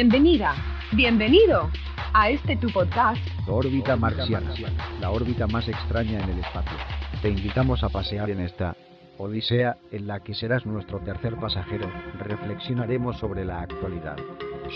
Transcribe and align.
Bienvenida, 0.00 0.54
bienvenido 0.92 1.70
a 2.14 2.30
este 2.30 2.56
tu 2.56 2.68
podcast. 2.68 3.20
Órbita 3.48 3.96
marciana, 3.96 4.48
la 5.00 5.10
órbita 5.10 5.48
más 5.48 5.66
extraña 5.66 6.20
en 6.20 6.30
el 6.30 6.38
espacio. 6.38 6.78
Te 7.20 7.30
invitamos 7.30 7.82
a 7.82 7.88
pasear 7.88 8.30
en 8.30 8.38
esta 8.38 8.76
odisea 9.16 9.76
en 9.90 10.06
la 10.06 10.20
que 10.20 10.34
serás 10.34 10.64
nuestro 10.64 11.00
tercer 11.00 11.34
pasajero. 11.34 11.90
Reflexionaremos 12.20 13.18
sobre 13.18 13.44
la 13.44 13.62
actualidad 13.62 14.16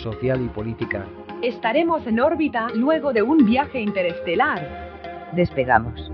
social 0.02 0.44
y 0.44 0.48
política. 0.48 1.06
Estaremos 1.40 2.04
en 2.04 2.18
órbita 2.18 2.70
luego 2.74 3.12
de 3.12 3.22
un 3.22 3.46
viaje 3.46 3.80
interestelar. 3.80 5.30
Despegamos. 5.36 6.10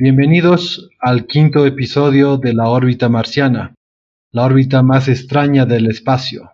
Bienvenidos 0.00 0.88
al 1.00 1.26
quinto 1.26 1.66
episodio 1.66 2.36
de 2.36 2.54
la 2.54 2.68
órbita 2.68 3.08
marciana, 3.08 3.74
la 4.30 4.44
órbita 4.44 4.84
más 4.84 5.08
extraña 5.08 5.66
del 5.66 5.90
espacio. 5.90 6.52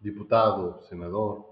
diputado, 0.00 0.80
senador, 0.88 1.44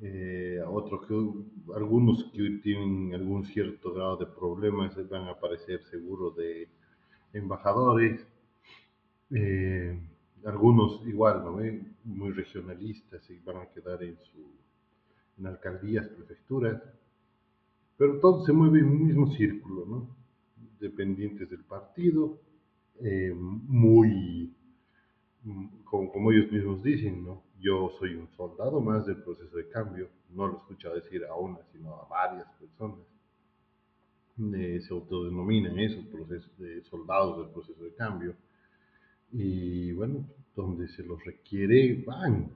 eh, 0.00 0.62
otros 0.66 1.06
que, 1.06 1.74
algunos 1.74 2.24
que 2.32 2.60
tienen 2.62 3.14
algún 3.14 3.44
cierto 3.44 3.92
grado 3.92 4.16
de 4.16 4.26
problemas 4.26 4.96
van 5.08 5.24
a 5.24 5.32
aparecer 5.32 5.82
seguro 5.84 6.30
de 6.30 6.68
embajadores, 7.32 8.26
eh, 9.30 9.98
algunos 10.44 11.06
igual, 11.06 11.44
¿no? 11.44 11.58
muy 12.04 12.30
regionalistas 12.30 13.28
y 13.30 13.38
van 13.40 13.56
a 13.58 13.66
quedar 13.66 14.02
en, 14.02 14.16
su, 14.18 14.46
en 15.38 15.46
alcaldías, 15.46 16.08
prefecturas, 16.08 16.82
pero 17.96 18.20
todo 18.20 18.44
se 18.44 18.52
mueve 18.52 18.80
en 18.80 18.86
un 18.86 19.06
mismo 19.06 19.26
círculo, 19.32 19.84
¿no? 19.86 20.16
dependientes 20.78 21.48
del 21.48 21.64
partido, 21.64 22.38
eh, 23.00 23.32
muy, 23.34 24.54
como, 25.84 26.32
ellos 26.32 26.50
mismos 26.50 26.82
dicen, 26.82 27.24
¿no? 27.24 27.42
Yo 27.58 27.90
soy 27.98 28.14
un 28.14 28.28
soldado 28.36 28.80
más 28.80 29.06
del 29.06 29.22
proceso 29.22 29.56
de 29.56 29.68
cambio, 29.68 30.08
no 30.30 30.46
lo 30.46 30.58
escucho 30.58 30.94
decir 30.94 31.24
a 31.24 31.34
una, 31.34 31.58
sino 31.72 31.94
a 31.94 32.08
varias 32.08 32.46
personas. 32.58 33.00
Eh, 34.54 34.80
se 34.86 34.92
autodenominan 34.92 35.78
esos 35.78 36.04
procesos 36.06 36.50
soldados 36.90 37.38
del 37.38 37.54
proceso 37.54 37.82
de 37.82 37.94
cambio. 37.94 38.34
Y 39.32 39.92
bueno, 39.92 40.26
donde 40.54 40.88
se 40.88 41.02
los 41.02 41.24
requiere, 41.24 42.02
van. 42.06 42.50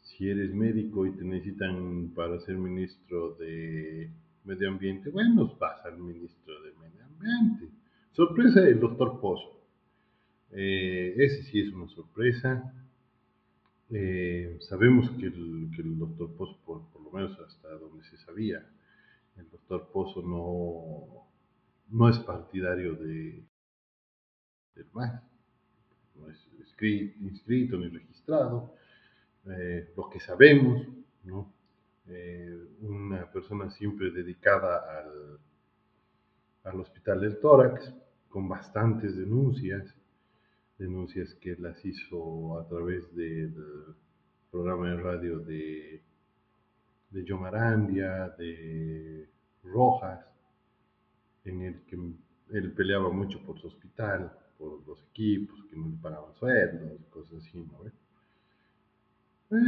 Si 0.00 0.28
eres 0.28 0.54
médico 0.54 1.06
y 1.06 1.10
te 1.12 1.24
necesitan 1.24 2.12
para 2.14 2.38
ser 2.40 2.56
ministro 2.56 3.34
de 3.34 4.10
medio 4.44 4.68
ambiente, 4.68 5.10
bueno, 5.10 5.56
vas 5.58 5.84
al 5.84 5.98
ministro 5.98 6.62
de 6.62 6.72
medio 6.74 7.04
ambiente 7.04 7.73
Sorpresa 8.14 8.60
del 8.60 8.78
doctor 8.78 9.20
Pozo. 9.20 9.60
Eh, 10.52 11.14
ese 11.18 11.42
sí 11.42 11.60
es 11.60 11.72
una 11.72 11.88
sorpresa. 11.88 12.72
Eh, 13.90 14.56
sabemos 14.60 15.10
que 15.18 15.26
el, 15.26 15.98
doctor 15.98 16.32
Pozo, 16.36 16.56
por, 16.64 17.02
lo 17.02 17.10
menos 17.10 17.36
hasta 17.40 17.68
donde 17.70 18.04
se 18.04 18.16
sabía, 18.18 18.64
el 19.36 19.50
doctor 19.50 19.88
Pozo 19.92 20.22
no, 20.22 21.26
no 21.88 22.08
es 22.08 22.16
partidario 22.20 22.94
de, 22.94 23.42
del 24.76 24.86
MAS, 24.92 25.20
no 26.14 26.30
es 26.30 26.48
inscrito, 27.20 27.78
ni 27.78 27.88
registrado. 27.88 28.76
Eh, 29.46 29.92
lo 29.96 30.08
que 30.08 30.20
sabemos, 30.20 30.86
¿no? 31.24 31.52
una 32.80 33.32
persona 33.32 33.70
siempre 33.70 34.10
dedicada 34.10 35.00
al, 35.00 35.38
al 36.62 36.80
hospital 36.80 37.20
del 37.22 37.38
tórax, 37.40 37.92
con 38.34 38.48
bastantes 38.48 39.16
denuncias, 39.16 39.94
denuncias 40.76 41.32
que 41.34 41.54
las 41.56 41.84
hizo 41.84 42.58
a 42.58 42.66
través 42.66 43.14
del 43.14 43.54
programa 44.50 44.90
de 44.90 44.96
radio 44.96 45.38
de, 45.38 46.02
de 47.10 47.24
John 47.28 47.46
Arandia, 47.46 48.30
de 48.30 49.28
Rojas, 49.62 50.26
en 51.44 51.62
el 51.62 51.82
que 51.82 51.96
él 52.50 52.72
peleaba 52.72 53.08
mucho 53.10 53.40
por 53.46 53.56
su 53.60 53.68
hospital, 53.68 54.32
por 54.58 54.84
los 54.84 55.00
equipos, 55.10 55.64
que 55.70 55.76
no 55.76 55.90
le 55.90 55.96
pagaban 55.98 56.34
sueldos, 56.34 57.06
cosas 57.10 57.34
así. 57.36 57.64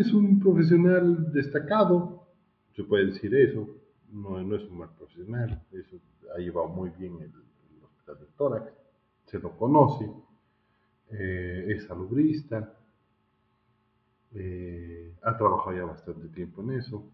Es 0.00 0.12
un 0.12 0.40
profesional 0.40 1.32
destacado, 1.32 2.26
se 2.74 2.82
puede 2.82 3.06
decir 3.06 3.32
eso, 3.32 3.68
no, 4.10 4.42
no 4.42 4.56
es 4.56 4.64
un 4.64 4.78
mal 4.78 4.90
profesional, 4.98 5.62
eso 5.70 6.00
ha 6.34 6.40
llevado 6.40 6.66
muy 6.66 6.90
bien 6.98 7.14
el, 7.20 7.45
del 8.14 8.28
tórax, 8.36 8.72
se 9.26 9.38
lo 9.38 9.56
conoce, 9.56 10.10
eh, 11.10 11.66
es 11.68 11.86
salubrista, 11.86 12.74
eh, 14.34 15.14
ha 15.22 15.36
trabajado 15.36 15.76
ya 15.76 15.84
bastante 15.84 16.28
tiempo 16.28 16.62
en 16.62 16.72
eso, 16.72 17.04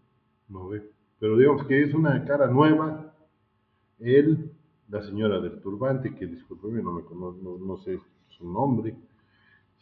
¿no 0.49 0.67
ve? 0.67 0.83
Pero 1.19 1.37
digamos 1.37 1.65
que 1.65 1.81
es 1.83 1.93
una 1.93 2.23
cara 2.25 2.47
nueva, 2.47 3.13
él, 3.99 4.51
la 4.89 5.01
señora 5.03 5.39
del 5.39 5.61
turbante, 5.61 6.13
que 6.15 6.27
discúlpeme, 6.27 6.81
no, 6.81 6.91
me 6.91 7.03
conozco, 7.03 7.59
no, 7.59 7.77
sé 7.77 7.99
su 8.29 8.49
nombre, 8.49 8.95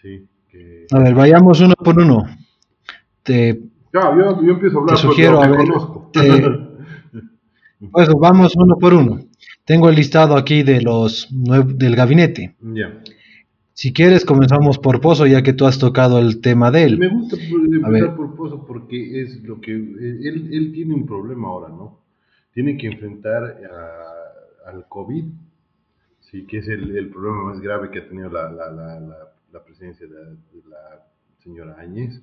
¿sí? 0.01 0.27
Que... 0.49 0.85
A 0.91 0.99
ver, 0.99 1.15
vayamos 1.15 1.59
uno 1.61 1.73
por 1.75 1.97
uno. 1.99 2.25
Te, 3.23 3.71
yo, 3.93 4.41
yo, 4.41 4.53
empiezo 4.53 4.77
a 4.77 4.81
hablar 4.81 4.95
te 4.95 5.01
sugiero, 5.01 5.41
a 5.41 5.47
ver, 5.47 5.67
pues 7.91 8.09
vamos 8.19 8.55
uno 8.55 8.77
por 8.77 8.93
uno. 8.93 9.25
Tengo 9.65 9.89
el 9.89 9.95
listado 9.95 10.35
aquí 10.35 10.63
de 10.63 10.81
los 10.81 11.27
del 11.31 11.95
gabinete. 11.95 12.55
Ya. 12.61 13.01
Si 13.73 13.93
quieres, 13.93 14.25
comenzamos 14.25 14.77
por 14.77 15.01
Pozo, 15.01 15.25
ya 15.25 15.41
que 15.41 15.53
tú 15.53 15.65
has 15.65 15.79
tocado 15.79 16.19
el 16.19 16.41
tema 16.41 16.69
de 16.71 16.83
él. 16.83 16.97
Me 16.99 17.07
gusta 17.07 17.37
empezar 17.37 18.15
por 18.15 18.35
Pozo 18.35 18.65
porque 18.65 19.21
es 19.21 19.41
lo 19.43 19.59
que. 19.59 19.71
Él, 19.71 20.49
él, 20.51 20.71
tiene 20.73 20.93
un 20.93 21.05
problema 21.05 21.47
ahora, 21.47 21.69
¿no? 21.69 21.99
Tiene 22.53 22.77
que 22.77 22.87
enfrentar 22.87 23.57
al 24.67 24.87
COVID, 24.87 25.25
sí, 26.19 26.45
que 26.45 26.57
es 26.57 26.67
el, 26.67 26.95
el, 26.95 27.09
problema 27.09 27.45
más 27.45 27.61
grave 27.61 27.89
que 27.89 27.99
ha 27.99 28.07
tenido 28.07 28.29
la, 28.29 28.51
la, 28.51 28.69
la, 28.71 28.99
la 29.51 29.63
presidencia 29.63 30.05
de, 30.05 30.15
la 30.69 31.07
señora 31.39 31.77
Áñez. 31.79 32.21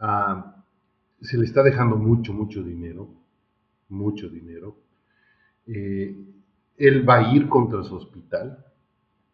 ah, 0.00 0.56
se 1.20 1.38
le 1.38 1.44
está 1.44 1.62
dejando 1.62 1.96
mucho, 1.96 2.32
mucho 2.32 2.62
dinero, 2.62 3.08
mucho 3.88 4.28
dinero. 4.28 4.76
Eh, 5.66 6.16
él 6.76 7.08
va 7.08 7.18
a 7.18 7.34
ir 7.34 7.48
contra 7.48 7.82
su 7.82 7.94
hospital. 7.96 8.64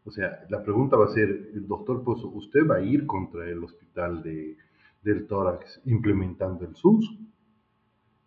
O 0.04 0.10
sea, 0.10 0.44
la 0.50 0.62
pregunta 0.62 0.96
va 0.96 1.06
a 1.06 1.14
ser, 1.14 1.50
doctor 1.66 2.02
Pozo, 2.02 2.28
¿usted 2.28 2.66
va 2.68 2.76
a 2.76 2.82
ir 2.82 3.06
contra 3.06 3.48
el 3.48 3.62
hospital 3.64 4.22
de, 4.22 4.56
del 5.02 5.26
tórax 5.26 5.80
implementando 5.84 6.66
el 6.66 6.74
SUS? 6.74 7.18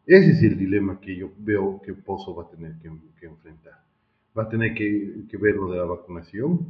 Ese 0.05 0.31
es 0.31 0.43
el 0.43 0.57
dilema 0.57 1.01
que 1.01 1.15
yo 1.17 1.29
veo 1.37 1.81
que 1.81 1.93
Pozo 1.93 2.33
va 2.33 2.43
a 2.43 2.49
tener 2.49 2.77
que, 2.79 2.87
enfrentar. 3.25 3.83
Va 4.37 4.43
a 4.43 4.49
tener 4.49 4.73
que, 4.73 5.37
ver 5.37 5.55
lo 5.55 5.69
de 5.69 5.77
la 5.77 5.85
vacunación. 5.85 6.65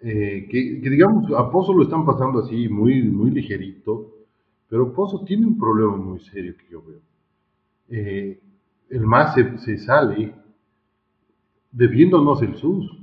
Eh, 0.00 0.48
que, 0.50 0.88
digamos, 0.88 1.30
a 1.32 1.50
Pozo 1.50 1.74
lo 1.74 1.82
están 1.82 2.06
pasando 2.06 2.40
así 2.40 2.68
muy, 2.68 3.02
muy 3.02 3.30
ligerito, 3.30 4.14
pero 4.68 4.94
Pozo 4.94 5.24
tiene 5.24 5.46
un 5.46 5.58
problema 5.58 5.94
muy 5.96 6.20
serio 6.20 6.54
que 6.56 6.72
yo 6.72 6.82
veo. 6.82 7.00
Eh, 7.90 8.40
el 8.88 9.00
MAS 9.06 9.34
se, 9.34 9.78
sale 9.78 10.34
debiéndonos 11.70 12.42
el 12.42 12.56
SUS. 12.56 12.98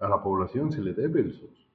A 0.00 0.08
la 0.08 0.22
población 0.22 0.70
se 0.70 0.80
le 0.80 0.92
debe 0.92 1.20
el 1.20 1.32
SUS. 1.32 1.66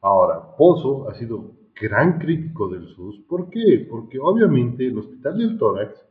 Ahora, 0.00 0.56
Pozo 0.56 1.08
ha 1.08 1.14
sido 1.14 1.52
gran 1.74 2.18
crítico 2.18 2.68
del 2.68 2.88
SUS. 2.88 3.20
¿Por 3.28 3.48
qué? 3.48 3.86
Porque 3.88 4.18
obviamente 4.18 4.86
el 4.86 4.98
Hospital 4.98 5.38
del 5.38 5.58
Tórax 5.58 6.04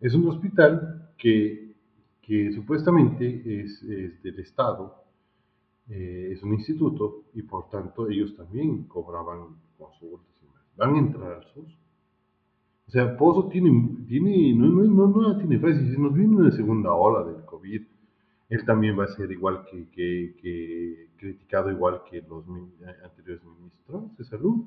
es 0.00 0.14
un 0.14 0.28
hospital 0.28 1.12
que, 1.16 1.74
supuestamente 2.54 3.60
es, 3.60 3.86
del 4.22 4.38
Estado, 4.40 5.02
eh, 5.88 6.30
es 6.32 6.42
un 6.42 6.54
instituto 6.54 7.24
y 7.34 7.42
por 7.42 7.68
tanto 7.68 8.08
ellos 8.08 8.34
también 8.36 8.84
cobraban 8.84 9.56
consultas 9.78 10.34
van 10.76 10.94
a 10.94 10.98
entrar 10.98 11.32
al 11.32 11.44
SUS. 11.52 11.83
O 12.86 12.90
sea, 12.90 13.16
Pozo 13.16 13.48
tiene, 13.48 13.70
tiene 14.06 14.54
no, 14.54 14.66
no, 14.66 14.84
no, 14.84 15.06
no 15.08 15.38
tiene 15.38 15.58
fácil. 15.58 15.90
Si 15.90 16.00
nos 16.00 16.14
viene 16.14 16.36
una 16.36 16.50
segunda 16.50 16.92
ola 16.92 17.24
del 17.24 17.44
COVID, 17.44 17.82
él 18.50 18.64
también 18.64 18.98
va 18.98 19.04
a 19.04 19.16
ser 19.16 19.30
igual 19.32 19.64
que, 19.70 19.88
que, 19.90 21.08
criticado 21.16 21.70
igual 21.70 22.02
que 22.10 22.22
los 22.22 22.44
anteriores 23.02 23.42
ministros 23.44 24.16
de 24.16 24.24
salud, 24.24 24.66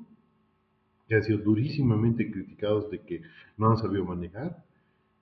que 1.06 1.14
han 1.14 1.22
sido 1.22 1.38
durísimamente 1.38 2.30
criticados 2.30 2.90
de 2.90 3.00
que 3.00 3.22
no 3.56 3.70
han 3.70 3.76
sabido 3.76 4.04
manejar. 4.04 4.64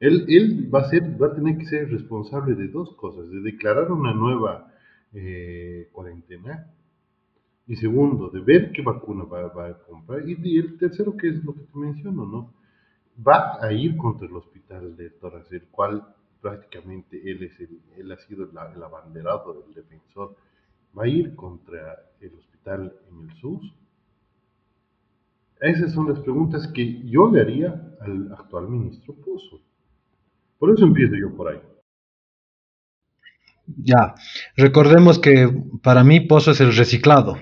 Él, 0.00 0.24
él 0.28 0.74
va, 0.74 0.80
a 0.80 0.90
ser, 0.90 1.20
va 1.20 1.28
a 1.28 1.34
tener 1.34 1.58
que 1.58 1.66
ser 1.66 1.90
responsable 1.90 2.54
de 2.54 2.68
dos 2.68 2.94
cosas, 2.96 3.30
de 3.30 3.40
declarar 3.40 3.90
una 3.92 4.12
nueva 4.12 4.72
eh, 5.12 5.88
cuarentena 5.92 6.70
y 7.66 7.76
segundo, 7.76 8.30
de 8.30 8.40
ver 8.40 8.72
qué 8.72 8.82
vacuna 8.82 9.24
va, 9.24 9.68
a 9.68 9.78
comprar. 9.78 10.28
Y, 10.28 10.58
el 10.58 10.76
tercero, 10.78 11.16
que 11.16 11.28
es 11.28 11.44
lo 11.44 11.54
que 11.54 11.60
te 11.60 11.78
menciono, 11.78 12.26
¿no? 12.26 12.52
Va 13.16 13.58
a 13.60 13.72
ir 13.72 13.96
contra 13.96 14.26
el 14.26 14.36
hospital 14.36 14.96
de 14.96 15.10
Torres, 15.10 15.50
el 15.52 15.64
cual 15.68 16.14
prácticamente 16.40 17.20
él, 17.30 17.42
es 17.42 17.58
el, 17.60 17.80
él 17.96 18.12
ha 18.12 18.16
sido 18.18 18.44
el, 18.44 18.82
abanderado 18.82 19.54
del 19.54 19.74
defensor. 19.74 20.36
Va 20.96 21.04
a 21.04 21.08
ir 21.08 21.34
contra 21.34 22.10
el 22.20 22.34
hospital 22.34 22.92
en 23.10 23.28
el 23.28 23.36
SUS. 23.36 23.72
Esas 25.60 25.92
son 25.92 26.08
las 26.08 26.20
preguntas 26.20 26.68
que 26.68 27.02
yo 27.08 27.30
le 27.30 27.40
haría 27.40 27.96
al 28.00 28.32
actual 28.32 28.68
ministro 28.68 29.14
Pozo. 29.14 29.60
Por 30.58 30.70
eso 30.70 30.84
empiezo 30.84 31.14
yo 31.16 31.34
por 31.34 31.48
ahí. 31.48 31.60
Ya, 33.66 34.14
recordemos 34.56 35.18
que 35.18 35.50
para 35.82 36.04
mí 36.04 36.20
Pozo 36.20 36.52
es 36.52 36.60
el 36.60 36.76
reciclado. 36.76 37.38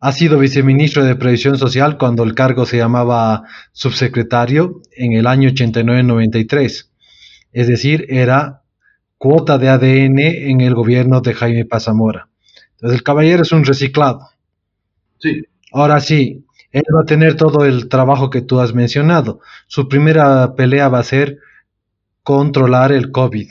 Ha 0.00 0.12
sido 0.12 0.38
viceministro 0.38 1.04
de 1.04 1.16
Previsión 1.16 1.58
Social 1.58 1.98
cuando 1.98 2.22
el 2.22 2.34
cargo 2.34 2.66
se 2.66 2.76
llamaba 2.76 3.44
subsecretario 3.72 4.80
en 4.96 5.12
el 5.12 5.26
año 5.26 5.50
89-93. 5.50 6.88
Es 7.52 7.66
decir, 7.66 8.06
era 8.08 8.62
cuota 9.16 9.58
de 9.58 9.68
ADN 9.68 10.18
en 10.20 10.60
el 10.60 10.74
gobierno 10.74 11.20
de 11.20 11.34
Jaime 11.34 11.64
Pazamora. 11.64 12.28
Entonces 12.74 12.98
el 12.98 13.02
caballero 13.02 13.42
es 13.42 13.50
un 13.50 13.64
reciclado. 13.64 14.28
Sí. 15.18 15.44
Ahora 15.72 16.00
sí, 16.00 16.46
él 16.70 16.84
va 16.94 17.02
a 17.02 17.06
tener 17.06 17.34
todo 17.34 17.64
el 17.64 17.88
trabajo 17.88 18.30
que 18.30 18.42
tú 18.42 18.60
has 18.60 18.74
mencionado. 18.74 19.40
Su 19.66 19.88
primera 19.88 20.54
pelea 20.54 20.88
va 20.88 21.00
a 21.00 21.04
ser 21.04 21.38
controlar 22.22 22.92
el 22.92 23.10
COVID. 23.10 23.50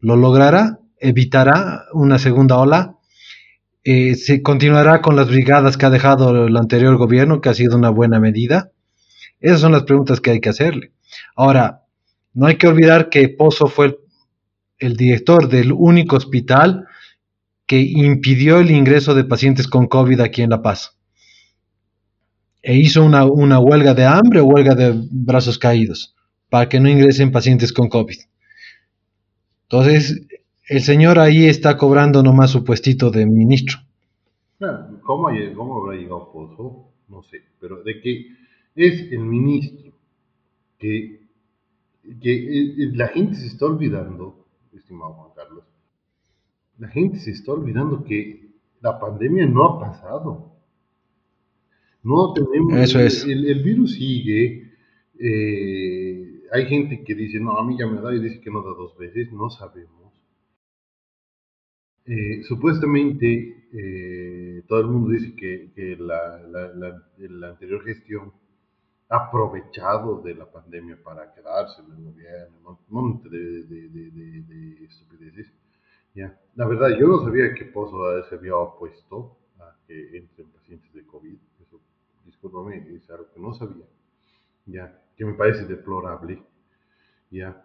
¿Lo 0.00 0.16
logrará? 0.16 0.80
¿Evitará 0.98 1.84
una 1.92 2.18
segunda 2.18 2.58
ola? 2.58 2.97
¿Se 4.16 4.42
continuará 4.42 5.00
con 5.00 5.16
las 5.16 5.28
brigadas 5.28 5.78
que 5.78 5.86
ha 5.86 5.90
dejado 5.90 6.46
el 6.46 6.56
anterior 6.58 6.98
gobierno, 6.98 7.40
que 7.40 7.48
ha 7.48 7.54
sido 7.54 7.74
una 7.74 7.88
buena 7.88 8.20
medida? 8.20 8.70
Esas 9.40 9.60
son 9.62 9.72
las 9.72 9.84
preguntas 9.84 10.20
que 10.20 10.30
hay 10.30 10.40
que 10.40 10.50
hacerle. 10.50 10.92
Ahora, 11.34 11.84
no 12.34 12.46
hay 12.46 12.56
que 12.56 12.66
olvidar 12.66 13.08
que 13.08 13.30
Pozo 13.30 13.66
fue 13.66 13.98
el, 14.78 14.94
director 14.94 15.48
del 15.48 15.72
único 15.72 16.16
hospital 16.16 16.86
que 17.64 17.80
impidió 17.80 18.58
el 18.58 18.70
ingreso 18.70 19.14
de 19.14 19.24
pacientes 19.24 19.66
con 19.66 19.86
COVID 19.86 20.20
aquí 20.20 20.42
en 20.42 20.50
La 20.50 20.60
Paz. 20.60 20.98
E 22.60 22.76
hizo 22.76 23.02
una, 23.02 23.24
una 23.24 23.58
huelga 23.58 23.94
de 23.94 24.04
hambre 24.04 24.40
o 24.40 24.44
huelga 24.44 24.74
de 24.74 24.92
brazos 25.10 25.58
caídos 25.58 26.14
para 26.50 26.68
que 26.68 26.78
no 26.78 26.90
ingresen 26.90 27.32
pacientes 27.32 27.72
con 27.72 27.88
COVID. 27.88 28.18
Entonces, 29.62 30.20
el 30.68 30.82
señor 30.82 31.18
ahí 31.18 31.46
está 31.46 31.76
cobrando 31.76 32.22
nomás 32.22 32.50
su 32.50 32.62
puestito 32.62 33.10
de 33.10 33.26
ministro. 33.26 33.78
¿Cómo, 35.02 35.28
¿Cómo, 35.54 35.82
habrá 35.82 35.98
llegado 35.98 36.30
Pozo? 36.32 36.90
No 37.08 37.22
sé, 37.22 37.42
pero 37.58 37.82
de 37.82 38.00
que 38.00 38.26
es 38.74 39.10
el 39.12 39.20
ministro 39.20 39.92
que, 40.78 41.22
que 42.20 42.32
eh, 42.32 42.74
eh, 42.78 42.90
la 42.94 43.08
gente 43.08 43.36
se 43.36 43.46
está 43.46 43.66
olvidando, 43.66 44.44
estimado 44.74 45.14
Juan 45.14 45.30
Carlos, 45.34 45.64
la 46.78 46.88
gente 46.88 47.18
se 47.18 47.30
está 47.30 47.52
olvidando 47.52 48.04
que 48.04 48.48
la 48.80 49.00
pandemia 49.00 49.46
no 49.46 49.64
ha 49.64 49.80
pasado. 49.80 50.52
No 52.02 52.32
tenemos. 52.32 52.74
Eso 52.74 53.00
es. 53.00 53.24
El, 53.24 53.62
virus 53.62 53.94
sigue. 53.94 54.72
Eh, 55.18 56.42
hay 56.52 56.66
gente 56.66 57.02
que 57.02 57.14
dice, 57.14 57.40
no, 57.40 57.58
a 57.58 57.64
mí 57.64 57.76
ya 57.78 57.86
me 57.86 58.00
da 58.00 58.14
y 58.14 58.20
dice 58.20 58.40
que 58.40 58.50
no 58.50 58.62
da 58.62 58.70
dos 58.70 58.96
veces. 58.96 59.32
No 59.32 59.50
sabemos. 59.50 59.97
Eh, 62.10 62.42
supuestamente 62.44 63.66
eh, 63.70 64.62
todo 64.66 64.80
el 64.80 64.86
mundo 64.86 65.10
dice 65.10 65.36
que, 65.36 65.94
la, 65.98 66.38
la, 66.38 67.48
anterior 67.50 67.84
gestión 67.84 68.32
ha 69.10 69.26
aprovechado 69.26 70.22
de 70.22 70.34
la 70.34 70.50
pandemia 70.50 70.96
para 71.02 71.34
quedarse 71.34 71.82
en 71.82 71.92
el 71.92 72.04
gobierno, 72.04 72.78
un 72.88 72.94
montón 72.94 73.30
de, 73.30 74.86
estupideces. 74.86 75.52
¿ya? 76.14 76.34
La 76.54 76.66
verdad, 76.66 76.96
yo 76.98 77.06
no 77.08 77.22
sabía 77.22 77.52
que 77.52 77.66
Pozo 77.66 78.22
se 78.30 78.36
había 78.36 78.56
opuesto 78.56 79.36
a 79.58 79.76
que 79.86 80.16
entren 80.16 80.48
pacientes 80.48 80.90
de 80.94 81.04
COVID. 81.04 81.36
Eso, 81.60 81.78
discúlpame, 82.24 82.86
es 82.96 83.10
algo 83.10 83.26
que 83.34 83.40
no 83.40 83.52
sabía. 83.52 83.84
¿ya? 84.64 84.98
Que 85.14 85.26
me 85.26 85.34
parece 85.34 85.66
deplorable. 85.66 86.42
¿ya? 87.30 87.62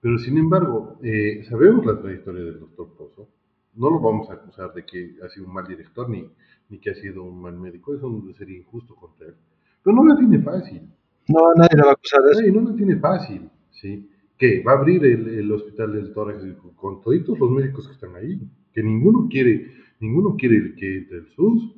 Pero 0.00 0.18
sin 0.18 0.38
embargo, 0.38 0.98
eh, 1.04 1.44
sabemos 1.48 1.86
la 1.86 2.00
trayectoria 2.00 2.42
del 2.42 2.58
doctor 2.58 2.92
Pozo 2.96 3.35
no 3.76 3.90
lo 3.90 4.00
vamos 4.00 4.28
a 4.30 4.34
acusar 4.34 4.72
de 4.72 4.84
que 4.84 5.16
ha 5.24 5.28
sido 5.28 5.46
un 5.46 5.52
mal 5.52 5.66
director 5.66 6.08
ni, 6.08 6.26
ni 6.68 6.78
que 6.78 6.90
ha 6.90 6.94
sido 6.94 7.24
un 7.24 7.40
mal 7.40 7.58
médico, 7.58 7.94
eso 7.94 8.22
sería 8.36 8.58
injusto 8.58 8.94
contra 8.94 9.26
él. 9.26 9.34
Pero 9.82 9.96
no 9.96 10.04
la 10.04 10.16
tiene 10.16 10.40
fácil. 10.40 10.82
No, 11.28 11.40
nadie 11.56 11.76
le 11.76 11.82
va 11.82 11.90
a 11.90 11.92
acusar 11.92 12.22
de 12.22 12.32
eso. 12.32 12.60
no 12.60 12.70
la 12.70 12.76
tiene 12.76 12.96
fácil, 12.96 13.50
¿sí? 13.70 14.08
Que 14.38 14.62
va 14.62 14.72
a 14.72 14.78
abrir 14.78 15.04
el, 15.04 15.50
hospital 15.50 15.92
del 15.92 16.12
tórax 16.12 16.42
con 16.76 17.00
todos 17.02 17.38
los 17.38 17.50
médicos 17.50 17.86
que 17.86 17.94
están 17.94 18.14
ahí, 18.16 18.40
que 18.72 18.82
ninguno 18.82 19.28
quiere, 19.30 19.72
ninguno 20.00 20.36
quiere 20.36 20.74
que 20.74 20.98
entre 20.98 21.18
el 21.18 21.26
SUS. 21.28 21.74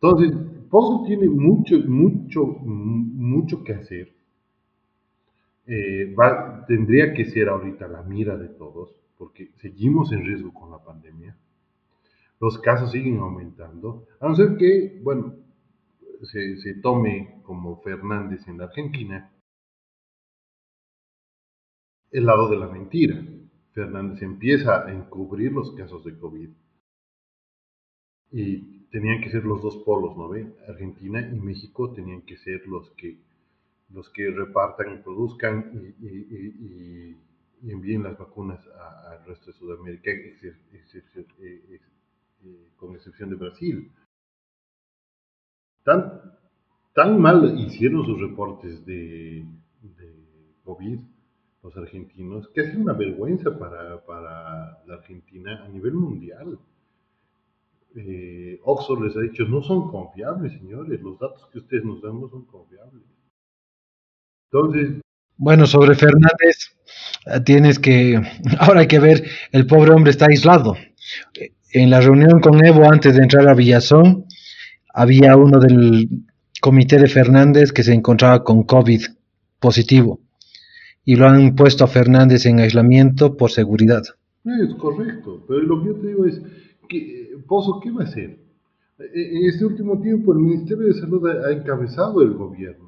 Entonces, 0.00 0.32
Pozo 0.70 1.04
tiene 1.06 1.28
mucho, 1.28 1.78
mucho, 1.86 2.44
mucho 2.46 3.62
que 3.62 3.74
hacer. 3.74 4.12
Eh, 5.66 6.14
tendría 6.66 7.14
que 7.14 7.24
ser 7.26 7.48
ahorita 7.48 7.88
la 7.88 8.02
mira 8.02 8.36
de 8.36 8.48
todos 8.48 9.03
porque 9.16 9.52
seguimos 9.56 10.12
en 10.12 10.24
riesgo 10.24 10.52
con 10.52 10.70
la 10.70 10.82
pandemia. 10.82 11.36
Los 12.40 12.58
casos 12.58 12.90
siguen 12.92 13.18
aumentando, 13.18 14.06
a 14.20 14.28
no 14.28 14.34
ser 14.34 14.56
que, 14.56 15.00
bueno, 15.02 15.34
se, 16.22 16.56
se 16.58 16.74
tome 16.74 17.40
como 17.42 17.80
Fernández 17.82 18.46
en 18.48 18.58
la 18.58 18.64
Argentina 18.64 19.30
el 22.10 22.26
lado 22.26 22.48
de 22.48 22.56
la 22.56 22.68
mentira. 22.68 23.22
Fernández 23.72 24.22
empieza 24.22 24.86
a 24.86 24.92
encubrir 24.92 25.52
los 25.52 25.72
casos 25.74 26.04
de 26.04 26.16
COVID. 26.16 26.48
Y 28.30 28.86
tenían 28.90 29.20
que 29.20 29.30
ser 29.30 29.44
los 29.44 29.60
dos 29.62 29.78
polos, 29.78 30.16
¿no 30.16 30.28
ve? 30.28 30.54
Argentina 30.68 31.20
y 31.20 31.40
México 31.40 31.92
tenían 31.92 32.22
que 32.22 32.36
ser 32.36 32.66
los 32.68 32.90
que, 32.92 33.18
los 33.90 34.08
que 34.10 34.30
repartan 34.30 34.94
y 34.94 35.02
produzcan 35.02 35.94
y 36.00 36.06
y 36.06 37.16
envíen 37.70 38.02
las 38.02 38.18
vacunas 38.18 38.60
al 38.66 39.24
resto 39.24 39.46
de 39.46 39.52
Sudamérica, 39.52 40.10
eh, 40.10 41.80
eh, 42.42 42.68
con 42.76 42.94
excepción 42.94 43.30
de 43.30 43.36
Brasil. 43.36 43.92
tan, 45.82 46.20
tan 46.94 47.20
mal 47.20 47.58
hicieron 47.58 48.04
sus 48.04 48.20
reportes 48.20 48.84
de, 48.84 49.46
de 49.82 50.54
COVID 50.64 51.00
los 51.64 51.76
argentinos, 51.78 52.48
que 52.48 52.60
es 52.60 52.76
una 52.76 52.92
vergüenza 52.92 53.58
para, 53.58 54.04
para 54.04 54.84
la 54.84 54.94
Argentina 54.94 55.64
a 55.64 55.68
nivel 55.68 55.94
mundial. 55.94 56.58
Eh, 57.96 58.60
Oxford 58.64 59.02
les 59.02 59.16
ha 59.16 59.20
dicho, 59.20 59.44
no 59.44 59.62
son 59.62 59.90
confiables, 59.90 60.52
señores, 60.52 61.00
los 61.00 61.18
datos 61.18 61.48
que 61.50 61.58
ustedes 61.58 61.84
nos 61.84 62.02
dan 62.02 62.20
no 62.20 62.28
son 62.28 62.44
confiables. 62.44 63.04
Entonces... 64.52 65.03
Bueno, 65.36 65.66
sobre 65.66 65.94
Fernández, 65.94 66.76
eh, 67.26 67.40
tienes 67.44 67.78
que, 67.78 68.20
ahora 68.58 68.80
hay 68.80 68.86
que 68.86 68.98
ver, 68.98 69.24
el 69.52 69.66
pobre 69.66 69.92
hombre 69.92 70.10
está 70.10 70.26
aislado. 70.26 70.76
En 71.72 71.90
la 71.90 72.00
reunión 72.00 72.40
con 72.40 72.64
Evo 72.64 72.84
antes 72.90 73.16
de 73.16 73.22
entrar 73.22 73.48
a 73.48 73.54
Villazón, 73.54 74.26
había 74.92 75.36
uno 75.36 75.58
del 75.58 76.08
comité 76.60 76.98
de 76.98 77.08
Fernández 77.08 77.72
que 77.72 77.82
se 77.82 77.92
encontraba 77.92 78.44
con 78.44 78.62
COVID 78.62 79.02
positivo 79.58 80.20
y 81.04 81.16
lo 81.16 81.28
han 81.28 81.54
puesto 81.54 81.84
a 81.84 81.88
Fernández 81.88 82.46
en 82.46 82.60
aislamiento 82.60 83.36
por 83.36 83.50
seguridad. 83.50 84.02
Es 84.44 84.74
correcto, 84.76 85.44
pero 85.46 85.60
lo 85.62 85.82
que 85.82 85.88
yo 85.88 85.94
te 85.96 86.06
digo 86.06 86.26
es, 86.26 86.40
que, 86.88 87.36
Pozo, 87.46 87.80
¿qué 87.80 87.90
va 87.90 88.02
a 88.02 88.06
hacer? 88.06 88.38
En 88.98 89.44
este 89.46 89.64
último 89.64 90.00
tiempo 90.00 90.32
el 90.32 90.38
Ministerio 90.38 90.86
de 90.86 90.94
Salud 90.94 91.26
ha 91.26 91.50
encabezado 91.50 92.22
el 92.22 92.34
gobierno. 92.34 92.83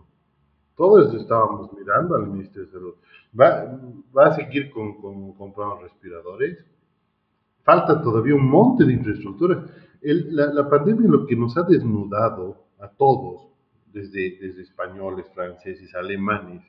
Todos 0.76 1.14
estábamos 1.14 1.72
mirando 1.72 2.16
al 2.16 2.28
Ministerio 2.28 2.66
de 2.66 2.72
Salud. 2.72 2.94
¿Va, 3.38 4.26
a 4.26 4.36
seguir 4.36 4.70
con, 4.70 5.32
comprando 5.34 5.82
respiradores? 5.82 6.58
Falta 7.62 8.00
todavía 8.00 8.34
un 8.34 8.48
monte 8.48 8.84
de 8.84 8.92
infraestructura. 8.92 9.64
la, 10.02 10.68
pandemia 10.68 11.08
lo 11.08 11.26
que 11.26 11.34
nos 11.34 11.56
ha 11.56 11.62
desnudado 11.62 12.66
a 12.78 12.88
todos, 12.88 13.48
desde, 13.92 14.38
desde 14.38 14.62
españoles, 14.62 15.26
franceses, 15.34 15.94
alemanes, 15.94 16.62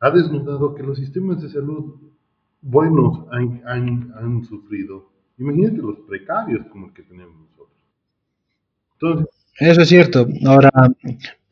ha 0.00 0.10
desnudado 0.10 0.74
que 0.74 0.82
los 0.82 0.98
sistemas 0.98 1.40
de 1.40 1.48
salud 1.48 1.94
buenos 2.60 3.26
han, 3.30 4.44
sufrido. 4.44 5.10
Imagínate 5.38 5.78
los 5.78 5.98
precarios 6.00 6.66
como 6.66 6.88
el 6.88 6.92
que 6.92 7.02
tenemos 7.02 7.34
nosotros. 7.40 9.28
Eso 9.58 9.80
es 9.80 9.88
cierto. 9.88 10.26
Ahora, 10.46 10.70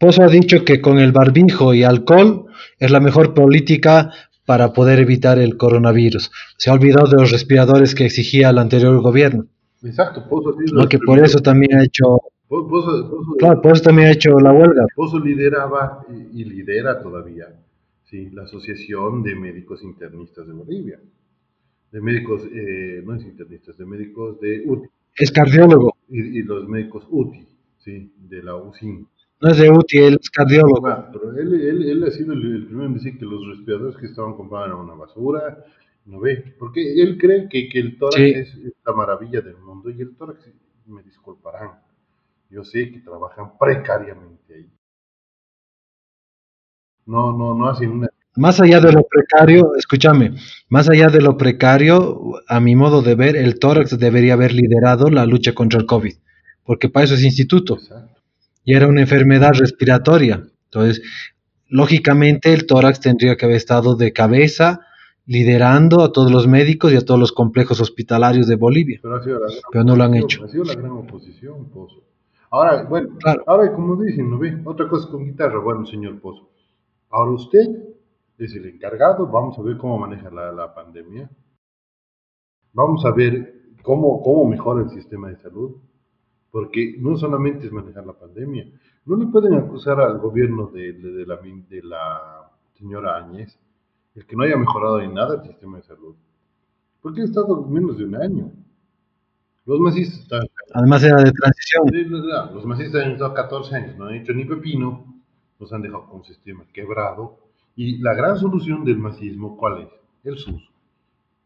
Pozo 0.01 0.23
ha 0.23 0.29
dicho 0.29 0.65
que 0.65 0.81
con 0.81 0.99
el 0.99 1.13
barbijo 1.13 1.75
y 1.75 1.85
alcohol 1.85 2.47
es 2.79 2.91
la 2.91 3.01
mejor 3.01 3.35
política 3.35 4.11
para 4.47 4.73
poder 4.73 4.99
evitar 4.99 5.39
el 5.39 5.59
coronavirus. 5.59 6.33
Se 6.57 6.71
ha 6.71 6.73
olvidado 6.73 7.07
de 7.07 7.19
los 7.19 7.31
respiradores 7.31 7.95
que 7.95 8.07
exigía 8.07 8.49
el 8.49 8.59
anterior 8.59 8.99
gobierno. 9.03 9.45
Exacto, 9.85 10.27
Pozo 10.27 10.51
ha 10.51 10.67
sido 10.67 10.89
que 10.89 10.99
por 10.99 11.19
eso 11.19 11.41
también 11.41 11.79
ha 11.79 11.85
hecho 11.85 12.19
Pozo, 12.49 12.67
Pozo, 12.67 13.37
claro, 13.39 13.61
por 13.61 13.73
eso 13.73 13.83
también 13.83 14.09
ha 14.09 14.13
hecho 14.13 14.41
la 14.41 14.53
huelga. 14.53 14.87
Pozo 14.97 15.19
lideraba 15.21 16.05
y, 16.09 16.41
y 16.41 16.45
lidera 16.45 17.01
todavía 17.01 17.47
¿sí? 18.07 18.31
la 18.31 18.43
Asociación 18.43 19.23
de 19.23 19.35
Médicos 19.37 19.83
Internistas 19.83 20.47
de 20.47 20.53
Bolivia. 20.53 20.99
De 21.93 22.01
médicos, 22.01 22.43
eh, 22.53 23.03
no 23.05 23.15
es 23.17 23.25
internistas, 23.25 23.77
de 23.77 23.85
médicos 23.85 24.41
de 24.41 24.63
UTI. 24.65 24.89
Es 25.17 25.31
cardiólogo. 25.31 25.95
Y, 26.09 26.43
los 26.43 26.69
médicos 26.69 27.05
UTI, 27.11 27.47
¿sí? 27.79 28.13
de 28.17 28.43
la 28.43 28.57
UCIN. 28.57 29.07
No 29.41 29.51
es 29.51 29.59
de 29.59 29.71
UTI, 29.71 29.99
él 29.99 30.19
es 30.21 30.31
cardiólogo. 30.31 30.83
pero 31.13 31.33
él, 31.39 31.55
él, 31.55 31.89
él, 31.89 32.05
ha 32.05 32.11
sido 32.11 32.35
el, 32.35 32.67
primero 32.67 32.87
en 32.87 32.95
decir 32.95 33.19
que 33.19 33.25
los 33.25 33.47
respiradores 33.49 33.97
que 33.97 34.07
estaban 34.07 34.35
comprando 34.35 34.67
eran 34.67 34.85
una 34.85 34.95
basura, 34.95 35.65
no 36.05 36.21
ve, 36.21 36.55
porque 36.59 37.01
él 37.01 37.17
cree 37.19 37.49
que, 37.49 37.69
que 37.69 37.79
el 37.79 37.99
tórax 37.99 38.19
es, 38.19 38.55
es, 38.57 38.73
la 38.85 38.93
maravilla 38.93 39.41
del 39.41 39.57
mundo 39.59 39.91
y 39.91 40.01
el 40.01 40.15
tórax, 40.17 40.51
me 40.87 41.03
disculparán, 41.03 41.81
yo 42.51 42.65
sé 42.65 42.91
que 42.91 43.01
trabajan 43.01 43.53
precariamente 43.59 44.55
ahí 44.55 44.71
no, 47.11 47.37
no, 47.37 47.55
no 47.55 47.69
hacen 47.69 47.91
una... 47.91 48.09
Más 48.37 48.61
allá 48.61 48.81
de 48.81 48.93
lo 48.93 49.03
precario, 49.03 49.75
escúchame, 49.77 50.35
más 50.69 50.89
allá 50.89 51.09
de 51.09 51.21
lo 51.21 51.37
precario, 51.37 52.35
a 52.47 52.61
mi 52.61 52.77
modo 52.77 53.03
de 53.03 53.17
ver, 53.17 53.35
el 53.35 53.59
tórax 53.59 53.99
debería 53.99 54.35
haber 54.35 54.53
liderado 54.55 55.11
la 55.11 55.27
lucha 55.27 55.53
contra 55.53 55.81
el 55.81 55.87
COVID, 55.87 56.15
porque 56.65 56.89
para 56.89 57.05
eso 57.05 57.15
es 57.15 57.25
instituto. 57.25 57.79
Y 58.65 58.75
era 58.75 58.87
una 58.87 59.01
enfermedad 59.01 59.53
respiratoria. 59.55 60.43
Entonces, 60.65 61.03
lógicamente 61.69 62.53
el 62.53 62.67
tórax 62.67 63.01
tendría 63.01 63.37
que 63.37 63.47
haber 63.47 63.57
estado 63.57 63.97
de 63.97 64.13
cabeza, 64.13 64.81
liderando 65.27 66.03
a 66.03 66.13
todos 66.13 66.31
los 66.31 66.47
médicos 66.47 66.93
y 66.93 66.97
a 66.97 67.05
todos 67.05 67.19
los 67.19 67.33
complejos 67.33 67.81
hospitalarios 67.81 68.47
de 68.47 68.57
Bolivia. 68.57 69.01
Pero, 69.03 69.85
no 69.85 69.97
lo 69.97 70.05
han 70.05 70.15
hecho. 70.15 70.45
Ha 70.45 70.49
sido 70.49 70.65
la 70.65 70.75
gran 70.75 70.93
oposición, 70.93 71.71
Pozo. 71.71 72.03
Ahora, 72.51 72.83
bueno, 72.83 73.17
ahora 73.47 73.73
como 73.73 74.03
dicen, 74.03 74.29
¿no 74.29 74.39
ve? 74.39 74.61
Otra 74.65 74.89
cosa 74.89 75.09
con 75.09 75.25
guitarra, 75.25 75.61
bueno, 75.61 75.87
señor 75.87 76.21
Pozo. 76.21 76.51
Ahora 77.11 77.31
usted 77.33 77.65
es 78.39 78.55
el 78.55 78.67
encargado, 78.67 79.27
vamos 79.27 79.59
a 79.59 79.63
ver 79.63 79.77
cómo 79.77 79.99
maneja 79.99 80.31
la, 80.31 80.75
pandemia, 80.75 81.31
vamos 82.73 83.05
a 83.05 83.13
ver 83.13 83.55
cómo, 83.83 84.23
cómo 84.23 84.47
mejora 84.47 84.83
el 84.83 84.91
sistema 84.91 85.29
de 85.29 85.37
salud, 85.37 85.77
porque 86.51 86.97
no 86.99 87.17
solamente 87.17 87.67
es 87.67 87.73
manejar 87.73 88.07
la 88.07 88.13
pandemia, 88.13 88.67
no 89.07 89.17
le 89.17 89.27
pueden 89.27 89.55
acusar 89.55 90.01
al 90.01 90.19
gobierno 90.19 90.67
de, 90.67 90.93
la, 91.27 91.37
de 91.37 91.83
la 91.83 92.51
señora 92.75 93.17
Áñez 93.17 93.59
el 94.15 94.27
que 94.27 94.37
no 94.37 94.43
haya 94.43 94.57
mejorado 94.57 95.01
en 95.01 95.15
nada 95.15 95.37
el 95.37 95.49
sistema 95.49 95.77
de 95.79 95.85
salud, 95.85 96.15
porque 97.01 97.23
ha 97.23 97.25
estado 97.25 97.63
menos 97.63 97.97
de 97.97 98.05
un 98.05 98.17
año. 98.17 98.53
Los 99.67 99.79
masistas 99.79 100.21
están... 100.21 100.43
Además 100.75 101.05
era 101.05 101.23
de 101.23 101.33
transición. 101.33 102.55
Los 102.55 102.65
masistas 102.65 103.05
han 103.05 103.13
estado 103.13 103.35
14 103.35 103.77
años, 103.77 103.97
no 103.97 104.07
han 104.07 104.15
hecho 104.15 104.33
ni 104.33 104.45
pepino, 104.45 105.23
nos 105.59 105.73
han 105.73 105.83
dejado 105.83 106.07
con 106.07 106.19
un 106.19 106.25
sistema 106.25 106.65
quebrado. 106.73 107.39
Y 107.77 107.99
la 107.99 108.15
gran 108.15 108.37
solución 108.37 108.85
del 108.85 108.99
masismo, 108.99 109.57
¿cuál 109.57 109.83
es? 109.83 109.89
El 110.25 110.37
SUS. 110.37 110.71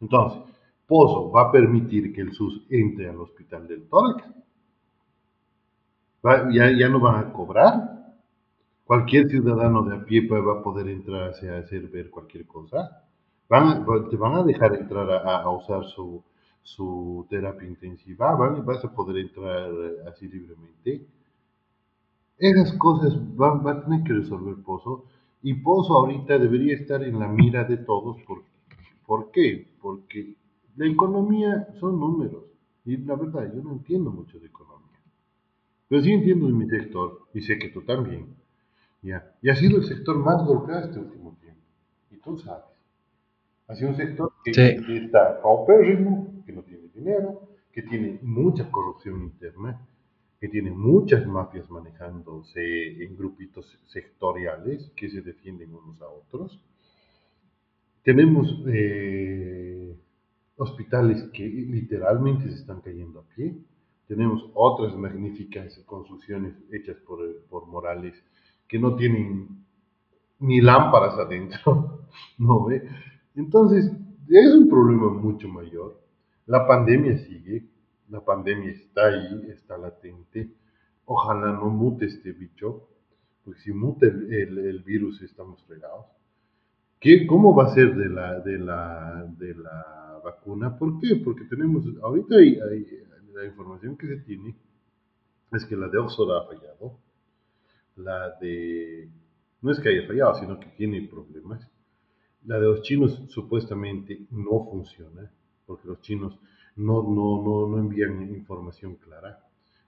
Entonces, 0.01 0.41
Pozo 0.87 1.31
va 1.31 1.43
a 1.43 1.53
permitir 1.53 2.13
que 2.15 2.23
el 2.23 2.33
SUS 2.33 2.63
entre 2.71 3.09
al 3.09 3.21
hospital 3.21 3.69
del 3.69 3.89
tórax. 3.89 4.25
Ya, 6.53 6.73
ya 6.73 6.89
no 6.89 7.01
van 7.01 7.17
a 7.17 7.33
cobrar. 7.33 7.95
Cualquier 8.85 9.29
ciudadano 9.29 9.83
de 9.83 9.97
a 9.97 10.05
pie 10.05 10.27
va 10.29 10.61
a 10.61 10.63
poder 10.63 10.89
entrar 10.89 11.23
a 11.23 11.59
hacer 11.59 11.89
ver 11.89 12.11
cualquier 12.11 12.47
cosa. 12.47 13.03
Van, 13.49 13.85
te 14.11 14.17
van 14.17 14.35
a 14.35 14.43
dejar 14.43 14.75
entrar 14.75 15.11
a, 15.11 15.49
usar 15.51 15.85
su, 15.85 16.23
su 16.63 17.27
terapia 17.29 17.69
intensiva, 17.69 18.35
vas 18.35 18.85
a 18.85 18.95
poder 18.95 19.19
entrar 19.19 19.71
así 20.09 20.29
libremente. 20.29 21.07
Esas 22.39 22.73
cosas 22.79 23.15
van, 23.37 23.67
a 23.67 23.85
tener 23.85 24.03
que 24.03 24.15
resolver 24.15 24.57
Pozo 24.65 25.05
y 25.43 25.55
Pozo 25.55 25.97
ahorita 25.97 26.39
debería 26.39 26.75
estar 26.75 27.03
en 27.03 27.19
la 27.19 27.29
mira 27.29 27.65
de 27.65 27.77
todos. 27.77 28.17
¿Por, 28.27 28.43
¿por 29.07 29.31
qué? 29.31 29.69
Porque 29.81 30.35
la 30.77 30.87
economía 30.87 31.69
son 31.79 32.01
números 32.01 32.45
y 32.85 32.97
la 32.97 33.15
verdad 33.15 33.53
yo 33.55 33.63
no 33.63 33.73
entiendo 33.73 34.11
mucho 34.11 34.41
de 34.41 34.47
economía. 34.47 34.64
Pero 35.95 36.03
sí 36.03 36.13
entiendo 36.13 36.49
de 36.49 36.55
mi 36.55 36.69
sector 36.69 37.21
y 37.33 37.41
sé 37.41 37.57
que 37.57 37.69
tú 37.69 37.83
también. 37.83 38.27
¿ya? 39.01 39.33
Y 39.41 39.49
ha 39.49 39.55
sido 39.55 39.77
el 39.77 39.85
sector 39.85 40.19
más 40.19 40.45
golpeado 40.45 40.87
este 40.87 40.99
último 40.99 41.39
tiempo. 41.41 41.61
Y 42.11 42.17
tú 42.17 42.37
sabes. 42.37 42.65
Ha 43.69 43.77
sido 43.77 43.91
un 43.91 43.97
sector 43.97 44.33
que, 44.45 44.51
que 44.51 44.97
está 44.97 45.41
paupérrimo, 45.41 46.43
que 46.45 46.53
no 46.53 46.63
tiene 46.63 46.89
dinero, 46.93 47.49
que 47.71 47.83
tiene 47.83 48.19
mucha 48.23 48.69
corrupción 48.73 49.23
interna 49.23 49.87
que 50.41 50.49
tiene 50.49 50.73
muchas 50.73 51.25
mafias 51.29 51.71
manejándose 51.71 53.05
en 53.05 53.17
grupitos 53.17 53.79
sectoriales 53.85 54.91
que 54.97 55.09
se 55.09 55.23
defienden 55.23 55.73
unos 55.73 56.03
a 56.03 56.09
otros. 56.09 56.61
Tenemos 58.03 58.65
eh, 58.67 59.97
hospitales 60.57 61.23
que 61.33 61.45
literalmente 61.45 62.51
se 62.51 62.57
están 62.57 62.81
cayendo 62.81 63.21
a 63.21 63.35
pie. 63.37 63.55
Tenemos 64.07 64.51
otras 64.55 64.95
magníficas 64.97 65.79
construcciones 65.87 66.55
hechas 66.71 66.97
por, 67.07 67.21
por 67.49 67.67
Morales 67.67 68.15
que 68.69 68.79
no 68.79 68.97
tienen 68.97 69.65
ni 70.41 70.61
lámparas 70.61 71.15
adentro, 71.15 72.07
¿no 72.39 72.65
ve? 72.67 72.87
Entonces, 73.35 73.91
es 74.29 74.55
un 74.55 74.69
problema 74.69 75.11
mucho 75.11 75.49
mayor. 75.49 76.01
La 76.47 76.67
pandemia 76.67 77.17
sigue, 77.19 77.67
la 78.09 78.25
pandemia 78.25 78.71
está 78.71 79.07
ahí, 79.07 79.47
está 79.49 79.79
latente. 79.79 80.53
Ojalá 81.07 81.53
no 81.53 81.69
mute 81.71 82.07
este 82.07 82.33
bicho, 82.33 82.89
porque 83.45 83.61
si 83.61 83.73
mute 83.73 84.07
el, 84.07 84.83
virus 84.85 85.23
estamos 85.23 85.63
fregados. 85.65 86.07
¿Qué, 87.01 87.27
¿Cómo 87.27 87.55
va 87.55 87.65
a 87.65 87.75
ser 87.75 87.95
de 87.95 88.09
la, 88.09 88.41
de, 88.41 88.59
la, 88.59 89.27
de 89.39 89.55
la 89.55 90.21
vacuna? 90.25 90.79
¿Por 90.79 90.99
qué? 91.01 91.17
Porque 91.23 91.45
tenemos, 91.45 91.85
ahorita 92.03 92.37
hay, 92.37 92.59
la 93.35 93.45
información 93.45 93.97
que 93.97 94.07
se 94.07 94.17
tiene 94.19 94.55
es 95.53 95.65
que 95.67 95.77
la 95.77 95.89
de 95.89 95.99
Oxford 95.99 96.31
ha 96.31 96.47
fallado, 96.47 96.99
la 97.97 98.31
de, 98.41 99.09
no 99.61 99.71
es 99.71 99.81
que 99.81 99.89
haya 99.89 100.07
fallado, 100.07 100.35
sino 100.35 100.59
que 100.59 100.69
tiene 100.69 101.07
problemas. 101.09 101.69
La 102.45 102.57
de 102.57 102.67
los 102.67 102.83
chinos 102.83 103.23
supuestamente 103.29 104.27
no 104.31 104.65
funciona, 104.71 105.31
porque 105.67 105.89
los 105.89 106.01
chinos 106.01 106.39
no, 106.77 107.03
no, 107.03 107.43
no, 107.43 107.69
no 107.69 107.79
envían 107.79 108.23
información 108.35 108.97
clara. 108.97 109.41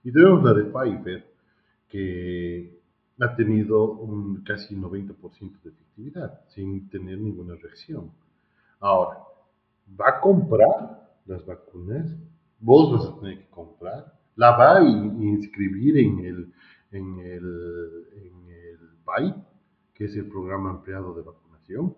Y 0.03 0.11
tenemos 0.11 0.43
la 0.43 0.53
de 0.53 0.63
Pfizer, 0.63 1.33
que 1.87 2.79
ha 3.19 3.35
tenido 3.35 3.91
un 3.91 4.43
casi 4.43 4.75
90% 4.75 5.61
de 5.61 5.69
efectividad 5.69 6.41
sin 6.47 6.89
tener 6.89 7.17
ninguna 7.17 7.55
reacción. 7.55 8.11
Ahora, 8.79 9.19
¿va 9.99 10.09
a 10.09 10.21
comprar 10.21 11.19
las 11.25 11.45
vacunas? 11.45 12.15
Vos 12.59 12.91
vas 12.91 13.09
a 13.09 13.19
tener 13.19 13.39
que 13.39 13.49
comprar. 13.49 14.13
¿La 14.35 14.51
va 14.51 14.77
a 14.77 14.83
inscribir 14.83 15.97
en 15.97 16.19
el, 16.19 16.53
en 16.91 17.19
el, 17.19 18.07
en 18.13 18.49
el 18.49 18.79
PAI, 19.03 19.33
que 19.93 20.05
es 20.05 20.15
el 20.15 20.27
programa 20.27 20.69
ampliado 20.69 21.13
de 21.13 21.23
vacunación? 21.23 21.95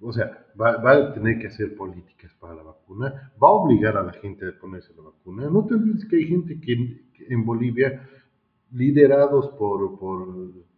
O 0.00 0.12
sea, 0.12 0.46
va, 0.60 0.90
a 0.92 1.12
tener 1.12 1.38
que 1.40 1.48
hacer 1.48 1.76
políticas 1.76 2.32
para 2.34 2.54
la 2.54 2.62
vacuna, 2.62 3.32
va 3.42 3.48
a 3.48 3.52
obligar 3.52 3.96
a 3.96 4.02
la 4.02 4.12
gente 4.12 4.46
a 4.46 4.58
ponerse 4.58 4.94
la 4.94 5.02
vacuna. 5.02 5.50
No 5.50 5.66
te 5.66 5.74
olvides 5.74 6.04
que 6.04 6.16
hay 6.16 6.26
gente 6.26 6.60
que, 6.60 7.04
en 7.28 7.44
Bolivia, 7.44 8.08
liderados 8.72 9.48
por, 9.58 9.98
por 9.98 10.28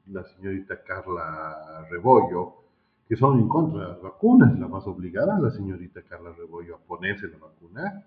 la 0.07 0.25
señorita 0.25 0.83
Carla 0.83 1.87
Rebollo, 1.91 2.55
que 3.07 3.17
son 3.17 3.41
en 3.41 3.49
contra 3.49 3.81
de 3.81 3.89
las 3.89 4.03
vacunas, 4.03 4.59
la 4.59 4.69
vas 4.69 4.87
a 4.87 4.91
obligar 4.91 5.29
a 5.29 5.39
la 5.39 5.51
señorita 5.51 6.03
Carla 6.03 6.33
Rebollo 6.33 6.77
a 6.77 6.79
ponerse 6.79 7.29
la 7.29 7.39
vacuna. 7.39 8.07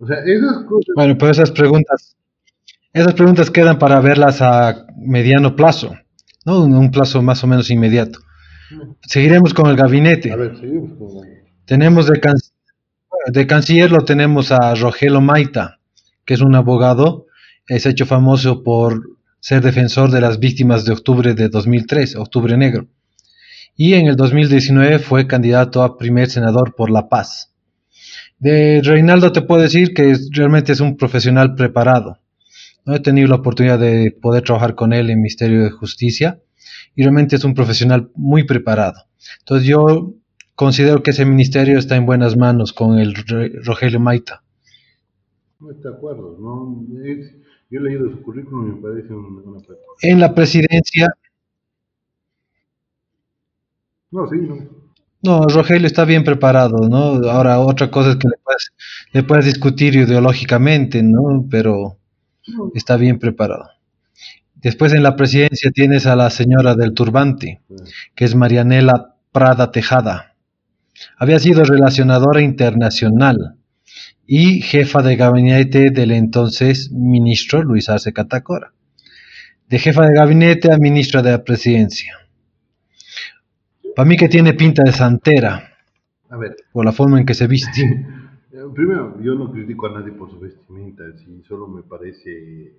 O 0.00 0.06
sea, 0.06 0.16
esas 0.24 0.64
cosas. 0.64 0.94
Bueno, 0.96 1.16
pero 1.18 1.30
esas 1.30 1.50
preguntas, 1.50 2.16
esas 2.92 3.14
preguntas 3.14 3.50
quedan 3.50 3.78
para 3.78 4.00
verlas 4.00 4.40
a 4.40 4.86
mediano 4.96 5.54
plazo, 5.54 5.94
¿no? 6.46 6.64
Un 6.64 6.90
plazo 6.90 7.22
más 7.22 7.44
o 7.44 7.46
menos 7.46 7.70
inmediato. 7.70 8.18
Seguiremos 9.02 9.52
con 9.52 9.68
el 9.68 9.76
gabinete. 9.76 10.34
Tenemos 11.66 12.06
de, 12.06 12.20
de, 13.32 13.46
canciller 13.46 13.90
lo 13.90 14.04
tenemos 14.04 14.52
a 14.52 14.74
Rogelio 14.74 15.20
Maita, 15.20 15.80
que 16.24 16.34
es 16.34 16.40
un 16.40 16.54
abogado, 16.54 17.26
es 17.68 17.84
hecho 17.84 18.06
famoso 18.06 18.62
por 18.62 19.02
ser 19.40 19.62
defensor 19.62 20.10
de 20.10 20.20
las 20.20 20.38
víctimas 20.38 20.84
de 20.84 20.92
octubre 20.92 21.34
de 21.34 21.48
2003, 21.48 22.16
octubre 22.16 22.56
negro. 22.56 22.88
Y 23.76 23.94
en 23.94 24.06
el 24.06 24.16
2019 24.16 24.98
fue 24.98 25.26
candidato 25.26 25.82
a 25.82 25.96
primer 25.96 26.28
senador 26.28 26.74
por 26.74 26.90
La 26.90 27.08
Paz. 27.08 27.49
De 28.40 28.80
Reinaldo 28.82 29.32
te 29.32 29.42
puedo 29.42 29.60
decir 29.60 29.92
que 29.92 30.16
realmente 30.32 30.72
es 30.72 30.80
un 30.80 30.96
profesional 30.96 31.54
preparado. 31.54 32.16
No 32.86 32.94
he 32.94 33.00
tenido 33.00 33.28
la 33.28 33.36
oportunidad 33.36 33.78
de 33.78 34.10
poder 34.10 34.42
trabajar 34.42 34.74
con 34.74 34.94
él 34.94 35.10
en 35.10 35.20
Ministerio 35.20 35.62
de 35.62 35.70
Justicia 35.70 36.40
y 36.96 37.02
realmente 37.02 37.36
es 37.36 37.44
un 37.44 37.52
profesional 37.52 38.10
muy 38.14 38.44
preparado. 38.44 39.04
Entonces 39.40 39.68
yo 39.68 40.14
considero 40.54 41.02
que 41.02 41.10
ese 41.10 41.26
ministerio 41.26 41.78
está 41.78 41.96
en 41.96 42.06
buenas 42.06 42.38
manos 42.38 42.72
con 42.72 42.98
el 42.98 43.14
Rogelio 43.62 44.00
Maita. 44.00 44.42
No 45.60 45.70
estoy 45.70 45.92
de 45.92 45.96
acuerdo, 45.98 46.38
¿no? 46.40 46.86
yo 47.70 47.78
he 47.78 47.82
leído 47.82 48.10
su 48.10 48.22
currículum 48.22 48.68
y 48.68 48.74
me 48.74 48.82
parece 48.82 49.12
una, 49.12 49.42
En 50.00 50.18
la 50.18 50.34
presidencia... 50.34 51.14
No, 54.10 54.26
sí, 54.28 54.36
no. 54.38 54.79
No, 55.22 55.42
Rogelio 55.42 55.86
está 55.86 56.04
bien 56.04 56.24
preparado, 56.24 56.88
¿no? 56.88 57.28
Ahora, 57.30 57.60
otra 57.60 57.90
cosa 57.90 58.10
es 58.10 58.16
que 58.16 58.28
le 58.28 58.36
puedes, 58.42 58.72
le 59.12 59.22
puedes 59.22 59.44
discutir 59.44 59.94
ideológicamente, 59.96 61.02
¿no? 61.02 61.46
Pero 61.50 61.98
está 62.74 62.96
bien 62.96 63.18
preparado. 63.18 63.68
Después 64.54 64.92
en 64.92 65.02
la 65.02 65.16
presidencia 65.16 65.70
tienes 65.70 66.06
a 66.06 66.16
la 66.16 66.30
señora 66.30 66.74
del 66.74 66.92
turbante, 66.94 67.60
que 68.14 68.24
es 68.24 68.34
Marianela 68.34 69.14
Prada 69.32 69.70
Tejada. 69.70 70.34
Había 71.16 71.38
sido 71.38 71.64
relacionadora 71.64 72.42
internacional 72.42 73.56
y 74.26 74.60
jefa 74.60 75.02
de 75.02 75.16
gabinete 75.16 75.90
del 75.90 76.12
entonces 76.12 76.90
ministro 76.92 77.62
Luis 77.62 77.88
Arce 77.88 78.12
Catacora. 78.12 78.72
De 79.68 79.78
jefa 79.78 80.06
de 80.06 80.14
gabinete 80.14 80.72
a 80.72 80.78
ministra 80.78 81.22
de 81.22 81.30
la 81.30 81.44
presidencia. 81.44 82.18
Para 84.00 84.08
mí 84.08 84.16
que 84.16 84.30
tiene 84.30 84.54
pinta 84.54 84.82
de 84.82 84.92
santera. 84.92 85.76
A 86.30 86.38
ver. 86.38 86.56
Por 86.72 86.86
la 86.86 86.92
forma 86.92 87.20
en 87.20 87.26
que 87.26 87.34
se 87.34 87.46
viste. 87.46 88.06
Primero, 88.74 89.20
yo 89.20 89.34
no 89.34 89.52
critico 89.52 89.88
a 89.88 89.92
nadie 89.92 90.10
por 90.12 90.30
su 90.30 90.40
vestimenta, 90.40 91.04
solo 91.46 91.68
me 91.68 91.82
parece 91.82 92.72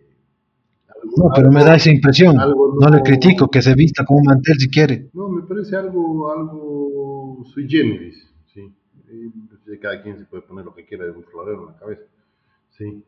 no, 1.15 1.29
pero 1.35 1.51
me 1.51 1.63
da 1.63 1.75
esa 1.75 1.91
impresión. 1.91 2.35
No, 2.35 2.89
le 2.89 3.03
critico 3.03 3.51
que 3.51 3.61
se 3.61 3.75
vista 3.75 4.03
como 4.03 4.21
un 4.21 4.25
mantel 4.25 4.55
si 4.57 4.67
quiere. 4.67 5.11
No, 5.13 5.29
me 5.29 5.43
parece 5.43 5.75
algo, 5.75 6.31
algo 6.31 7.45
sui 7.53 7.69
generis. 7.69 8.27
¿sí? 8.51 8.73
cada 9.79 10.01
quien 10.01 10.17
se 10.17 10.25
puede 10.25 10.41
poner 10.41 10.65
lo 10.65 10.73
que 10.73 10.87
quiera 10.87 11.05
de 11.05 11.11
un 11.11 11.23
florero 11.23 11.67
en 11.67 11.67
la 11.67 11.77
cabeza. 11.77 12.01
¿sí? 12.71 13.03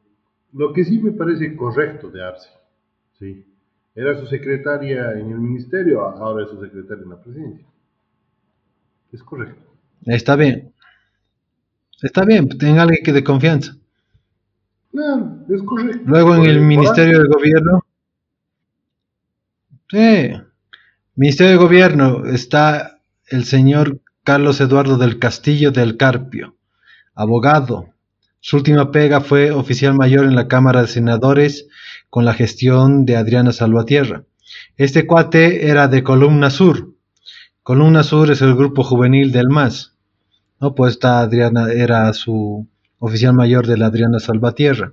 Lo 0.54 0.71
que 0.71 0.86
sí 0.86 0.99
me 0.99 1.13
parece 1.13 1.56
correcto 1.56 2.12
de 2.12 2.23
Arce. 2.23 2.49
¿sí? 3.17 3.43
Era 3.95 4.15
su 4.19 4.28
secretaria 4.28 5.13
en 5.13 5.32
el 5.32 5.39
ministerio, 5.39 6.02
ahora 6.02 6.43
es 6.43 6.52
su 6.52 6.62
secretaria 6.62 7.06
en 7.06 7.10
la 7.10 7.19
presidencia. 7.19 7.72
Es 9.13 9.23
correcto. 9.23 9.62
Está 10.06 10.36
bien. 10.36 10.73
Está 12.02 12.26
bien, 12.26 12.49
tenga 12.58 12.82
alguien 12.82 13.04
que 13.04 13.13
de 13.13 13.23
confianza. 13.23 13.78
Luego 14.91 16.36
en 16.36 16.45
el 16.45 16.62
Ministerio 16.62 17.19
de 17.19 17.28
Gobierno. 17.28 17.86
Sí. 19.89 20.32
Ministerio 21.15 21.52
de 21.52 21.58
Gobierno 21.58 22.26
está 22.26 22.99
el 23.28 23.45
señor 23.45 24.02
Carlos 24.23 24.60
Eduardo 24.60 24.97
del 24.97 25.19
Castillo 25.19 25.71
del 25.71 25.95
Carpio, 25.95 26.56
abogado. 27.13 27.89
Su 28.39 28.58
última 28.58 28.91
pega 28.91 29.21
fue 29.21 29.52
oficial 29.52 29.93
mayor 29.95 30.26
en 30.26 30.36
la 30.36 30.47
Cámara 30.47 30.82
de 30.82 30.88
Senadores 30.88 31.67
con 32.10 32.26
la 32.26 32.34
gestión 32.34 33.06
de 33.06 33.15
Adriana 33.15 33.54
Salvatierra. 33.54 34.23
Este 34.76 35.08
cuate 35.08 35.69
era 35.69 35.88
de 35.88 36.04
Columna 36.04 36.49
Sur. 36.49 36.92
Columna 37.63 38.04
Sur 38.04 38.30
es 38.30 38.41
el 38.41 38.56
grupo 38.56 38.84
juvenil 38.84 39.32
del 39.32 39.47
MAS. 39.47 39.95
¿no? 40.60 40.76
Pues 40.76 40.95
esta 40.95 41.21
Adriana 41.21 41.71
era 41.71 42.12
su 42.12 42.67
oficial 42.99 43.34
mayor 43.34 43.67
de 43.67 43.78
la 43.78 43.86
Adriana 43.86 44.19
Salvatierra. 44.19 44.91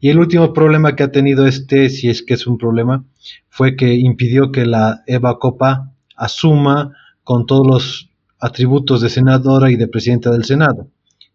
Y 0.00 0.08
el 0.08 0.18
último 0.18 0.52
problema 0.52 0.96
que 0.96 1.04
ha 1.04 1.12
tenido 1.12 1.46
este, 1.46 1.88
si 1.90 2.08
es 2.08 2.24
que 2.24 2.34
es 2.34 2.48
un 2.48 2.58
problema, 2.58 3.04
fue 3.48 3.76
que 3.76 3.94
impidió 3.94 4.50
que 4.50 4.66
la 4.66 5.04
Eva 5.06 5.38
Copa 5.38 5.92
asuma 6.16 6.96
con 7.22 7.46
todos 7.46 7.64
los 7.64 8.10
atributos 8.40 9.00
de 9.00 9.10
senadora 9.10 9.70
y 9.70 9.76
de 9.76 9.86
presidenta 9.86 10.32
del 10.32 10.44
Senado. 10.44 10.88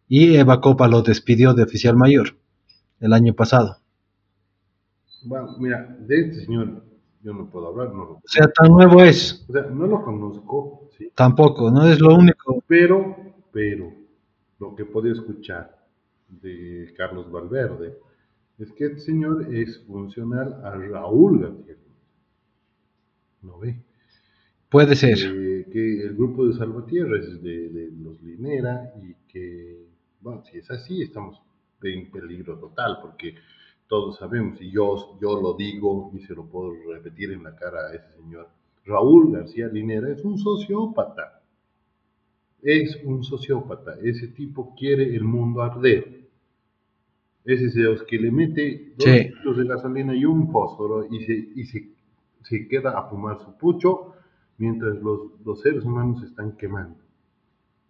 Y 0.09 0.35
Eva 0.35 0.59
Copa 0.59 0.89
lo 0.89 1.01
despidió 1.01 1.53
de 1.53 1.63
oficial 1.63 1.95
mayor 1.95 2.35
el 2.99 3.13
año 3.13 3.33
pasado. 3.33 3.77
Bueno, 5.23 5.55
mira, 5.59 5.95
de 6.01 6.19
este 6.19 6.45
señor 6.45 6.83
yo 7.23 7.33
no 7.33 7.49
puedo 7.49 7.67
hablar. 7.67 7.93
No 7.93 8.03
O 8.03 8.21
sea, 8.25 8.47
tan 8.47 8.71
nuevo 8.71 9.01
es. 9.01 9.45
O 9.49 9.53
sea, 9.53 9.63
no 9.63 9.87
lo 9.87 10.03
conozco. 10.03 10.89
Tampoco, 11.15 11.71
no 11.71 11.87
es 11.87 11.99
lo 11.99 12.15
único. 12.15 12.63
Pero, 12.67 13.15
pero, 13.51 13.91
lo 14.59 14.75
que 14.75 14.85
puedo 14.85 15.11
escuchar 15.11 15.83
de 16.27 16.93
Carlos 16.97 17.31
Valverde 17.31 17.97
es 18.59 18.71
que 18.73 18.85
este 18.85 18.99
señor 18.99 19.53
es 19.53 19.79
funcional 19.85 20.61
a 20.63 20.75
Raúl 20.75 21.39
García. 21.39 21.75
¿No 23.41 23.59
ve? 23.59 23.81
Puede 24.69 24.95
ser. 24.95 25.17
que 25.17 26.01
el 26.01 26.15
grupo 26.15 26.47
de 26.47 26.53
Salvatierra 26.53 27.19
es 27.19 27.41
de, 27.41 27.91
los 28.01 28.21
Linera 28.21 28.91
y 29.01 29.13
que, 29.31 29.85
bueno, 30.21 30.43
si 30.43 30.57
es 30.57 30.71
así, 30.71 31.03
estamos 31.03 31.39
en 31.83 32.09
peligro 32.09 32.57
total 32.57 32.97
porque 33.01 33.35
todos 33.93 34.17
sabemos, 34.17 34.59
y 34.59 34.71
yo, 34.71 35.19
yo 35.21 35.39
lo 35.39 35.53
digo 35.53 36.11
y 36.15 36.19
se 36.21 36.33
lo 36.33 36.45
puedo 36.45 36.73
repetir 36.91 37.31
en 37.31 37.43
la 37.43 37.55
cara 37.55 37.89
a 37.89 37.93
ese 37.93 38.11
señor, 38.17 38.49
Raúl 38.85 39.31
García 39.31 39.67
Linera 39.67 40.11
es 40.11 40.25
un 40.25 40.39
sociópata. 40.39 41.43
Es 42.63 42.99
un 43.03 43.23
sociópata. 43.23 43.95
Ese 44.01 44.29
tipo 44.29 44.73
quiere 44.75 45.15
el 45.15 45.23
mundo 45.23 45.61
arder 45.61 46.23
ese 47.45 47.65
es 47.65 47.75
de 47.75 47.83
los 47.83 48.03
que 48.03 48.17
le 48.17 48.31
mete 48.31 48.93
dos 48.97 49.07
litros 49.07 49.57
de 49.57 49.65
gasolina 49.65 50.15
y 50.15 50.23
un 50.25 50.49
fósforo 50.49 51.05
y 51.11 51.23
se, 51.25 51.33
y 51.33 51.65
se, 51.65 51.89
se 52.43 52.67
queda 52.67 52.97
a 52.97 53.09
fumar 53.09 53.37
su 53.39 53.57
pucho 53.57 54.13
mientras 54.57 54.95
los, 55.01 55.39
los 55.45 55.59
seres 55.61 55.83
humanos 55.83 56.21
se 56.21 56.27
están 56.27 56.55
quemando. 56.55 56.97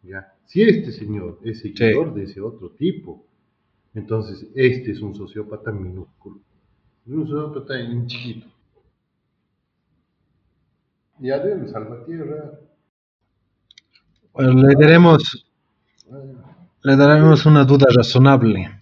¿ya? 0.02 0.34
Si 0.46 0.64
este 0.64 0.92
señor 0.92 1.40
es 1.44 1.60
seguidor 1.60 2.14
de 2.16 2.24
ese 2.24 2.42
otro 2.42 2.72
tipo, 2.72 3.26
entonces 3.96 4.48
este 4.56 4.92
es 4.92 5.02
un 5.02 5.14
sociópata 5.16 5.72
minúsculo. 5.72 6.40
Un 7.06 7.28
sociópata 7.28 7.80
en 7.80 8.08
chiquito. 8.08 8.48
Y 11.20 11.30
Adrián 11.30 11.68
Salvatierra. 11.70 12.60
Bueno, 14.34 14.54
le 14.64 14.74
daremos, 14.76 15.46
le 16.82 16.96
daremos 16.96 17.46
una 17.46 17.66
duda 17.66 17.86
razonable. 17.96 18.82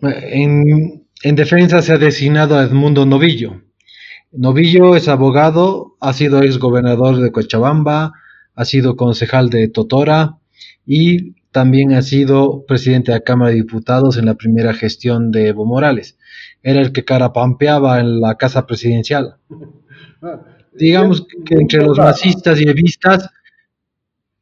En, 0.00 1.06
defensa 1.22 1.80
se 1.80 1.92
ha 1.92 1.98
designado 1.98 2.56
a 2.58 2.64
Edmundo 2.64 3.06
Novillo. 3.06 3.62
Novillo 4.32 4.96
es 4.96 5.08
abogado, 5.08 5.96
ha 6.00 6.12
sido 6.12 6.42
ex 6.42 6.58
gobernador 6.58 7.16
de 7.18 7.30
Cochabamba, 7.30 8.12
ha 8.54 8.64
sido 8.64 8.96
concejal 8.96 9.48
de 9.48 9.68
Totora 9.68 10.38
y 10.86 11.34
también 11.52 11.92
ha 11.92 12.02
sido 12.02 12.64
presidente 12.66 13.12
de 13.12 13.18
la 13.18 13.24
Cámara 13.24 13.50
de 13.50 13.56
Diputados 13.56 14.16
en 14.16 14.26
la 14.26 14.34
primera 14.34 14.74
gestión 14.74 15.30
de 15.30 15.48
Evo 15.48 15.64
Morales. 15.64 16.18
Era 16.62 16.80
el 16.80 16.92
que 16.92 17.04
carapampeaba 17.04 18.00
en 18.00 18.20
la 18.20 18.36
casa 18.36 18.66
presidencial. 18.66 19.36
Digamos 20.76 21.26
que 21.46 21.54
entre 21.54 21.84
los 21.84 21.96
masistas 21.98 22.60
y 22.60 22.64
evistas, 22.68 23.30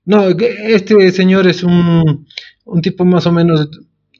no, 0.04 0.28
este 0.28 1.10
señor 1.12 1.46
es 1.46 1.62
un, 1.62 2.26
un 2.64 2.80
tipo 2.82 3.04
más 3.04 3.26
o 3.26 3.32
menos, 3.32 3.68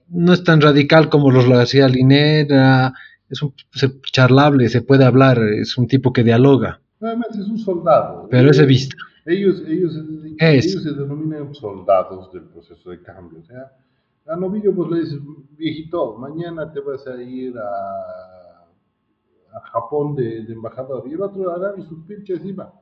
no 0.08 0.32
es 0.34 0.44
tan 0.44 0.60
radical 0.60 1.08
como 1.08 1.30
los 1.30 1.48
García 1.48 1.88
Linera, 1.88 2.92
es 3.30 3.42
un 3.42 3.54
se- 3.72 3.98
charlable, 4.12 4.68
se 4.68 4.82
puede 4.82 5.04
hablar, 5.04 5.38
es 5.42 5.78
un 5.78 5.86
tipo 5.88 6.12
que 6.12 6.22
dialoga, 6.22 6.80
Además 7.00 7.28
es 7.32 7.46
un 7.48 7.58
soldado. 7.58 8.28
pero 8.30 8.50
es 8.50 8.58
evista. 8.58 8.94
Ellos, 9.24 9.62
ellos, 9.66 9.94
Es. 10.38 10.66
ellos 10.66 10.82
se 10.82 10.92
denominan 10.92 11.54
soldados 11.54 12.32
del 12.32 12.44
proceso 12.44 12.90
de 12.90 13.02
cambio. 13.02 13.40
O 13.40 13.44
sea, 13.44 13.72
a 14.26 14.36
Novillo 14.36 14.74
pues 14.74 14.90
le 14.90 15.00
dices, 15.00 15.20
viejito, 15.56 16.16
mañana 16.18 16.72
te 16.72 16.80
vas 16.80 17.06
a 17.06 17.20
ir 17.22 17.56
a, 17.58 18.66
a 19.54 19.60
Japón 19.72 20.14
de, 20.16 20.44
de 20.44 20.52
embajador. 20.52 21.04
Y 21.08 21.12
el 21.12 21.22
otro 21.22 21.50
agarra 21.52 21.80
sus 21.82 22.04
pinches 22.06 22.44
y 22.44 22.52
va. 22.52 22.72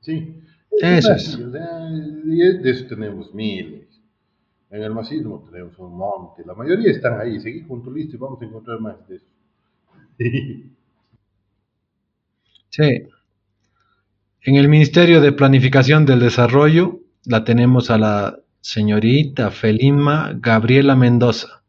Sí. 0.00 0.42
Eso 0.70 1.12
es. 1.12 1.34
O 1.38 1.50
sea, 1.50 1.88
de 1.90 2.70
eso 2.70 2.86
tenemos 2.86 3.34
miles. 3.34 4.00
En 4.70 4.82
el 4.82 4.94
masismo 4.94 5.44
tenemos 5.50 5.78
un 5.78 5.96
monte. 5.96 6.44
La 6.46 6.54
mayoría 6.54 6.90
están 6.92 7.20
ahí. 7.20 7.40
Seguí 7.40 7.64
con 7.66 7.82
tu 7.82 7.90
lista 7.92 8.16
y 8.16 8.18
vamos 8.18 8.40
a 8.42 8.44
encontrar 8.46 8.80
más 8.80 9.06
de 9.08 9.16
eso. 9.16 9.26
Sí. 10.18 10.72
Sí. 12.70 13.08
En 14.48 14.56
el 14.56 14.70
Ministerio 14.70 15.20
de 15.20 15.32
Planificación 15.32 16.06
del 16.06 16.20
Desarrollo 16.20 17.00
la 17.26 17.44
tenemos 17.44 17.90
a 17.90 17.98
la 17.98 18.38
señorita 18.62 19.50
Felima 19.50 20.32
Gabriela 20.40 20.96
Mendoza. 20.96 21.64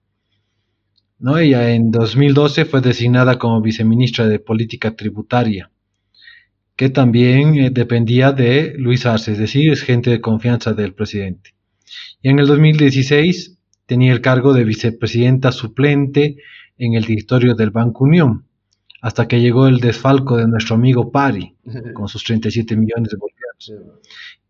¿no? 1.17 1.37
Ella 1.37 1.73
en 1.73 1.91
2012 1.91 2.63
fue 2.63 2.79
designada 2.79 3.37
como 3.37 3.59
viceministra 3.59 4.29
de 4.29 4.39
Política 4.39 4.95
Tributaria, 4.95 5.69
que 6.77 6.89
también 6.89 7.55
eh, 7.55 7.69
dependía 7.69 8.31
de 8.31 8.75
Luis 8.77 9.05
Arce, 9.05 9.33
es 9.33 9.39
decir, 9.39 9.73
es 9.73 9.81
gente 9.81 10.09
de 10.09 10.21
confianza 10.21 10.71
del 10.71 10.93
presidente. 10.93 11.55
Y 12.21 12.29
en 12.29 12.39
el 12.39 12.47
2016 12.47 13.57
tenía 13.87 14.13
el 14.13 14.21
cargo 14.21 14.53
de 14.53 14.63
vicepresidenta 14.63 15.51
suplente 15.51 16.37
en 16.77 16.93
el 16.93 17.03
directorio 17.03 17.55
del 17.55 17.71
Banco 17.71 18.05
Unión, 18.05 18.45
hasta 19.01 19.27
que 19.27 19.39
llegó 19.39 19.67
el 19.67 19.79
desfalco 19.79 20.37
de 20.37 20.47
nuestro 20.47 20.75
amigo 20.75 21.11
Pari, 21.11 21.55
con 21.93 22.07
sus 22.07 22.23
37 22.23 22.75
millones 22.75 23.09
de 23.11 23.17
bolivianos. 23.17 23.73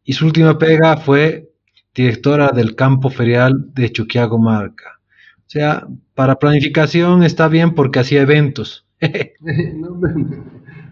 Y 0.03 0.13
su 0.13 0.25
última 0.25 0.57
pega 0.57 0.97
fue 0.97 1.51
directora 1.93 2.49
del 2.49 2.75
campo 2.75 3.09
ferial 3.09 3.73
de 3.73 3.91
Chuquiago 3.91 4.39
Marca. 4.39 4.99
O 5.39 5.49
sea, 5.51 5.87
para 6.13 6.37
planificación 6.37 7.23
está 7.23 7.47
bien 7.47 7.73
porque 7.75 7.99
hacía 7.99 8.21
eventos. 8.21 8.85
No, 9.75 9.99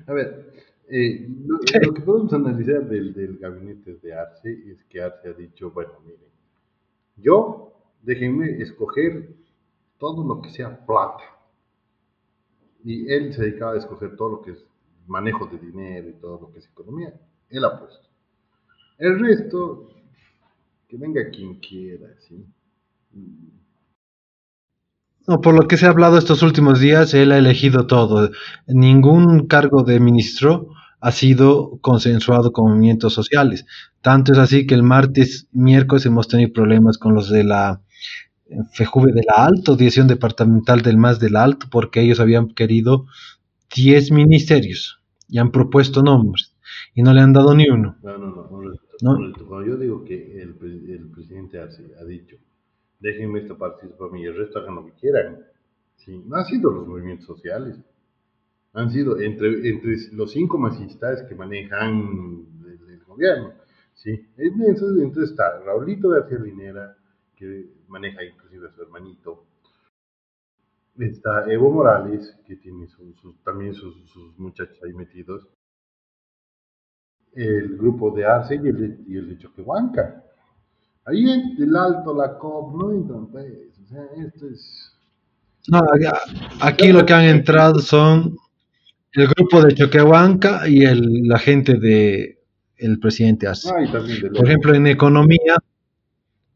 a 0.07 0.13
ver, 0.13 0.53
eh, 0.89 1.27
lo, 1.45 1.57
lo 1.81 1.93
que 1.93 2.01
podemos 2.01 2.33
analizar 2.33 2.87
del, 2.87 3.13
del 3.13 3.37
gabinete 3.37 3.95
de 4.01 4.13
Arce 4.13 4.49
es 4.71 4.83
que 4.85 5.01
Arce 5.01 5.29
ha 5.29 5.33
dicho, 5.33 5.71
bueno, 5.71 5.91
miren, 6.05 6.21
yo 7.17 7.73
déjenme 8.03 8.61
escoger 8.61 9.35
todo 9.97 10.23
lo 10.25 10.41
que 10.41 10.49
sea 10.49 10.85
plata. 10.85 11.23
Y 12.83 13.11
él 13.11 13.33
se 13.33 13.41
dedicaba 13.41 13.73
a 13.73 13.77
escoger 13.77 14.15
todo 14.15 14.29
lo 14.29 14.41
que 14.41 14.51
es 14.51 14.65
manejo 15.07 15.47
de 15.47 15.57
dinero 15.57 16.09
y 16.09 16.13
todo 16.13 16.39
lo 16.41 16.51
que 16.51 16.59
es 16.59 16.67
economía. 16.67 17.13
Él 17.49 17.65
ha 17.65 17.79
puesto. 17.79 18.07
El 18.97 19.19
resto, 19.19 19.89
que 20.87 20.97
venga 20.97 21.29
quien 21.29 21.59
quiera, 21.59 22.07
¿sí? 22.19 22.45
No, 25.27 25.41
por 25.41 25.53
lo 25.53 25.67
que 25.67 25.77
se 25.77 25.85
ha 25.85 25.89
hablado 25.89 26.17
estos 26.17 26.41
últimos 26.41 26.79
días, 26.79 27.13
él 27.13 27.31
ha 27.31 27.37
elegido 27.37 27.85
todo. 27.85 28.31
Ningún 28.65 29.47
cargo 29.47 29.83
de 29.83 29.99
ministro 29.99 30.69
ha 30.99 31.11
sido 31.11 31.77
consensuado 31.81 32.51
con 32.51 32.69
movimientos 32.69 33.13
sociales. 33.13 33.65
Tanto 34.01 34.31
es 34.31 34.39
así 34.39 34.65
que 34.65 34.73
el 34.73 34.83
martes, 34.83 35.47
miércoles 35.51 36.05
hemos 36.05 36.27
tenido 36.27 36.53
problemas 36.53 36.97
con 36.97 37.13
los 37.13 37.29
de 37.29 37.43
la 37.43 37.81
FEJUVE 38.73 39.11
de 39.11 39.23
la 39.23 39.45
Alto, 39.45 39.75
Dirección 39.75 40.07
Departamental 40.07 40.81
del 40.81 40.97
MAS 40.97 41.19
del 41.19 41.35
Alto, 41.35 41.67
porque 41.71 42.01
ellos 42.01 42.19
habían 42.19 42.49
querido 42.49 43.05
10 43.75 44.11
ministerios 44.11 45.01
y 45.27 45.39
han 45.39 45.51
propuesto 45.51 46.01
nombres 46.01 46.55
y 46.93 47.03
no 47.03 47.13
le 47.13 47.21
han 47.21 47.33
dado 47.33 47.53
ni 47.55 47.69
uno. 47.69 47.97
No, 48.01 48.17
no, 48.17 48.27
no. 48.27 48.47
¿No? 48.99 49.15
Cuando 49.47 49.63
yo 49.63 49.77
digo 49.77 50.03
que 50.03 50.41
el, 50.41 50.55
el 50.89 51.09
presidente 51.11 51.59
Arce 51.59 51.83
ha 52.01 52.03
dicho, 52.03 52.37
déjenme 52.99 53.39
esta 53.39 53.55
partida 53.55 53.95
para 53.95 54.11
mí 54.11 54.23
y 54.23 54.25
el 54.25 54.35
resto 54.35 54.59
hagan 54.59 54.75
lo 54.75 54.85
que 54.85 54.93
quieran. 54.93 55.39
Sí, 55.95 56.23
no 56.25 56.35
han 56.35 56.45
sido 56.45 56.71
los 56.71 56.87
movimientos 56.87 57.27
sociales. 57.27 57.77
Han 58.73 58.89
sido 58.89 59.19
entre, 59.19 59.69
entre 59.69 59.95
los 60.13 60.31
cinco 60.31 60.57
masistas 60.57 61.23
que 61.23 61.35
manejan 61.35 62.47
el, 62.65 62.91
el 62.93 63.03
gobierno. 63.03 63.53
Sí, 63.93 64.27
entonces, 64.37 65.03
entonces 65.03 65.31
está 65.31 65.59
Raulito 65.59 66.09
García 66.09 66.39
Linera, 66.39 66.95
que 67.35 67.76
maneja 67.87 68.23
inclusive 68.23 68.67
a 68.67 68.71
su 68.71 68.81
hermanito. 68.81 69.45
Está 70.97 71.51
Evo 71.51 71.71
Morales, 71.71 72.35
que 72.47 72.55
tiene 72.55 72.87
su- 72.87 73.13
sus- 73.21 73.43
también 73.43 73.73
sus, 73.75 74.09
sus 74.09 74.37
muchachos 74.39 74.77
ahí 74.83 74.93
metidos 74.93 75.47
el 77.35 77.77
grupo 77.77 78.09
de 78.11 78.25
Arce 78.25 78.55
y 78.55 78.67
el 78.67 78.77
de, 78.79 78.97
y 79.07 79.17
el 79.17 79.29
de 79.29 79.37
Choquehuanca. 79.37 80.23
Ahí 81.05 81.29
en 81.29 81.55
el 81.61 81.75
alto, 81.75 82.15
la 82.15 82.37
COP, 82.37 82.75
no 82.75 82.91
entonces, 82.91 83.79
o 83.85 83.87
sea, 83.87 84.03
esto 84.25 84.47
es... 84.47 84.91
No, 85.67 85.81
aquí- 86.61 86.91
lo 86.91 87.05
que 87.05 87.13
han 87.13 87.25
entrado 87.25 87.79
son 87.79 88.35
el 89.13 89.27
grupo 89.27 89.61
de 89.61 89.75
Choquehuanca 89.75 90.67
y 90.67 90.83
el, 90.83 91.27
la 91.27 91.37
gente 91.37 91.75
de 91.77 92.39
el 92.77 92.99
presidente 92.99 93.47
Arce. 93.47 93.69
Ah, 93.69 93.85
Por 94.35 94.45
ejemplo, 94.45 94.73
en 94.73 94.87
economía, 94.87 95.57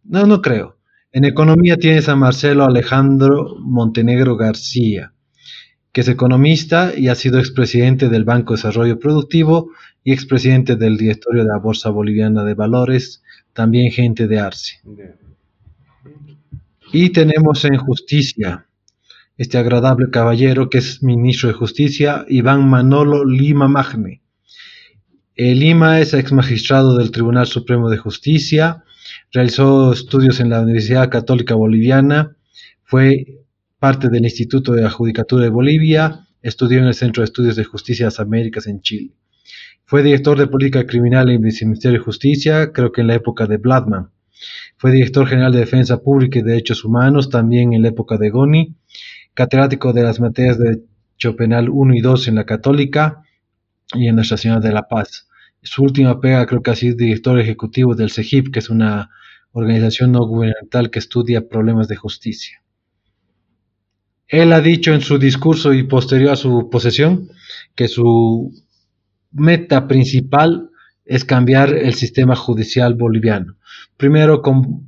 no, 0.06 0.26
no 0.26 0.42
creo. 0.42 0.78
En 1.14 1.26
economía 1.26 1.76
tienes 1.76 2.08
a 2.08 2.16
Marcelo 2.16 2.64
Alejandro 2.64 3.58
Montenegro 3.60 4.38
García, 4.38 5.12
que 5.92 6.02
es 6.02 6.08
economista 6.08 6.94
y 6.96 7.10
ha 7.10 7.16
sido 7.16 7.38
expresidente 7.38 8.08
del 8.08 8.24
Banco 8.24 8.54
de 8.54 8.60
Desarrollo 8.60 8.98
Productivo 8.98 9.72
y 10.06 10.14
expresidente 10.14 10.78
del 10.78 10.96
directorio 10.96 11.44
de 11.44 11.50
la 11.50 11.58
Bolsa 11.58 11.90
Boliviana 11.90 12.46
de 12.46 12.54
Valores, 12.54 13.24
también 13.52 13.92
gente 13.92 14.30
de 14.30 14.40
Arce. 14.40 14.80
Y 16.94 17.10
tenemos 17.10 17.66
en 17.66 17.78
justicia 17.78 18.68
este 19.38 19.58
agradable 19.58 20.12
caballero 20.12 20.70
que 20.70 20.78
es 20.78 21.04
ministro 21.04 21.50
de 21.50 21.56
justicia, 21.56 22.26
Iván 22.30 22.70
Manolo 22.70 23.26
Lima 23.26 23.68
Magne. 23.68 24.22
Eh, 25.36 25.56
Lima 25.56 26.00
es 26.00 26.14
ex 26.14 26.32
magistrado 26.32 26.98
del 26.98 27.12
Tribunal 27.12 27.48
Supremo 27.48 27.90
de 27.90 27.98
Justicia, 27.98 28.86
realizó 29.32 29.94
estudios 29.94 30.40
en 30.40 30.50
la 30.50 30.62
Universidad 30.62 31.10
Católica 31.10 31.56
Boliviana, 31.56 32.36
fue 32.84 33.46
parte 33.80 34.10
del 34.10 34.26
Instituto 34.26 34.74
de 34.74 34.82
la 34.82 34.92
de 34.92 35.50
Bolivia, 35.50 36.28
estudió 36.42 36.80
en 36.80 36.86
el 36.86 36.94
Centro 36.94 37.22
de 37.22 37.26
Estudios 37.26 37.56
de 37.56 37.64
Justicia 37.64 38.06
de 38.06 38.08
las 38.08 38.20
Américas 38.20 38.68
en 38.68 38.82
Chile. 38.82 39.14
Fue 39.86 40.04
director 40.04 40.38
de 40.38 40.48
Política 40.48 40.86
Criminal 40.86 41.30
en 41.30 41.36
el 41.36 41.42
Viceministerio 41.42 42.00
de 42.00 42.06
Justicia, 42.06 42.72
creo 42.72 42.92
que 42.92 43.02
en 43.02 43.08
la 43.08 43.16
época 43.16 43.48
de 43.48 43.58
Bladman. 43.58 44.12
Fue 44.78 44.92
director 44.92 45.28
general 45.28 45.52
de 45.52 45.60
Defensa 45.60 46.02
Pública 46.02 46.40
y 46.40 46.42
Derechos 46.42 46.84
Humanos, 46.84 47.30
también 47.30 47.74
en 47.74 47.82
la 47.82 47.90
época 47.90 48.18
de 48.18 48.30
Goni, 48.30 48.76
catedrático 49.34 49.94
de 49.94 50.04
las 50.04 50.20
materias 50.20 50.58
de 50.58 50.66
Derecho 50.66 51.36
Penal 51.36 51.70
1 51.70 51.96
y 51.96 52.02
2 52.02 52.28
en 52.28 52.36
la 52.36 52.46
Católica 52.46 53.22
y 53.94 54.08
en 54.08 54.16
Nuestra 54.16 54.38
Señora 54.38 54.60
de 54.60 54.72
la 54.72 54.88
Paz. 54.88 55.28
Su 55.62 55.84
última 55.84 56.20
pega 56.20 56.46
creo 56.46 56.62
que 56.62 56.72
ha 56.72 56.76
sido 56.76 56.96
director 56.96 57.40
ejecutivo 57.40 57.96
del 57.96 58.12
CEGIP, 58.12 58.52
que 58.52 58.60
es 58.60 58.70
una 58.70 59.12
organización 59.54 60.12
no 60.12 60.26
gubernamental 60.26 60.90
que 60.90 61.00
estudia 61.00 61.48
problemas 61.48 61.88
de 61.88 61.96
justicia. 61.96 62.62
Él 64.28 64.54
ha 64.54 64.62
dicho 64.62 64.94
en 64.94 65.02
su 65.02 65.18
discurso 65.18 65.74
y 65.74 65.84
posterior 65.84 66.32
a 66.32 66.36
su 66.38 66.70
posesión 66.70 67.30
que 67.76 67.88
su 67.90 68.54
meta 69.32 69.88
principal 69.88 70.70
es 71.04 71.26
cambiar 71.26 71.74
el 71.74 71.94
sistema 71.96 72.36
judicial 72.36 72.96
boliviano. 72.96 73.58
Primero, 73.98 74.42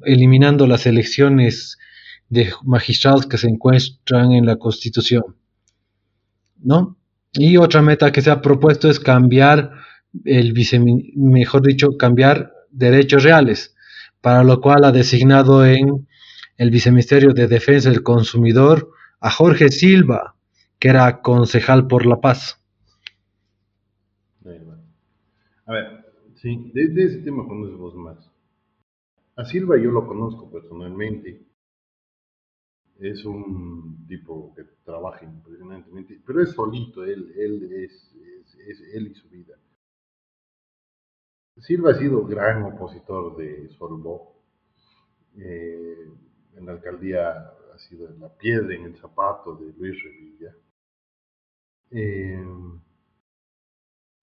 eliminando 0.06 0.66
las 0.66 0.86
elecciones 0.86 1.78
de 2.30 2.52
magistrados 2.64 3.26
que 3.26 3.38
se 3.38 3.50
encuentran 3.50 4.32
en 4.32 4.46
la 4.46 4.56
Constitución. 4.56 5.36
¿No? 6.62 6.98
Y 7.34 7.58
otra 7.58 7.82
meta 7.82 8.12
que 8.12 8.22
se 8.22 8.32
ha 8.32 8.42
propuesto 8.42 8.90
es 8.90 9.00
cambiar 9.00 9.72
el 10.24 10.54
mejor 11.16 11.64
dicho, 11.64 11.98
cambiar 11.98 12.54
derechos 12.72 13.24
reales, 13.24 13.73
para 14.24 14.46
lo 14.46 14.62
cual 14.62 14.86
ha 14.86 14.94
designado 14.94 15.66
en 15.66 16.08
el 16.56 16.72
Viceministerio 16.72 17.34
de 17.34 17.50
Defensa 17.50 17.90
del 17.90 18.04
Consumidor 18.04 18.90
a 19.20 19.30
Jorge 19.30 19.68
Silva, 19.68 20.36
que 20.80 20.88
era 20.88 21.22
concejal 21.22 21.88
por 21.88 22.06
la 22.06 22.22
paz. 22.22 22.58
A 25.66 25.74
ver, 25.74 26.06
sí, 26.36 26.72
de, 26.74 27.04
ese 27.04 27.18
tema 27.20 27.46
conocemos 27.46 27.96
más. 27.96 28.32
A 29.36 29.44
Silva 29.44 29.76
yo 29.78 29.92
lo 29.92 30.08
conozco 30.08 30.50
personalmente. 30.50 31.46
Es 33.00 33.26
un 33.26 34.06
tipo 34.08 34.54
que 34.56 34.64
trabaja 34.86 35.26
impresionantemente, 35.26 36.22
pero 36.26 36.42
es 36.42 36.52
solito, 36.52 37.04
él, 37.04 37.34
él 37.36 37.70
es, 37.74 38.16
él 38.94 39.08
y 39.08 39.16
su 39.16 39.28
vida. 39.28 39.56
Silva 41.62 41.92
ha 41.92 41.96
sido 41.96 42.26
gran 42.26 42.64
opositor 42.64 43.38
de 43.38 43.70
Solvó. 43.78 44.34
Eh, 45.38 46.10
en 46.56 46.66
la 46.66 46.74
alcaldía 46.74 47.30
ha 47.32 47.78
sido 47.78 48.10
la 48.20 48.30
piedra 48.30 48.76
en 48.76 48.86
el 48.86 48.96
zapato 48.98 49.56
de 49.56 49.74
Luis 49.74 50.02
Revilla. 50.04 50.56
Eh, 51.92 52.44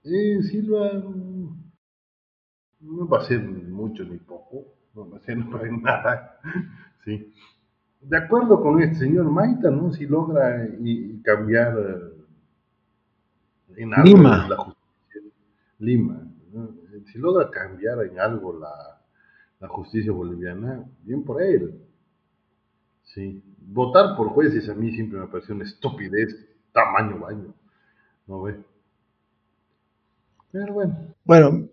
eh, 0.05 0.43
Silva 0.43 0.93
no 2.81 3.09
va 3.09 3.19
a 3.19 3.27
ser 3.27 3.40
mucho 3.40 4.05
ni 4.05 4.19
poco, 4.19 4.75
no 4.95 5.11
va 5.11 5.19
a 5.19 5.21
ser 5.21 5.37
nada. 5.83 6.40
Sí. 7.05 7.33
De 8.01 8.16
acuerdo 8.16 8.61
con 8.61 8.83
este 8.83 8.97
señor 8.97 9.31
Maita, 9.31 9.71
¿no? 9.71 9.93
Si 9.93 10.07
logra 10.07 10.66
y, 10.81 11.21
cambiar 11.23 11.77
en 13.77 13.95
algo 13.95 14.05
Lima. 14.05 14.49
la 14.49 14.57
justicia. 14.57 15.33
Lima. 15.79 16.30
Si 17.11 17.18
logra 17.18 17.51
cambiar 17.51 18.05
en 18.05 18.18
algo 18.20 18.59
la, 18.59 19.68
justicia 19.68 20.12
boliviana, 20.12 20.85
bien 21.03 21.25
por 21.25 21.42
él. 21.42 21.81
Sí. 23.05 23.42
Votar 23.59 24.16
por 24.16 24.29
jueces 24.31 24.68
a 24.68 24.75
mí 24.75 24.90
siempre 24.92 25.18
me 25.18 25.27
parece 25.27 25.53
una 25.53 25.64
estupidez, 25.64 26.35
tamaño 26.73 27.18
baño. 27.18 27.55
¿No 28.27 28.42
ve? 28.42 28.57
Pero 30.53 30.73
bueno. 30.73 31.14
Bueno, 31.25 31.68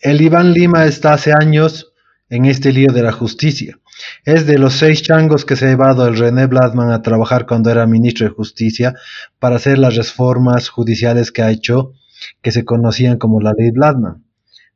el 0.00 0.20
Iván 0.20 0.52
Lima 0.52 0.86
está 0.86 1.12
hace 1.12 1.32
años 1.32 1.92
en 2.28 2.44
este 2.46 2.72
lío 2.72 2.92
de 2.92 3.02
la 3.02 3.12
justicia. 3.12 3.78
Es 4.24 4.46
de 4.46 4.58
los 4.58 4.74
seis 4.74 5.02
changos 5.02 5.44
que 5.44 5.56
se 5.56 5.66
ha 5.66 5.70
llevado 5.70 6.06
el 6.06 6.16
René 6.16 6.46
Bladman 6.46 6.90
a 6.90 7.02
trabajar 7.02 7.46
cuando 7.46 7.70
era 7.70 7.86
ministro 7.86 8.26
de 8.26 8.34
Justicia 8.34 8.94
para 9.38 9.56
hacer 9.56 9.78
las 9.78 9.96
reformas 9.96 10.68
judiciales 10.68 11.32
que 11.32 11.42
ha 11.42 11.50
hecho, 11.50 11.94
que 12.42 12.52
se 12.52 12.64
conocían 12.64 13.18
como 13.18 13.40
la 13.40 13.52
ley 13.56 13.70
Bladman. 13.70 14.25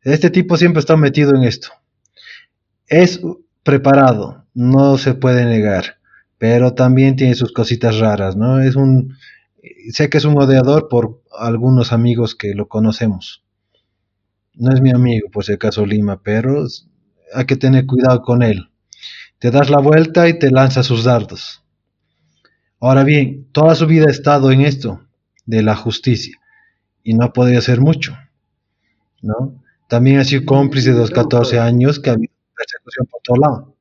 Este 0.02 0.30
tipo 0.30 0.56
siempre 0.56 0.80
está 0.80 0.96
metido 0.96 1.34
en 1.34 1.44
esto. 1.44 1.68
Es 2.86 3.20
preparado, 3.62 4.46
no 4.54 4.96
se 4.96 5.14
puede 5.14 5.44
negar, 5.44 5.98
pero 6.38 6.74
también 6.74 7.16
tiene 7.16 7.34
sus 7.34 7.52
cositas 7.52 7.98
raras, 7.98 8.34
¿no? 8.34 8.60
Es 8.60 8.76
un, 8.76 9.16
sé 9.90 10.08
que 10.08 10.18
es 10.18 10.24
un 10.24 10.40
odiador 10.40 10.88
por 10.88 11.22
algunos 11.38 11.92
amigos 11.92 12.34
que 12.34 12.54
lo 12.54 12.66
conocemos. 12.68 13.44
No 14.54 14.72
es 14.72 14.80
mi 14.80 14.90
amigo, 14.90 15.28
por 15.30 15.44
si 15.44 15.52
acaso 15.52 15.84
Lima, 15.84 16.22
pero 16.22 16.66
hay 17.34 17.44
que 17.44 17.56
tener 17.56 17.86
cuidado 17.86 18.22
con 18.22 18.42
él. 18.42 18.70
Te 19.38 19.50
das 19.50 19.70
la 19.70 19.78
vuelta 19.78 20.28
y 20.28 20.38
te 20.38 20.50
lanza 20.50 20.82
sus 20.82 21.04
dardos. 21.04 21.62
Ahora 22.80 23.04
bien, 23.04 23.48
toda 23.52 23.74
su 23.74 23.86
vida 23.86 24.06
ha 24.08 24.10
estado 24.10 24.50
en 24.50 24.62
esto, 24.62 25.06
de 25.44 25.62
la 25.62 25.76
justicia, 25.76 26.36
y 27.02 27.14
no 27.14 27.32
podido 27.32 27.58
hacer 27.58 27.80
mucho, 27.80 28.16
¿no? 29.20 29.62
También 29.90 30.20
ha 30.20 30.24
sido 30.24 30.46
cómplice 30.46 30.92
de 30.92 31.00
los 31.00 31.10
14 31.10 31.58
años 31.58 31.98
que 31.98 32.10
ha 32.10 32.12
habido 32.12 32.32
persecución 32.56 33.06
por 33.10 33.20
todo 33.22 33.36
lado. 33.38 33.74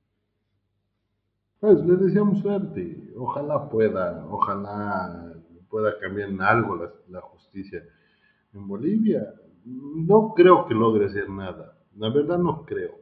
Pues 1.60 1.86
le 1.86 1.98
deseamos 1.98 2.40
suerte, 2.40 3.12
ojalá 3.16 3.70
pueda, 3.70 4.26
ojalá 4.28 5.36
pueda 5.70 6.00
cambiar 6.00 6.30
en 6.30 6.42
algo 6.42 6.78
la, 6.78 6.90
la 7.10 7.22
justicia 7.22 7.84
en 8.56 8.68
Bolivia. 8.68 9.36
No 9.66 10.34
creo 10.36 10.66
que 10.66 10.74
logre 10.74 11.06
hacer 11.06 11.30
nada, 11.30 11.78
la 11.96 12.10
verdad 12.10 12.40
no 12.40 12.66
creo. 12.66 13.00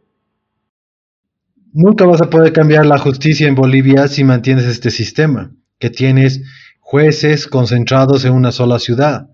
Nunca 1.71 2.05
vas 2.05 2.21
a 2.21 2.29
poder 2.29 2.51
cambiar 2.51 2.85
la 2.85 2.97
justicia 2.97 3.47
en 3.47 3.55
Bolivia 3.55 4.09
si 4.09 4.25
mantienes 4.25 4.65
este 4.65 4.91
sistema, 4.91 5.55
que 5.79 5.89
tienes 5.89 6.41
jueces 6.81 7.47
concentrados 7.47 8.25
en 8.25 8.33
una 8.33 8.51
sola 8.51 8.79
ciudad. 8.79 9.29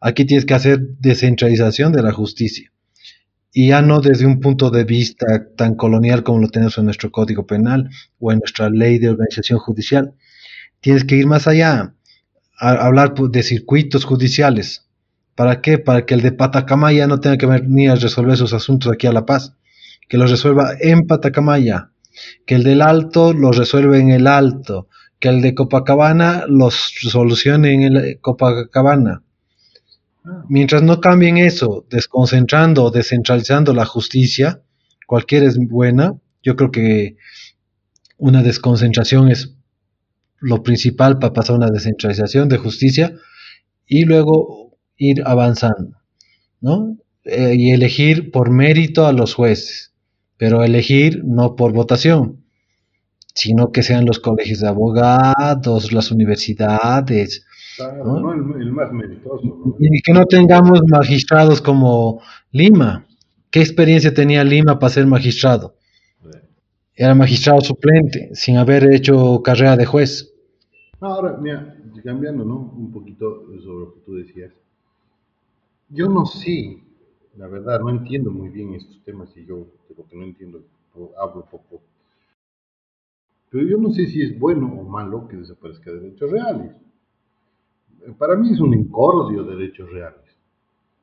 Aquí 0.00 0.26
tienes 0.26 0.44
que 0.44 0.52
hacer 0.52 0.80
descentralización 0.98 1.94
de 1.94 2.02
la 2.02 2.12
justicia. 2.12 2.70
Y 3.58 3.68
ya 3.68 3.80
no 3.80 4.02
desde 4.02 4.26
un 4.26 4.40
punto 4.40 4.68
de 4.68 4.84
vista 4.84 5.46
tan 5.56 5.76
colonial 5.76 6.22
como 6.22 6.40
lo 6.40 6.48
tenemos 6.48 6.76
en 6.76 6.84
nuestro 6.84 7.10
Código 7.10 7.46
Penal 7.46 7.88
o 8.18 8.30
en 8.30 8.40
nuestra 8.40 8.68
ley 8.68 8.98
de 8.98 9.08
organización 9.08 9.58
judicial. 9.58 10.12
Tienes 10.82 11.04
que 11.04 11.16
ir 11.16 11.26
más 11.26 11.48
allá, 11.48 11.94
a 12.58 12.70
hablar 12.72 13.14
de 13.14 13.42
circuitos 13.42 14.04
judiciales. 14.04 14.86
¿Para 15.34 15.62
qué? 15.62 15.78
Para 15.78 16.04
que 16.04 16.12
el 16.12 16.20
de 16.20 16.32
Patacamaya 16.32 17.06
no 17.06 17.18
tenga 17.18 17.38
que 17.38 17.46
venir 17.46 17.92
a 17.92 17.94
resolver 17.94 18.36
sus 18.36 18.52
asuntos 18.52 18.92
aquí 18.92 19.06
a 19.06 19.12
La 19.12 19.24
Paz 19.24 19.54
que 20.08 20.18
los 20.18 20.30
resuelva 20.30 20.72
en 20.80 21.06
Patacamaya, 21.06 21.90
que 22.44 22.56
el 22.56 22.62
del 22.62 22.82
Alto 22.82 23.32
los 23.32 23.56
resuelve 23.56 23.98
en 23.98 24.10
el 24.10 24.26
Alto, 24.26 24.88
que 25.18 25.28
el 25.28 25.40
de 25.40 25.54
Copacabana 25.54 26.44
los 26.46 26.74
solucione 26.74 27.72
en 27.72 27.82
el 27.82 28.20
Copacabana. 28.20 29.22
Mientras 30.48 30.82
no 30.82 31.00
cambien 31.00 31.36
eso, 31.36 31.86
desconcentrando 31.90 32.84
o 32.84 32.90
descentralizando 32.90 33.72
la 33.74 33.84
justicia, 33.84 34.62
cualquiera 35.06 35.46
es 35.46 35.58
buena, 35.58 36.14
yo 36.42 36.56
creo 36.56 36.70
que 36.70 37.16
una 38.18 38.42
desconcentración 38.42 39.28
es 39.30 39.54
lo 40.38 40.62
principal 40.62 41.18
para 41.18 41.32
pasar 41.32 41.56
una 41.56 41.70
descentralización 41.70 42.48
de 42.48 42.58
justicia 42.58 43.14
y 43.86 44.04
luego 44.04 44.78
ir 44.96 45.22
avanzando, 45.24 45.96
¿no? 46.60 46.98
Eh, 47.24 47.54
y 47.56 47.70
elegir 47.70 48.30
por 48.30 48.50
mérito 48.50 49.06
a 49.06 49.12
los 49.12 49.34
jueces 49.34 49.86
pero 50.36 50.64
elegir 50.64 51.22
no 51.24 51.56
por 51.56 51.72
votación, 51.72 52.44
sino 53.34 53.72
que 53.72 53.82
sean 53.82 54.04
los 54.04 54.18
colegios 54.18 54.60
de 54.60 54.68
abogados, 54.68 55.92
las 55.92 56.10
universidades. 56.10 57.45
¿No? 57.78 58.32
el, 58.32 58.72
más 58.72 58.92
meritoso. 58.92 59.76
Y 59.78 60.02
que 60.02 60.12
no 60.12 60.24
tengamos 60.26 60.82
magistrados 60.88 61.60
como 61.60 62.20
Lima. 62.52 63.06
¿Qué 63.50 63.60
experiencia 63.60 64.12
tenía 64.12 64.44
Lima 64.44 64.78
para 64.78 64.92
ser 64.92 65.06
magistrado? 65.06 65.76
Era 66.94 67.14
magistrado 67.14 67.60
suplente, 67.60 68.30
sin 68.34 68.56
haber 68.56 68.92
hecho 68.92 69.42
carrera 69.42 69.76
de 69.76 69.84
juez. 69.84 70.32
Ahora, 71.00 71.36
mira, 71.38 71.76
cambiando 72.02 72.44
¿no? 72.44 72.72
un 72.76 72.90
poquito 72.90 73.44
sobre 73.62 73.80
lo 73.80 73.94
que 73.94 74.00
tú 74.00 74.14
decías. 74.14 74.52
Yo 75.90 76.08
no 76.08 76.24
sé 76.24 76.80
la 77.36 77.48
verdad, 77.48 77.80
no 77.80 77.90
entiendo 77.90 78.30
muy 78.30 78.48
bien 78.48 78.74
estos 78.74 79.02
temas 79.04 79.34
y 79.36 79.44
yo 79.44 79.66
de 79.88 79.94
lo 79.96 80.06
que 80.06 80.16
no 80.16 80.24
entiendo 80.24 80.62
hablo 81.20 81.44
poco. 81.50 81.82
Pero 83.50 83.66
yo 83.66 83.76
no 83.76 83.90
sé 83.90 84.06
si 84.06 84.22
es 84.22 84.38
bueno 84.38 84.66
o 84.66 84.84
malo 84.84 85.28
que 85.28 85.36
desaparezca 85.36 85.92
derechos 85.92 86.30
reales. 86.30 86.72
Para 88.14 88.36
mí 88.36 88.52
es 88.52 88.60
un 88.60 88.74
incordio 88.74 89.44
de 89.44 89.56
derechos 89.56 89.90
reales. 89.90 90.20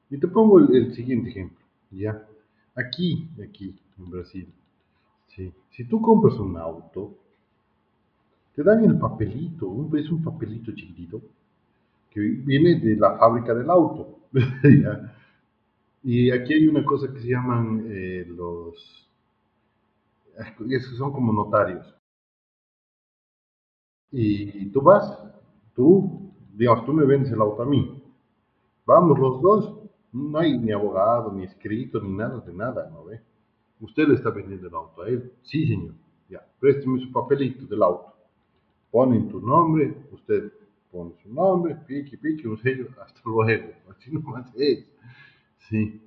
Y 0.09 0.17
te 0.17 0.27
pongo 0.27 0.59
el, 0.59 0.93
siguiente 0.93 1.29
ejemplo, 1.29 1.65
¿ya? 1.91 2.27
Aquí, 2.75 3.29
aquí, 3.43 3.75
en 3.97 4.09
Brasil, 4.09 4.53
si 5.27 5.85
tú 5.85 6.01
compras 6.01 6.35
un 6.35 6.55
auto, 6.57 7.17
te 8.55 8.63
dan 8.63 8.83
el 8.83 8.99
papelito, 8.99 9.67
un, 9.67 9.97
es 9.97 10.09
un 10.11 10.23
papelito 10.23 10.71
chiquitito, 10.73 11.21
que 12.11 12.19
viene 12.19 12.79
de 12.79 12.95
la 12.95 13.17
fábrica 13.17 13.53
del 13.53 13.69
auto, 13.69 14.19
¿ya? 14.31 15.15
Y 16.03 16.29
aquí 16.31 16.53
hay 16.53 16.67
una 16.67 16.83
cosa 16.85 17.11
que 17.11 17.21
se 17.21 17.29
llaman 17.29 17.85
eh, 17.87 18.25
los... 18.27 19.09
son 20.97 21.11
como 21.11 21.31
notarios. 21.31 21.95
Y 24.11 24.67
tú 24.67 24.81
vas, 24.81 25.17
tú, 25.73 26.22
digamos, 26.53 26.85
tú 26.85 26.93
me 26.93 27.05
vendes 27.05 27.31
el 27.31 27.41
auto 27.41 27.63
a 27.63 27.65
mí. 27.65 28.01
Vamos 28.85 29.19
los 29.19 29.41
dos, 29.41 29.79
no 30.11 30.37
hay 30.37 30.57
ni 30.57 30.71
abogado, 30.71 31.31
ni 31.31 31.43
escrito, 31.43 32.01
ni 32.01 32.11
nada 32.13 32.39
de 32.39 32.53
nada, 32.53 32.89
¿no 32.89 33.05
ve? 33.05 33.19
Usted 33.79 34.07
le 34.07 34.15
está 34.15 34.29
vendiendo 34.29 34.67
el 34.67 34.75
auto 34.75 35.01
a 35.01 35.09
él. 35.09 35.31
Sí, 35.41 35.67
señor. 35.67 35.93
Ya, 36.29 36.45
présteme 36.59 36.99
su 36.99 37.11
papelito 37.11 37.65
del 37.65 37.83
auto. 37.83 38.13
Ponen 38.91 39.27
tu 39.27 39.41
nombre, 39.41 39.93
usted 40.11 40.51
pone 40.91 41.13
su 41.21 41.33
nombre, 41.33 41.75
pique, 41.87 42.17
pique, 42.17 42.47
un 42.47 42.57
sello, 42.59 42.87
hasta 43.03 43.19
luego. 43.25 43.73
Así 43.89 44.11
nomás 44.11 44.53
es. 44.55 44.85
Sí. 45.69 46.01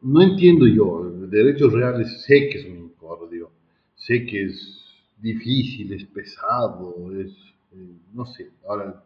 No 0.00 0.22
entiendo 0.22 0.66
yo, 0.66 1.10
derechos 1.28 1.72
reales 1.72 2.22
sé 2.22 2.48
que 2.50 2.60
es 2.60 2.66
un 2.66 2.76
incordio, 2.76 3.50
sé 3.94 4.26
que 4.26 4.44
es 4.44 4.84
difícil, 5.18 5.92
es 5.94 6.04
pesado, 6.04 7.10
es, 7.18 7.32
eh, 7.72 7.96
no 8.12 8.26
sé, 8.26 8.50
ahora 8.68 9.02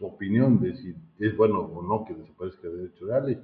opinión 0.00 0.60
de 0.60 0.76
si 0.76 0.94
es 1.18 1.36
bueno 1.36 1.60
o 1.60 1.82
no 1.82 2.04
que 2.04 2.14
desaparezca 2.14 2.68
derechos 2.68 3.08
reales, 3.08 3.38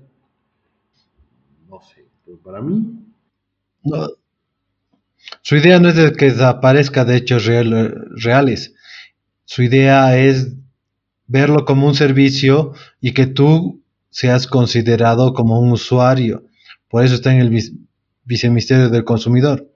no 1.68 1.80
sé, 1.80 2.04
pero 2.24 2.38
para 2.38 2.60
mí... 2.60 3.04
No, 3.82 4.08
su 5.42 5.56
idea 5.56 5.78
no 5.78 5.88
es 5.88 5.96
de 5.96 6.12
que 6.12 6.26
desaparezca 6.26 7.04
derechos 7.04 7.46
reales, 7.46 8.74
su 9.44 9.62
idea 9.62 10.18
es 10.18 10.54
verlo 11.26 11.64
como 11.64 11.86
un 11.86 11.94
servicio 11.94 12.72
y 13.00 13.12
que 13.12 13.26
tú 13.26 13.82
seas 14.10 14.46
considerado 14.46 15.34
como 15.34 15.60
un 15.60 15.72
usuario. 15.72 16.44
Por 16.88 17.04
eso 17.04 17.14
está 17.14 17.32
en 17.32 17.40
el 17.40 17.62
viceministerio 18.24 18.88
del 18.88 19.04
consumidor. 19.04 19.68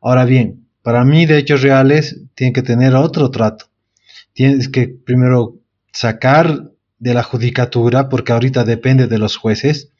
Ahora 0.00 0.24
bien, 0.24 0.66
para 0.82 1.04
mí 1.04 1.26
derechos 1.26 1.62
reales 1.62 2.20
tiene 2.34 2.52
que 2.52 2.62
tener 2.62 2.94
otro 2.94 3.30
trato. 3.30 3.66
Tienes 4.32 4.68
que 4.68 4.88
primero 4.88 5.57
sacar 5.92 6.70
de 6.98 7.14
la 7.14 7.22
judicatura, 7.22 8.08
porque 8.08 8.32
ahorita 8.32 8.64
depende 8.64 9.06
de 9.06 9.18
los 9.18 9.36
jueces, 9.36 9.90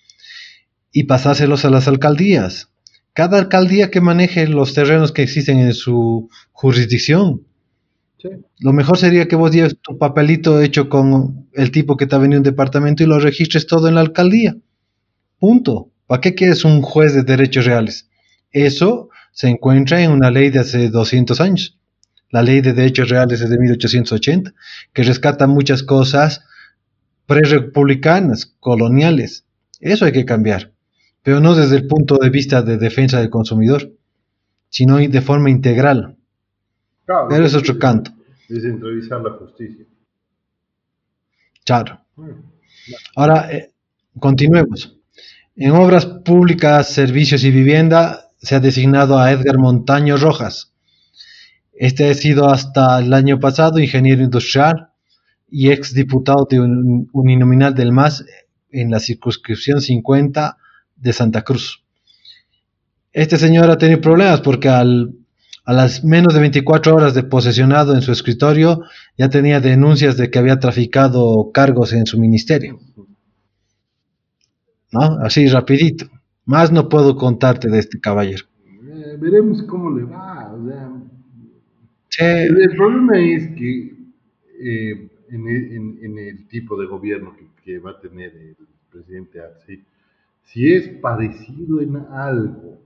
y 0.92 1.04
pasárselos 1.04 1.64
a 1.64 1.70
las 1.70 1.88
alcaldías. 1.88 2.70
Cada 3.12 3.38
alcaldía 3.38 3.90
que 3.90 4.00
maneje 4.00 4.46
los 4.46 4.74
terrenos 4.74 5.12
que 5.12 5.22
existen 5.22 5.58
en 5.58 5.74
su 5.74 6.28
jurisdicción. 6.52 7.44
Lo 8.58 8.72
mejor 8.72 8.98
sería 8.98 9.28
que 9.28 9.36
vos 9.36 9.52
lleves 9.52 9.76
tu 9.80 9.96
papelito 9.96 10.60
hecho 10.60 10.88
con 10.88 11.48
el 11.52 11.70
tipo 11.70 11.96
que 11.96 12.06
te 12.06 12.16
ha 12.16 12.18
venido 12.18 12.40
un 12.40 12.44
departamento 12.44 13.02
y 13.02 13.06
lo 13.06 13.20
registres 13.20 13.66
todo 13.66 13.88
en 13.88 13.94
la 13.94 14.00
alcaldía. 14.00 14.56
Punto. 15.38 15.90
¿Para 16.06 16.20
qué 16.20 16.34
quieres 16.34 16.64
un 16.64 16.80
juez 16.82 17.14
de 17.14 17.22
derechos 17.22 17.66
reales? 17.66 18.08
Eso 18.50 19.10
se 19.30 19.48
encuentra 19.48 20.02
en 20.02 20.10
una 20.10 20.30
ley 20.30 20.50
de 20.50 20.60
hace 20.60 20.88
200 20.88 21.40
años. 21.40 21.77
La 22.30 22.42
ley 22.42 22.60
de 22.60 22.74
derechos 22.74 23.08
reales 23.08 23.40
es 23.40 23.50
de 23.50 23.58
1880, 23.58 24.54
que 24.92 25.02
rescata 25.02 25.46
muchas 25.46 25.82
cosas 25.82 26.44
prerepublicanas, 27.26 28.54
coloniales. 28.60 29.44
Eso 29.80 30.04
hay 30.04 30.12
que 30.12 30.24
cambiar, 30.24 30.72
pero 31.22 31.40
no 31.40 31.54
desde 31.54 31.76
el 31.76 31.86
punto 31.86 32.16
de 32.18 32.30
vista 32.30 32.62
de 32.62 32.76
defensa 32.76 33.18
del 33.18 33.30
consumidor, 33.30 33.92
sino 34.68 34.98
de 34.98 35.20
forma 35.20 35.50
integral. 35.50 36.16
pero 37.28 37.46
es 37.46 37.54
otro 37.54 37.78
canto. 37.78 38.10
Descentralizar 38.48 39.20
la 39.22 39.30
justicia. 39.32 39.84
Claro. 41.64 42.00
Ahora, 43.14 43.52
eh, 43.52 43.72
continuemos. 44.18 44.96
En 45.54 45.72
obras 45.72 46.06
públicas, 46.06 46.88
servicios 46.88 47.44
y 47.44 47.50
vivienda 47.50 48.30
se 48.38 48.54
ha 48.54 48.60
designado 48.60 49.18
a 49.18 49.32
Edgar 49.32 49.58
Montaño 49.58 50.16
Rojas. 50.16 50.67
Este 51.80 52.10
ha 52.10 52.14
sido 52.14 52.48
hasta 52.48 52.98
el 52.98 53.14
año 53.14 53.38
pasado 53.38 53.78
ingeniero 53.78 54.24
industrial 54.24 54.88
y 55.48 55.70
ex 55.70 55.94
diputado 55.94 56.44
de 56.50 56.58
un, 56.58 57.08
uninominal 57.12 57.72
del 57.72 57.92
MAS 57.92 58.24
en 58.70 58.90
la 58.90 58.98
circunscripción 58.98 59.80
50 59.80 60.58
de 60.96 61.12
Santa 61.12 61.42
Cruz. 61.42 61.84
Este 63.12 63.36
señor 63.36 63.70
ha 63.70 63.78
tenido 63.78 64.00
problemas 64.00 64.40
porque 64.40 64.68
al, 64.68 65.14
a 65.64 65.72
las 65.72 66.02
menos 66.02 66.34
de 66.34 66.40
24 66.40 66.96
horas 66.96 67.14
de 67.14 67.22
posesionado 67.22 67.94
en 67.94 68.02
su 68.02 68.10
escritorio 68.10 68.82
ya 69.16 69.28
tenía 69.28 69.60
denuncias 69.60 70.16
de 70.16 70.32
que 70.32 70.40
había 70.40 70.58
traficado 70.58 71.52
cargos 71.54 71.92
en 71.92 72.06
su 72.06 72.18
ministerio. 72.18 72.80
¿No? 74.90 75.18
Así 75.20 75.46
rapidito. 75.46 76.06
Más 76.44 76.72
no 76.72 76.88
puedo 76.88 77.14
contarte 77.14 77.68
de 77.68 77.78
este 77.78 78.00
caballero. 78.00 78.46
Eh, 78.66 79.16
veremos 79.20 79.62
cómo 79.62 79.96
le 79.96 80.02
va. 80.02 80.28
El, 82.18 82.70
problema 82.76 83.18
es 83.18 83.48
que 83.56 83.94
eh, 84.60 85.08
en, 85.30 86.18
el 86.18 86.48
tipo 86.48 86.78
de 86.80 86.86
gobierno 86.86 87.36
que, 87.64 87.78
va 87.78 87.92
a 87.92 88.00
tener 88.00 88.34
el 88.34 88.56
presidente 88.90 89.40
Arce, 89.40 89.80
si 90.42 90.72
es 90.72 90.88
parecido 91.00 91.80
en 91.80 91.96
algo 91.96 92.80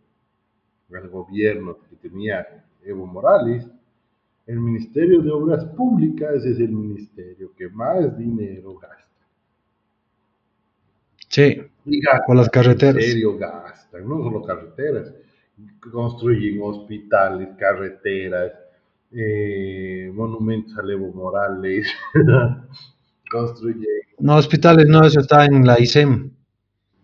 al 0.93 1.09
gobierno 1.09 1.79
que 1.89 1.97
tenía 1.97 2.47
Evo 2.85 3.07
Morales, 3.07 3.67
el 4.47 4.59
Ministerio 4.59 5.23
de 5.23 5.31
Obras 5.31 5.65
Públicas 5.67 6.45
es 6.45 6.59
el 6.59 6.73
ministerio 6.73 7.53
que 7.57 7.69
más 7.69 8.19
dinero 8.19 8.77
gasta. 8.77 9.03
Sí, 11.29 11.63
por 12.27 12.37
las 12.37 12.51
carreteras. 12.51 12.97
En 12.97 13.03
serio 13.03 13.39
gastan, 13.39 14.07
no 14.07 14.19
solo 14.19 14.43
carreteras, 14.43 15.15
construyen 15.81 16.61
hospitales, 16.61 17.49
carreteras, 17.57 18.53
eh, 19.15 20.11
monumentos 20.15 20.77
a 20.79 20.83
Evo 20.91 21.13
Morales, 21.13 21.87
construyen... 23.31 23.87
No, 24.19 24.37
hospitales 24.37 24.87
no, 24.89 25.05
eso 25.05 25.21
está 25.21 25.45
en 25.45 25.67
la 25.67 25.81
ISEM. 25.81 26.31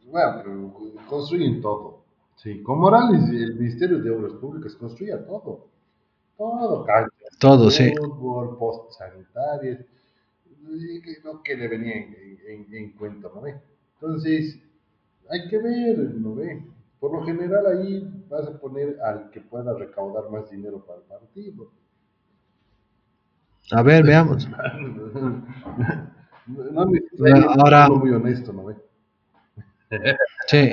Bueno, 0.06 0.40
pero 0.42 1.06
construyen 1.06 1.60
todo. 1.60 2.04
Sí, 2.36 2.62
con 2.62 2.78
Morales 2.78 3.28
el 3.30 3.56
Ministerio 3.56 3.98
de 3.98 4.10
Obras 4.10 4.32
Públicas 4.34 4.76
construía 4.76 5.26
todo. 5.26 5.66
Todo, 6.36 6.84
canchas, 6.84 7.36
todo, 7.40 7.68
sí. 7.68 7.92
fútbol, 7.96 8.56
post 8.58 8.92
sanitarios, 8.92 9.80
lo 11.24 11.42
que 11.42 11.56
le 11.56 11.66
venía 11.66 11.94
en, 12.46 12.92
cuenta, 12.92 13.28
¿no 13.34 13.40
ve? 13.40 13.56
Entonces, 13.94 14.56
hay 15.28 15.48
que 15.48 15.58
ver, 15.58 15.98
¿no 15.98 16.36
ve? 16.36 16.64
Por 17.00 17.12
lo 17.12 17.24
general 17.24 17.66
ahí 17.66 18.08
vas 18.28 18.46
a 18.46 18.58
poner 18.58 19.00
al 19.00 19.30
que 19.30 19.40
pueda 19.40 19.74
recaudar 19.74 20.30
más 20.30 20.48
dinero 20.50 20.84
para 20.84 21.00
el 21.00 21.04
partido. 21.06 21.70
A 23.70 23.82
ver, 23.82 24.04
veamos. 24.04 24.48
Ahora, 27.58 27.88
muy 27.88 28.10
honesto, 28.10 28.52
¿no? 28.52 28.64
sí. 30.46 30.70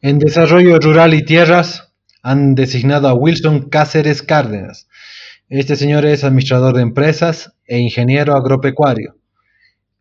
En 0.00 0.18
Desarrollo 0.18 0.78
Rural 0.78 1.14
y 1.14 1.24
Tierras 1.24 1.92
han 2.22 2.54
designado 2.54 3.08
a 3.08 3.14
Wilson 3.14 3.68
Cáceres 3.68 4.22
Cárdenas. 4.22 4.88
Este 5.48 5.76
señor 5.76 6.04
es 6.06 6.24
administrador 6.24 6.74
de 6.74 6.82
empresas 6.82 7.54
e 7.66 7.78
ingeniero 7.78 8.34
agropecuario. 8.34 9.16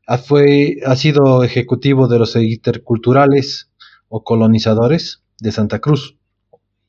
Ha, 0.07 0.17
fue, 0.17 0.77
ha 0.85 0.95
sido 0.95 1.43
ejecutivo 1.43 2.07
de 2.07 2.19
los 2.19 2.35
interculturales 2.35 3.69
o 4.09 4.23
colonizadores 4.23 5.23
de 5.39 5.51
Santa 5.51 5.79
Cruz 5.79 6.17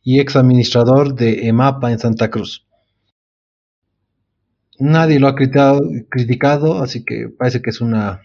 y 0.03 0.21
ex 0.21 0.37
administrador 0.37 1.15
de 1.15 1.49
EMAPA 1.49 1.93
en 1.93 1.99
Santa 1.99 2.31
Cruz. 2.31 2.66
Nadie 4.79 5.19
lo 5.19 5.29
ha 5.29 5.35
criticado, 5.35 5.81
criticado, 6.09 6.83
así 6.83 7.05
que 7.05 7.29
parece 7.29 7.63
que 7.63 7.71
es 7.71 7.81
una, 7.81 8.23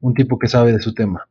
un 0.00 0.14
tipo 0.14 0.38
que 0.38 0.48
sabe 0.48 0.72
de 0.72 0.80
su 0.80 0.94
tema. 0.94 1.26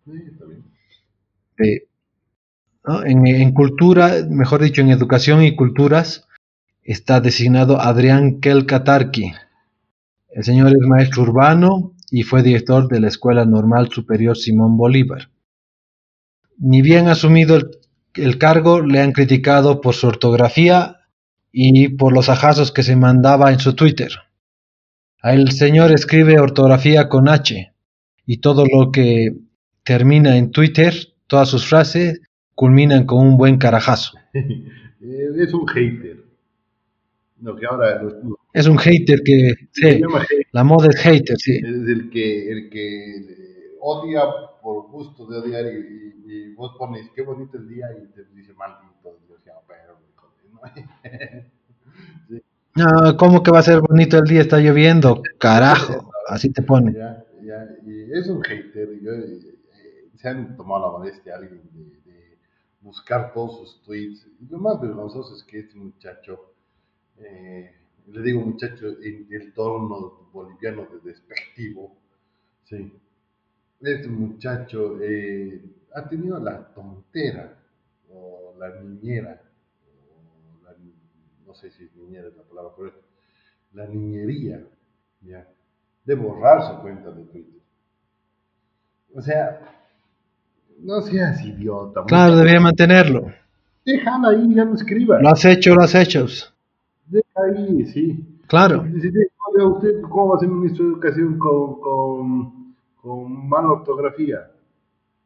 en, 3.05 3.51
cultura, 3.53 4.13
mejor 4.29 4.61
dicho, 4.61 4.81
en 4.81 4.89
educación 4.89 5.43
y 5.43 5.55
culturas, 5.55 6.27
está 6.83 7.19
designado 7.21 7.79
Adrián 7.81 8.39
Kelkatarki. 8.39 9.33
El 10.29 10.43
señor 10.43 10.69
es 10.69 10.87
maestro 10.87 11.23
urbano 11.23 11.93
y 12.11 12.23
fue 12.23 12.43
director 12.43 12.87
de 12.87 12.99
la 12.99 13.07
Escuela 13.07 13.45
Normal 13.45 13.89
Superior 13.89 14.37
Simón 14.37 14.77
Bolívar. 14.77 15.29
Ni 16.57 16.81
bien 16.81 17.07
asumido 17.07 17.59
el 18.15 18.37
cargo, 18.37 18.81
le 18.81 19.01
han 19.01 19.11
criticado 19.11 19.81
por 19.81 19.93
su 19.93 20.07
ortografía 20.07 21.01
y 21.51 21.89
por 21.89 22.13
los 22.13 22.29
ajazos 22.29 22.71
que 22.71 22.83
se 22.83 22.95
mandaba 22.95 23.51
en 23.51 23.59
su 23.59 23.73
Twitter. 23.75 24.11
El 25.33 25.51
señor 25.51 25.91
escribe 25.91 26.39
ortografía 26.39 27.09
con 27.09 27.27
H 27.27 27.73
y 28.25 28.37
todo 28.37 28.65
lo 28.65 28.91
que 28.91 29.35
termina 29.83 30.37
en 30.37 30.51
Twitter, 30.51 30.93
todas 31.27 31.49
sus 31.49 31.65
frases, 31.65 32.21
culminan 32.55 33.05
con 33.05 33.25
un 33.25 33.37
buen 33.37 33.57
carajazo. 33.57 34.17
es 34.33 35.53
un 35.53 35.67
hater. 35.67 36.23
es 38.53 38.67
un 38.67 38.77
hater 38.77 39.21
que... 39.23 39.53
Sí, 39.71 40.01
la 40.51 40.63
moda 40.63 40.87
es 40.89 40.99
hater, 41.01 41.37
sí. 41.37 41.57
Es 41.57 41.63
el 41.65 42.09
que, 42.09 42.51
el 42.51 42.69
que 42.69 43.75
odia 43.81 44.21
por 44.61 44.89
gusto 44.89 45.27
de 45.27 45.37
odiar 45.37 45.65
y, 45.65 46.53
vos 46.55 46.75
pones 46.77 47.09
qué 47.15 47.21
bonito 47.21 47.57
el 47.57 47.69
día 47.69 47.87
y 47.91 48.13
te 48.13 48.25
dice 48.33 48.53
maldito, 48.53 49.19
Dios, 49.27 49.39
pero... 49.67 49.99
¿no? 51.43 51.56
No, 52.77 53.17
¿cómo 53.17 53.41
que 53.41 53.49
va 53.49 53.59
a 53.59 53.63
ser 53.63 53.81
bonito 53.81 54.19
el 54.19 54.25
día? 54.25 54.41
Está 54.41 54.59
lloviendo, 54.59 55.23
carajo. 55.39 56.11
Así 56.27 56.51
te 56.51 56.61
pone. 56.61 56.93
Ya, 56.93 57.25
ya, 57.41 57.67
es 58.13 58.27
un 58.27 58.43
hater. 58.43 58.89
Eh, 59.03 59.55
se 60.15 60.29
han 60.29 60.55
tomado 60.55 60.85
la 60.85 60.97
molestia 60.99 61.37
alguien 61.37 61.63
de, 61.73 62.37
buscar 62.81 63.33
todos 63.33 63.57
sus 63.57 63.83
tweets. 63.83 64.27
Lo 64.49 64.59
más 64.59 64.79
vergonzoso 64.79 65.35
es 65.35 65.43
que 65.43 65.59
este 65.59 65.75
muchacho, 65.75 66.53
eh, 67.17 67.73
le 68.09 68.21
digo 68.21 68.41
muchacho 68.41 68.89
en 69.01 69.27
el 69.31 69.53
tono 69.53 70.29
boliviano 70.31 70.85
de 70.85 71.09
despectivo, 71.09 71.97
sí. 72.63 72.93
Este 73.81 74.07
muchacho 74.07 75.01
eh, 75.01 75.63
ha 75.95 76.07
tenido 76.07 76.39
la 76.39 76.67
tontera 76.73 77.57
o 78.11 78.55
la 78.59 78.81
niñera 78.81 79.41
sé 81.57 81.71
si 81.71 81.89
niñera 81.95 82.27
es 82.27 82.35
la 82.35 82.43
palabra 82.43 82.71
correcta, 82.75 83.01
la 83.73 83.87
niñería, 83.87 84.63
¿ya? 85.21 85.47
de 86.05 86.15
borrar 86.15 86.61
su 86.63 86.81
cuenta 86.81 87.11
de 87.11 87.23
Twitter. 87.23 87.61
O 89.15 89.21
sea, 89.21 89.59
no 90.79 91.01
seas 91.01 91.43
idiota. 91.43 92.03
Claro, 92.05 92.37
debería 92.37 92.59
mantenerlo. 92.59 93.31
Déjala 93.85 94.29
ahí, 94.29 94.53
ya 94.53 94.65
no 94.65 94.75
escriba. 94.75 95.19
Lo 95.19 95.29
has 95.29 95.43
hecho, 95.45 95.73
lo 95.73 95.83
has 95.83 95.95
hecho. 95.95 96.27
Deja 97.07 97.41
ahí, 97.45 97.85
sí. 97.87 98.39
Claro. 98.47 98.83
¿Usted 98.83 100.01
cómo 100.01 100.29
va 100.29 100.37
a 100.37 100.39
ser 100.39 100.49
ministro 100.49 100.85
de 100.85 100.91
Educación 100.91 101.39
con, 101.39 101.81
con, 101.81 102.75
con 103.01 103.49
mala 103.49 103.71
ortografía? 103.71 104.51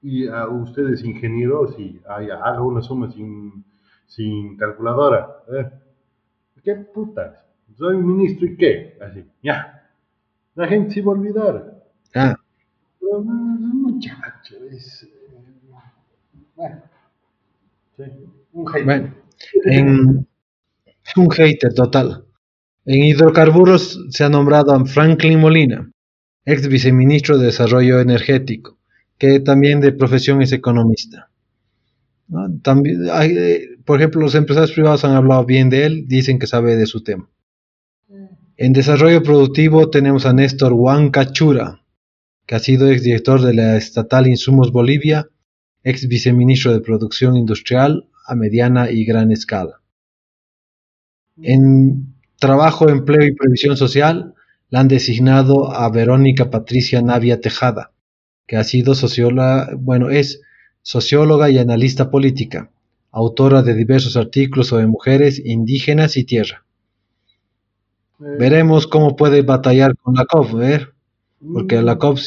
Y 0.01 0.27
a 0.27 0.47
ustedes 0.47 1.03
ingenieros 1.03 1.77
y 1.77 2.01
haga 2.07 2.61
una 2.61 2.81
suma 2.81 3.11
sin 3.11 3.63
sin 4.11 4.57
calculadora. 4.57 5.37
¿eh? 5.47 5.71
¿Qué 6.63 6.75
putas? 6.75 7.35
Soy 7.77 7.95
un 7.95 8.17
ministro 8.17 8.45
y 8.47 8.55
qué? 8.57 8.97
Así, 9.01 9.23
ya. 9.41 9.89
La 10.55 10.67
gente 10.67 10.93
se 10.93 11.01
va 11.01 11.13
a 11.13 11.15
olvidar. 11.15 11.83
Ah, 12.13 12.35
Pero 12.99 13.23
no, 13.23 13.33
muchacho, 13.33 14.55
es. 14.71 15.03
eh, 15.03 15.09
Bueno. 16.55 16.81
Sí, 17.97 18.03
un 18.53 18.67
hater. 18.67 18.85
bueno, 18.85 19.15
en 19.65 20.27
un 21.17 21.29
hater 21.31 21.73
total. 21.73 22.25
En 22.85 23.03
hidrocarburos 23.05 23.99
se 24.09 24.23
ha 24.23 24.29
nombrado 24.29 24.73
a 24.73 24.85
Franklin 24.85 25.39
Molina, 25.39 25.89
ex 26.45 26.67
viceministro 26.67 27.37
de 27.37 27.47
Desarrollo 27.47 27.99
Energético, 27.99 28.77
que 29.17 29.39
también 29.39 29.81
de 29.81 29.93
profesión 29.93 30.41
es 30.41 30.51
economista. 30.51 31.29
¿no? 32.27 32.47
También 32.61 33.07
hay, 33.11 33.37
eh, 33.37 33.70
por 33.85 33.99
ejemplo, 33.99 34.21
los 34.21 34.35
empresarios 34.35 34.71
privados 34.71 35.05
han 35.05 35.15
hablado 35.15 35.45
bien 35.45 35.69
de 35.69 35.85
él, 35.85 36.05
dicen 36.07 36.39
que 36.39 36.47
sabe 36.47 36.75
de 36.75 36.85
su 36.85 37.03
tema. 37.03 37.29
En 38.57 38.73
desarrollo 38.73 39.23
productivo 39.23 39.89
tenemos 39.89 40.25
a 40.25 40.33
Néstor 40.33 40.73
Huancachura, 40.73 41.81
que 42.45 42.55
ha 42.55 42.59
sido 42.59 42.89
exdirector 42.89 43.41
de 43.41 43.53
la 43.53 43.77
estatal 43.77 44.27
Insumos 44.27 44.71
Bolivia, 44.71 45.27
ex 45.83 46.07
viceministro 46.07 46.73
de 46.73 46.81
Producción 46.81 47.35
Industrial 47.35 48.07
a 48.27 48.35
mediana 48.35 48.91
y 48.91 49.05
gran 49.05 49.31
escala. 49.31 49.81
En 51.41 52.13
trabajo, 52.39 52.89
empleo 52.89 53.25
y 53.25 53.33
previsión 53.33 53.77
social 53.77 54.35
la 54.69 54.81
han 54.81 54.87
designado 54.87 55.71
a 55.71 55.89
Verónica 55.89 56.49
Patricia 56.49 57.01
Navia 57.01 57.41
Tejada, 57.41 57.91
que 58.47 58.57
ha 58.57 58.63
sido 58.63 58.95
socióloga, 58.95 59.71
bueno, 59.77 60.09
es 60.09 60.41
socióloga 60.81 61.49
y 61.49 61.57
analista 61.57 62.11
política, 62.11 62.69
autora 63.11 63.61
de 63.63 63.73
diversos 63.75 64.17
artículos 64.17 64.67
sobre 64.67 64.87
mujeres, 64.87 65.41
indígenas 65.43 66.17
y 66.17 66.23
tierra. 66.25 66.65
Eh, 68.19 68.35
Veremos 68.39 68.87
cómo 68.87 69.15
puede 69.15 69.41
batallar 69.41 69.97
con 69.97 70.13
la 70.15 70.25
COP, 70.25 70.53
ver, 70.53 70.93
porque 71.53 71.81
la 71.81 71.97
COP 71.97 72.17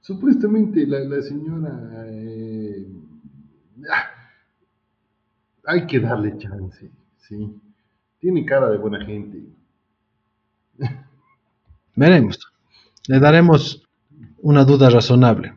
Supuestamente 0.00 0.86
la, 0.86 0.98
la 1.00 1.22
señora. 1.22 1.70
eh, 2.08 2.86
ah, 3.90 4.04
hay 5.64 5.86
que 5.86 6.00
darle 6.00 6.36
chance, 6.38 6.90
sí. 7.16 7.56
Tiene 8.18 8.44
cara 8.44 8.70
de 8.70 8.78
buena 8.78 9.04
gente. 9.04 9.42
Veremos. 11.96 12.38
Le 13.08 13.18
daremos 13.20 13.82
una 14.42 14.64
duda 14.64 14.90
razonable. 14.90 15.54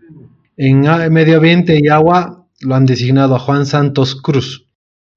En 0.57 0.81
Medio 1.11 1.37
Ambiente 1.37 1.79
y 1.81 1.87
Agua 1.89 2.44
lo 2.61 2.75
han 2.75 2.85
designado 2.85 3.35
a 3.35 3.39
Juan 3.39 3.65
Santos 3.65 4.19
Cruz, 4.21 4.69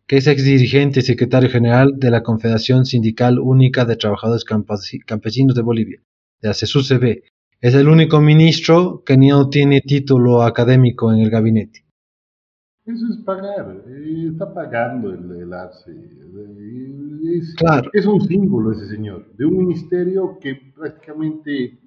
que 0.07 0.17
es 0.19 0.27
ex 0.27 0.45
dirigente 0.45 1.01
y 1.01 1.03
secretario 1.03 1.51
general 1.51 1.99
de 1.99 2.11
la 2.11 2.23
Confederación 2.23 2.85
Sindical 2.87 3.39
Única 3.39 3.85
de 3.85 3.97
Trabajadores 3.97 4.45
Campesi- 4.45 5.05
Campesinos 5.05 5.55
de 5.55 5.63
Bolivia, 5.63 6.01
de 6.41 6.49
la 6.49 6.55
CSUCB. 6.55 7.23
Es 7.61 7.75
el 7.75 7.89
único 7.89 8.21
ministro 8.21 9.03
que 9.05 9.17
no 9.17 9.49
tiene 9.51 9.81
título 9.81 10.43
académico 10.43 11.13
en 11.13 11.21
el 11.21 11.31
gabinete. 11.31 11.85
Eso 12.87 13.05
es 13.11 13.19
pagar. 13.19 13.83
eh, 13.87 14.29
está 14.33 14.53
pagando 14.55 15.13
el, 15.13 15.31
el 15.43 15.53
arce. 15.53 15.91
eh, 15.91 17.39
Es, 17.39 17.55
Claro. 17.57 17.91
es 17.93 18.07
un 18.07 18.21
símbolo 18.27 18.73
ese 18.73 18.89
señor. 18.89 19.27
De 19.37 19.45
un 19.45 19.59
ministerio 19.59 20.39
que 20.41 20.55
prácticamente 20.75 21.79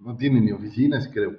no 0.00 0.16
tiene 0.16 0.40
ni 0.40 0.52
oficinas, 0.52 1.08
creo. 1.12 1.38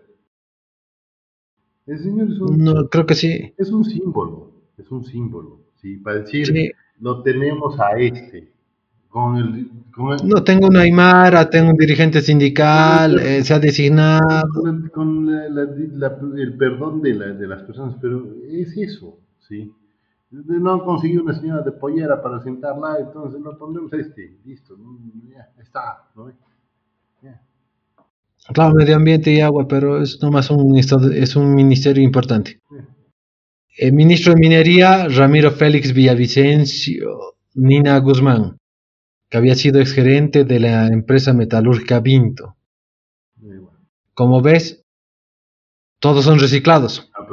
El 1.86 2.00
señor 2.00 2.32
es 2.32 2.40
un, 2.40 2.64
No, 2.64 2.88
creo 2.90 3.06
que 3.06 3.16
sí. 3.16 3.54
es 3.58 3.72
un 3.72 3.86
símbolo. 3.86 4.52
Es 4.78 4.90
un 4.92 5.04
símbolo. 5.04 5.62
Sí, 5.76 5.98
para 5.98 6.20
decir, 6.20 6.48
Sí. 6.48 6.72
lo 7.00 7.22
tenemos 7.22 7.80
a 7.80 7.98
este. 7.98 8.52
Con 9.10 9.38
el, 9.38 9.70
con 9.96 10.12
el- 10.14 10.28
No, 10.28 10.44
tengo 10.44 10.68
una 10.68 10.82
Aymara, 10.82 11.50
tengo 11.50 11.70
un 11.72 11.78
dirigente 11.78 12.22
sindical, 12.22 13.18
eh, 13.20 13.44
se 13.44 13.54
ha 13.54 13.60
designado. 13.60 14.44
con, 14.54 14.90
con 14.90 15.26
la- 15.26 15.48
la- 15.50 15.64
la- 15.94 16.20
el 16.42 16.58
perdón 16.58 17.02
de, 17.02 17.14
la- 17.14 17.34
de 17.34 17.48
las 17.48 17.64
personas, 17.64 17.96
pero 18.02 18.26
es 18.44 18.76
eso, 18.78 19.18
¿sí? 19.40 19.72
No 20.32 20.74
han 20.74 20.80
conseguido 20.82 21.24
una 21.24 21.34
señora 21.34 21.62
de 21.62 21.72
pollera 21.72 22.22
para 22.22 22.42
sentarla, 22.42 22.98
entonces 23.00 23.40
lo 23.40 23.58
pondremos 23.58 23.94
a 23.94 23.98
este, 23.98 24.38
listo, 24.44 24.76
ya 25.34 25.48
está, 25.62 26.10
¿no? 26.16 26.30
Claro, 28.54 28.76
medio 28.76 28.96
ambiente 28.96 29.32
y 29.32 29.42
agua, 29.42 29.68
pero 29.68 30.02
es 30.02 30.22
nomás 30.22 30.52
un, 30.52 30.78
es 30.78 31.36
un 31.36 31.56
ministerio 31.56 32.04
importante. 32.04 32.62
El 33.78 33.94
ministro 33.94 34.34
de 34.34 34.40
Minería, 34.40 35.08
Ramiro 35.10 35.52
Félix 35.52 35.94
Villavicencio 35.94 37.36
Nina 37.56 37.98
Guzmán, 38.00 38.58
que 39.30 39.38
había 39.38 39.56
sido 39.56 39.80
exgerente 39.80 40.44
de 40.46 40.60
la 40.60 40.88
empresa 40.88 41.34
metalúrgica 41.34 42.00
Vinto. 42.00 42.56
Como 44.14 44.42
ves, 44.42 44.86
todos 46.00 46.24
son 46.24 46.40
reciclados. 46.40 47.10
Ah, 47.18 47.28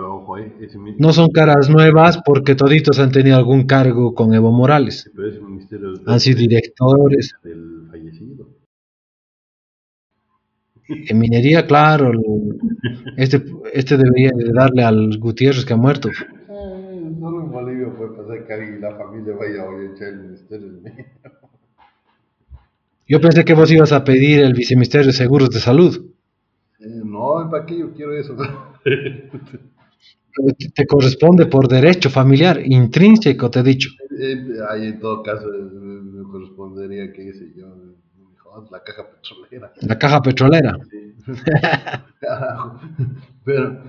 No 0.99 1.13
son 1.13 1.31
caras 1.31 1.69
nuevas 1.69 2.19
porque 2.25 2.55
toditos 2.55 2.99
han 2.99 3.13
tenido 3.13 3.37
algún 3.37 3.67
cargo 3.67 4.15
con 4.15 4.33
Evo 4.35 4.51
Morales. 4.51 5.11
Han 6.07 6.21
sido 6.21 6.39
directores. 6.39 7.35
del 7.45 7.82
En 10.89 11.19
minería, 11.19 11.67
claro, 11.67 12.11
el- 12.11 12.57
este, 13.17 13.43
este 13.73 13.97
debería 13.97 14.31
de 14.37 14.53
darle 14.53 14.83
al 14.85 15.19
Gutiérrez 15.19 15.65
que 15.65 15.73
ha 15.75 15.77
muerto. 15.77 16.09
Eh, 16.09 17.13
solo 17.21 17.43
en 17.45 17.51
Bolivia 17.51 17.89
puede 17.97 18.11
pasar 18.17 18.47
que 18.47 18.53
alguien 18.53 18.81
la 18.81 18.97
familia 18.97 19.35
vaya 19.37 19.63
a 19.63 19.67
orientar 19.67 20.09
el 20.09 20.19
ministerio. 20.21 20.69
Yo 23.09 23.21
pensé 23.21 23.45
que 23.45 23.55
vos 23.55 23.71
ibas 23.71 23.93
a 23.93 24.05
pedir 24.05 24.41
el 24.41 24.55
viceministerio 24.55 25.07
de 25.09 25.13
Seguros 25.13 25.51
de 25.51 25.61
Salud. 25.61 25.93
Eh, 26.81 26.87
no, 27.05 27.49
¿para 27.51 27.67
qué 27.67 27.79
yo 27.79 27.93
quiero 27.93 28.17
eso? 28.17 28.35
Te- 28.85 30.69
Te 30.75 30.87
corresponde 30.87 31.47
por 31.47 31.69
derecho 31.69 32.09
familiar, 32.09 32.61
intrínseco, 32.65 33.51
te 33.51 33.61
he 33.61 33.63
dicho. 33.63 33.91
Eh, 34.19 34.37
ahí 34.71 34.87
en 34.89 34.99
todo 35.01 35.23
caso 35.23 35.47
eh, 35.53 35.63
me 35.63 36.23
correspondería, 36.25 37.13
qué 37.13 37.33
sé 37.35 37.53
yo, 37.57 37.67
la 38.71 38.83
caja 38.83 39.09
petrolera. 39.11 39.73
La 39.81 39.99
caja 39.99 40.23
petrolera. 40.23 40.79
Sí. 40.91 41.15
Carajo. 42.21 42.81
pero, 43.45 43.83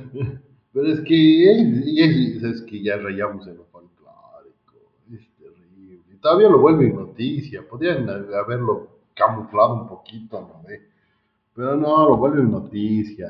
pero 0.73 0.87
es 0.87 1.01
que 1.01 1.51
es, 1.51 2.43
es, 2.43 2.61
que 2.63 2.83
ya 2.83 2.97
rayamos 2.97 3.47
en 3.47 3.57
lo 3.57 3.65
folclórico, 3.65 4.91
es 5.11 5.27
terrible. 5.37 6.01
Y 6.11 6.17
todavía 6.17 6.49
lo 6.49 6.59
vuelven 6.59 6.95
noticia, 6.95 7.67
podrían 7.67 8.09
haberlo 8.09 8.99
camuflado 9.13 9.75
un 9.75 9.87
poquito, 9.87 10.41
¿no? 10.41 10.67
ve? 10.67 10.81
Pero 11.55 11.75
no, 11.75 12.09
lo 12.09 12.17
vuelven 12.17 12.49
noticia. 12.49 13.29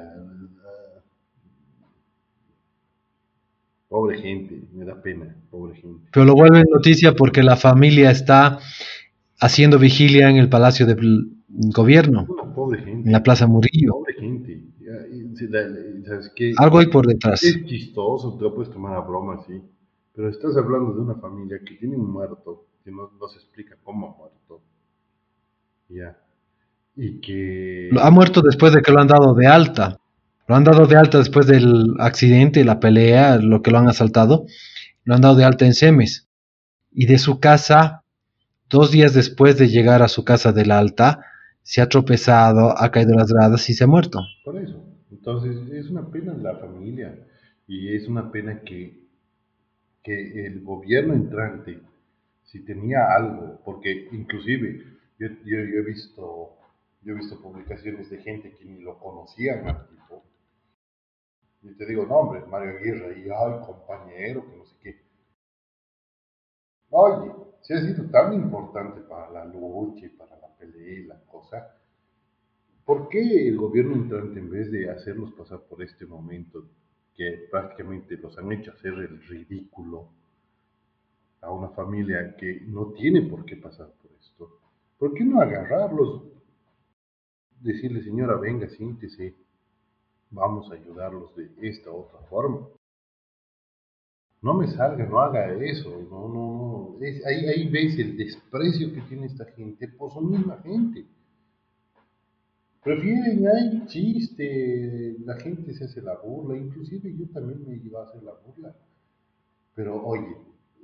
Pobre 3.90 4.18
gente, 4.18 4.60
me 4.74 4.86
da 4.86 5.00
pena, 5.00 5.36
pobre 5.52 5.76
gente. 5.76 6.10
Pero 6.12 6.26
lo 6.26 6.34
vuelven 6.34 6.66
noticia 6.72 7.14
porque 7.14 7.44
la 7.44 7.56
familia 7.56 8.10
está 8.10 8.58
haciendo 9.44 9.78
vigilia 9.78 10.30
en 10.30 10.38
el 10.38 10.50
Palacio 10.50 10.86
del 10.86 11.30
Gobierno, 11.50 12.26
Una 12.30 12.56
pobre 12.56 12.82
gente. 12.82 13.08
en 13.08 13.12
la 13.12 13.22
Plaza 13.22 13.46
Murillo. 13.46 13.92
Pobre 13.94 14.14
gente. 14.16 14.64
Algo 16.58 16.80
hay 16.80 16.88
por 16.88 17.06
detrás. 17.06 17.44
Es 17.44 17.66
chistoso, 17.66 18.38
te 18.38 18.44
lo 18.44 18.56
puedes 18.56 18.72
tomar 18.72 18.96
a 18.96 19.02
broma, 19.02 19.44
sí. 19.46 19.62
Pero 20.16 20.30
estás 20.30 20.56
hablando 20.56 20.94
de 20.94 21.02
una 21.02 21.16
familia 21.16 21.60
que 21.66 21.76
tiene 21.76 21.98
un 21.98 22.12
muerto, 22.12 22.68
que 22.84 22.92
no, 22.92 23.12
no 23.20 23.28
se 23.28 23.40
explica 23.40 23.76
cómo 23.84 24.08
ha 24.08 24.18
muerto. 24.18 24.62
Ya. 25.90 26.18
Y 26.96 27.20
que. 27.20 27.90
Ha 28.00 28.12
muerto 28.12 28.42
después 28.42 28.74
de 28.74 28.82
que 28.82 28.92
lo 28.92 29.02
han 29.02 29.08
dado 29.08 29.34
de 29.34 29.48
alta. 29.48 30.00
Lo 30.48 30.56
han 30.56 30.64
dado 30.64 30.86
de 30.86 30.96
alta 30.96 31.18
después 31.18 31.48
del 31.48 31.96
accidente, 32.00 32.64
la 32.64 32.80
pelea, 32.80 33.38
lo 33.38 33.62
que 33.62 33.72
lo 33.72 33.80
han 33.80 33.88
asaltado. 33.90 34.46
Lo 35.04 35.16
han 35.16 35.22
dado 35.22 35.36
de 35.36 35.46
alta 35.46 35.66
en 35.66 35.74
Semes. 35.74 36.28
Y 36.92 37.08
de 37.08 37.18
su 37.18 37.40
casa, 37.40 38.03
dos 38.74 38.92
días 38.92 39.14
después 39.14 39.58
de 39.58 39.70
llegar 39.70 40.02
a 40.02 40.08
su 40.08 40.26
casa 40.26 40.52
de 40.52 40.66
la 40.66 40.80
alta, 40.80 41.24
se 41.62 41.82
ha 41.82 41.88
tropezado, 41.88 42.76
ha 42.78 42.92
caído 42.92 43.16
las 43.16 43.32
gradas 43.32 43.70
y 43.70 43.74
se 43.74 43.84
ha 43.84 43.88
muerto. 43.88 44.20
Por 44.44 44.58
eso. 44.58 44.84
Entonces, 45.12 45.56
es 45.72 45.90
una 45.90 46.10
pena 46.10 46.34
la 46.34 46.58
familia. 46.58 47.16
Y 47.68 47.96
es 47.96 48.08
una 48.08 48.32
pena 48.32 48.62
que, 48.62 49.00
que 50.04 50.46
el 50.48 50.64
gobierno 50.64 51.14
entrante, 51.14 51.80
si 52.44 52.66
tenía 52.66 53.06
algo, 53.16 53.62
porque 53.64 54.10
inclusive 54.12 54.84
yo, 55.20 55.28
yo, 55.46 55.58
yo 55.58 55.80
he 55.80 55.84
visto 55.84 56.58
yo 57.04 57.14
he 57.14 57.18
visto 57.18 57.42
publicaciones 57.42 58.10
de 58.10 58.18
gente 58.20 58.52
que 58.56 58.66
ni 58.66 58.82
lo 58.82 58.98
conocían 58.98 59.68
al 59.68 59.88
tipo. 59.88 60.24
Y 61.62 61.76
te 61.76 61.86
digo, 61.86 62.06
no, 62.06 62.16
hombre, 62.16 62.46
Mario 62.46 62.78
Aguirre, 62.78 63.20
y 63.20 63.30
ay, 63.30 63.66
compañero, 63.66 64.50
que 64.50 64.58
no 64.58 64.66
sé 64.66 64.76
qué. 64.82 65.02
Oye, 66.90 67.32
si 67.64 67.74
ha 67.74 67.82
sido 67.82 68.10
tan 68.10 68.34
importante 68.34 69.02
para 69.02 69.30
la 69.32 69.46
lucha 69.46 70.06
y 70.06 70.10
para 70.10 70.38
la 70.38 70.50
pelea 70.50 71.00
y 71.00 71.06
la 71.06 71.20
cosa, 71.22 71.76
¿por 72.86 73.08
qué 73.08 73.48
el 73.48 73.58
gobierno 73.58 73.96
entrante, 73.96 74.40
en 74.40 74.50
vez 74.50 74.70
de 74.70 74.90
hacerlos 74.90 75.32
pasar 75.32 75.62
por 75.62 75.82
este 75.82 76.06
momento, 76.06 76.66
que 77.16 77.48
prácticamente 77.50 78.18
los 78.18 78.38
han 78.38 78.52
hecho 78.52 78.72
hacer 78.72 78.94
el 78.94 79.22
ridículo, 79.24 80.10
una 81.42 81.70
familia 81.70 82.36
que 82.38 82.62
no 82.68 82.88
tiene 82.94 83.22
por 83.24 83.46
qué 83.46 83.58
pasar 83.58 83.90
por 84.02 84.12
esto, 84.20 84.60
¿por 84.98 85.14
qué 85.14 85.24
no 85.24 85.42
agarrarlos? 85.42 86.24
Decirle, 87.62 88.04
señora, 88.04 88.36
venga, 88.36 88.68
siéntese, 88.68 89.36
vamos 90.32 90.70
a 90.70 90.76
ayudarlos 90.76 91.34
de 91.36 91.50
esta 91.62 91.92
u 91.92 92.02
otra 92.02 92.20
forma. 92.30 92.68
No 94.42 94.54
me 94.54 94.68
salga, 94.68 95.06
no 95.06 95.20
haga 95.20 95.54
eso, 95.54 95.90
no, 95.90 96.28
no, 96.28 96.58
no. 96.58 96.73
Ahí, 97.02 97.46
ahí 97.48 97.70
ves 97.70 97.98
el 97.98 98.18
desprecio 98.18 98.94
que 98.94 99.02
tiene 99.02 99.28
esta 99.28 99.46
gente 99.46 99.88
por 99.88 100.12
su 100.12 100.22
misma 100.22 100.58
gente. 100.64 101.06
Prefieren, 102.84 103.48
hay 103.48 103.86
chiste, 103.88 105.16
la 105.26 105.40
gente 105.40 105.74
se 105.74 105.86
hace 105.86 106.02
la 106.02 106.18
burla, 106.18 106.58
inclusive 106.58 107.16
yo 107.18 107.30
también 107.30 107.66
me 107.66 107.76
iba 107.76 108.02
a 108.02 108.10
hacer 108.10 108.22
la 108.24 108.34
burla. 108.34 108.76
Pero 109.74 110.04
oye, 110.06 110.36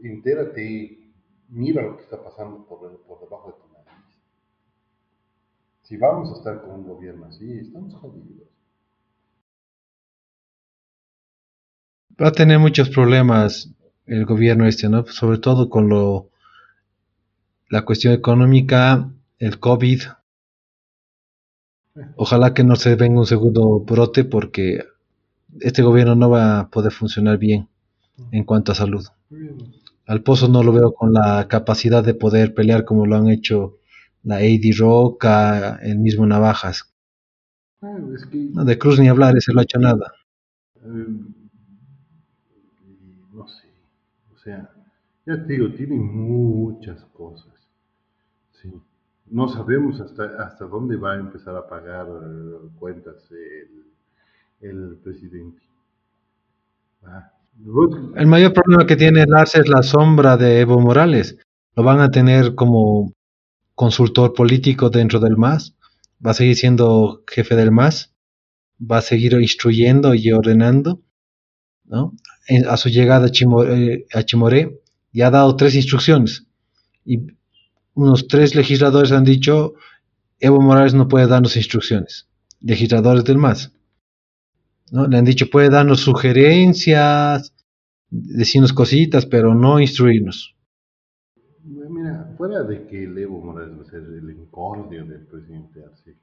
entérate, 0.01 1.11
mira 1.49 1.83
lo 1.83 1.97
que 1.97 2.03
está 2.03 2.23
pasando 2.23 2.65
por 2.65 3.19
debajo 3.19 3.47
de 3.49 3.53
tu 3.61 3.73
nariz. 3.73 4.15
Si 5.83 5.97
vamos 5.97 6.31
a 6.31 6.37
estar 6.37 6.61
con 6.61 6.71
un 6.71 6.87
gobierno 6.87 7.25
así, 7.25 7.51
estamos 7.59 7.93
jodidos. 7.95 8.47
Va 12.21 12.29
a 12.29 12.31
tener 12.31 12.59
muchos 12.59 12.89
problemas 12.89 13.69
el 14.09 14.25
gobierno 14.25 14.65
este, 14.65 14.89
¿no? 14.89 15.05
Sobre 15.05 15.37
todo 15.37 15.69
con 15.69 15.89
lo 15.89 16.29
la 17.69 17.83
cuestión 17.83 18.13
económica, 18.13 19.11
el 19.37 19.59
COVID, 19.59 20.01
Ojalá 22.15 22.53
que 22.53 22.63
no 22.63 22.75
se 22.75 22.95
venga 22.95 23.19
un 23.19 23.25
segundo 23.25 23.79
brote 23.81 24.23
porque 24.23 24.85
este 25.59 25.81
gobierno 25.81 26.15
no 26.15 26.29
va 26.29 26.59
a 26.59 26.69
poder 26.69 26.91
funcionar 26.91 27.37
bien 27.37 27.67
en 28.31 28.43
cuanto 28.43 28.71
a 28.71 28.75
salud. 28.75 29.05
Al 30.05 30.21
Pozo 30.23 30.47
no 30.47 30.63
lo 30.63 30.71
veo 30.71 30.93
con 30.93 31.13
la 31.13 31.47
capacidad 31.47 32.03
de 32.03 32.13
poder 32.13 32.53
pelear 32.53 32.85
como 32.85 33.05
lo 33.05 33.15
han 33.15 33.29
hecho 33.29 33.77
la 34.23 34.41
Eddie 34.41 34.73
Roca, 34.77 35.79
el 35.81 35.99
mismo 35.99 36.25
Navajas. 36.25 36.93
Ah, 37.81 37.97
no, 37.97 38.65
de 38.65 38.77
Cruz 38.77 38.99
ni 38.99 39.07
hablar, 39.07 39.37
ese 39.37 39.53
no 39.53 39.61
ha 39.61 39.63
hecho 39.63 39.79
nada. 39.79 40.11
Em, 40.83 41.33
no 43.31 43.47
sé, 43.47 43.67
o 44.28 44.28
sea, 44.39 44.69
ya 45.25 45.45
te 45.45 45.53
digo, 45.53 45.73
tiene 45.73 45.95
muchas 45.95 47.03
cosas. 47.05 47.53
Sí 48.51 48.71
no 49.31 49.47
sabemos 49.47 49.99
hasta, 50.01 50.23
hasta 50.43 50.65
dónde 50.65 50.97
va 50.97 51.13
a 51.13 51.19
empezar 51.19 51.55
a 51.55 51.67
pagar 51.67 52.07
eh, 52.07 52.69
cuentas 52.77 53.15
el, 54.61 54.97
presidente. 55.03 55.61
Ah, 57.03 57.31
el 58.15 58.27
mayor 58.27 58.53
problema 58.53 58.85
que 58.85 58.95
tiene 58.95 59.23
el 59.23 59.33
Arce 59.33 59.59
es 59.61 59.69
la 59.69 59.83
sombra 59.83 60.37
de 60.37 60.61
Evo 60.61 60.79
Morales. 60.79 61.37
Lo 61.75 61.83
van 61.83 61.99
a 61.99 62.11
tener 62.11 62.55
como 62.55 63.13
consultor 63.75 64.33
político 64.33 64.89
dentro 64.89 65.19
del 65.19 65.37
MAS. 65.37 65.75
Va 66.25 66.31
a 66.31 66.33
seguir 66.33 66.55
siendo 66.55 67.23
jefe 67.27 67.55
del 67.55 67.71
MAS. 67.71 68.13
Va 68.79 68.97
a 68.97 69.01
seguir 69.01 69.33
instruyendo 69.33 70.13
y 70.13 70.31
ordenando. 70.31 71.01
¿No? 71.89 72.13
A 72.67 72.77
su 72.77 72.89
llegada 72.89 73.25
a 73.25 73.29
Chimoré, 73.29 74.05
a 74.13 74.23
Chimoré 74.23 74.79
ya 75.11 75.27
ha 75.27 75.31
dado 75.31 75.55
tres 75.55 75.75
instrucciones. 75.75 76.45
Y 77.03 77.19
unos 77.95 78.27
tres 78.27 78.55
legisladores 78.55 79.11
han 79.11 79.23
dicho, 79.25 79.73
Evo 80.39 80.61
Morales 80.61 80.93
no 80.93 81.07
puede 81.07 81.27
darnos 81.27 81.57
instrucciones, 81.57 82.29
legisladores 82.61 83.23
del 83.25 83.37
MAS. 83.37 83.73
¿no? 84.91 85.07
Le 85.07 85.17
han 85.17 85.25
dicho, 85.25 85.49
puede 85.49 85.69
darnos 85.69 86.01
sugerencias, 86.01 87.53
decirnos 88.09 88.71
cositas, 88.71 89.25
pero 89.25 89.53
no 89.53 89.79
instruirnos. 89.79 90.55
Mira, 91.63 92.33
fuera 92.37 92.63
de 92.63 92.87
que 92.87 93.03
el 93.03 93.17
Evo 93.17 93.41
Morales 93.41 93.77
va 93.77 93.81
a 93.81 93.85
ser 93.85 94.01
el 94.01 94.29
incordio 94.29 95.05
del 95.05 95.25
presidente 95.25 95.83
Arce, 95.83 96.15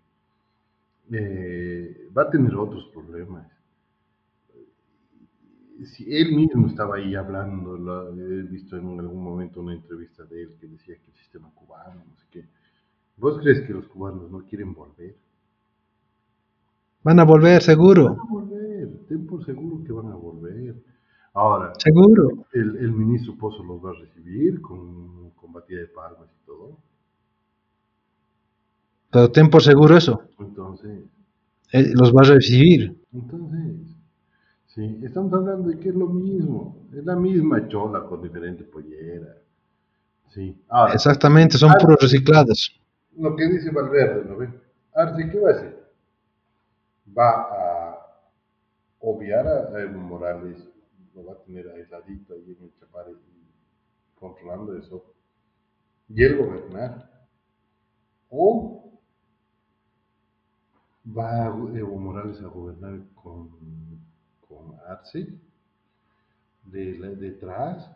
eh, 1.13 2.09
va 2.17 2.23
a 2.23 2.31
tener 2.31 2.55
otros 2.55 2.89
problemas 2.93 3.56
si 5.85 6.17
él 6.17 6.35
mismo 6.35 6.67
estaba 6.67 6.97
ahí 6.97 7.15
hablando, 7.15 7.77
lo 7.77 8.11
he 8.15 8.43
visto 8.43 8.77
en 8.77 8.99
algún 8.99 9.23
momento 9.23 9.61
una 9.61 9.75
entrevista 9.75 10.25
de 10.25 10.43
él 10.43 10.57
que 10.59 10.67
decía 10.67 10.97
que 10.97 11.11
el 11.11 11.17
sistema 11.17 11.51
cubano, 11.55 12.03
no 12.09 12.17
sé 12.17 12.27
qué. 12.31 12.49
¿Vos 13.17 13.39
crees 13.41 13.63
que 13.67 13.73
los 13.73 13.87
cubanos 13.89 14.31
no 14.31 14.43
quieren 14.45 14.73
volver? 14.73 15.17
Van 17.03 17.21
a 17.21 17.25
volver, 17.25 17.63
seguro. 17.63 18.17
Van 18.17 18.19
a 18.19 18.31
volver, 18.31 18.89
ten 19.09 19.27
por 19.27 19.45
seguro 19.45 19.85
que 19.85 19.93
van 19.93 20.13
a 20.13 20.17
volver. 20.17 20.77
Ahora, 21.35 21.73
seguro. 21.79 22.47
El, 22.53 22.93
ministro 22.93 23.37
Pozo 23.37 23.63
los 23.63 23.85
va 23.85 23.91
a 23.91 23.95
recibir 23.95 24.61
con, 24.61 25.31
con 25.31 25.53
batida 25.53 25.81
de 25.81 25.87
palmas 25.89 26.29
y 26.31 26.47
todo. 26.47 26.79
Pero 29.11 29.31
ten 29.31 29.51
por 29.51 29.63
seguro 29.63 29.97
eso. 29.97 30.23
Entonces. 30.39 31.05
Eh, 31.73 31.93
los 31.95 32.15
va 32.15 32.23
a 32.23 32.35
recibir. 32.35 32.97
Entonces. 33.13 33.46
Sí, 34.77 35.01
estamos 35.03 35.33
hablando 35.33 35.71
de 35.71 35.79
que 35.81 35.89
es 35.89 35.95
lo 35.95 36.07
mismo, 36.07 36.87
es 36.93 37.03
la 37.03 37.17
misma 37.17 37.67
chola 37.67 38.05
con 38.05 38.21
diferente 38.21 38.63
pollera. 38.63 39.39
Sí. 40.29 40.63
Exactamente, 40.93 41.57
son 41.57 41.73
puros 41.81 41.99
reciclados. 41.99 42.79
Lo 43.17 43.35
que 43.35 43.49
dice 43.49 43.71
Valverde, 43.71 44.27
¿no 44.27 44.37
ven? 44.37 44.61
Arce, 44.95 45.31
¿qué 45.31 45.41
va 45.41 45.49
a 45.49 45.53
hacer? 45.55 45.93
Va 47.19 47.31
a 47.31 47.99
obviar 49.01 49.47
a 49.47 49.81
Evo 49.81 49.99
Morales, 49.99 50.69
lo 51.15 51.25
va 51.25 51.33
a 51.33 51.39
tener 51.39 51.67
aisladito 51.71 52.35
ahí 52.35 52.55
en 52.59 52.65
el 52.67 52.75
Chapare 52.79 53.15
controlando 54.15 54.77
eso, 54.77 55.03
y 56.11 56.23
él 56.23 56.37
gobernar. 56.37 57.29
O 58.29 58.93
va 61.17 61.47
Evo 61.47 61.97
Morales 61.97 62.43
a 62.43 62.49
gobernar 62.49 63.01
con 63.15 63.49
con 64.49 64.75
Arce, 64.87 65.29
de, 66.65 67.17
detrás. 67.17 67.91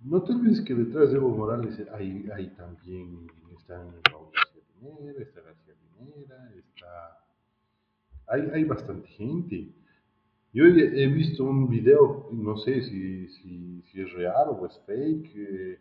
No 0.00 0.22
te 0.22 0.32
olvides 0.32 0.60
que 0.62 0.74
detrás 0.74 1.10
de 1.10 1.16
Evo 1.16 1.28
Morales 1.28 1.80
hay, 1.92 2.28
hay 2.34 2.48
también 2.50 3.28
están 3.56 3.92
Raúl 4.10 4.28
García 4.34 4.62
Pinera, 4.80 5.22
está 5.22 5.40
García 5.42 5.74
Pinera, 5.96 6.52
está... 6.56 7.18
Hay, 8.26 8.50
hay 8.52 8.64
bastante 8.64 9.08
gente. 9.08 9.68
Yo 10.52 10.64
he, 10.66 11.06
visto 11.06 11.44
un 11.44 11.68
video, 11.68 12.28
no 12.30 12.58
sé 12.58 12.82
si, 12.82 13.28
si, 13.28 13.82
es 13.94 14.12
real 14.12 14.48
o 14.50 14.66
es 14.66 14.78
fake, 14.86 15.32
eh, 15.34 15.78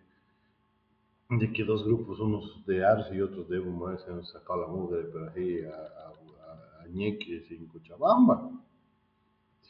de 1.29 1.53
que 1.53 1.63
dos 1.63 1.85
grupos, 1.85 2.19
unos 2.19 2.65
de 2.65 2.85
Arce 2.85 3.15
y 3.15 3.21
otros 3.21 3.49
de 3.49 3.57
Evo 3.57 3.71
Morales, 3.71 4.01
se 4.03 4.11
han 4.11 4.23
sacado 4.25 4.61
la 4.61 4.67
mugre 4.67 5.03
de 5.03 5.09
Peraje 5.09 5.67
a, 5.67 5.75
a, 5.75 6.83
a, 6.83 6.87
en 6.87 7.65
Cochabamba. 7.67 8.49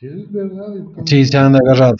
Si 0.01 0.07
es 0.07 0.31
verdad, 0.31 0.75
entonces... 0.75 1.03
Sí, 1.05 1.25
se 1.25 1.37
han 1.37 1.55
agarrado. 1.55 1.95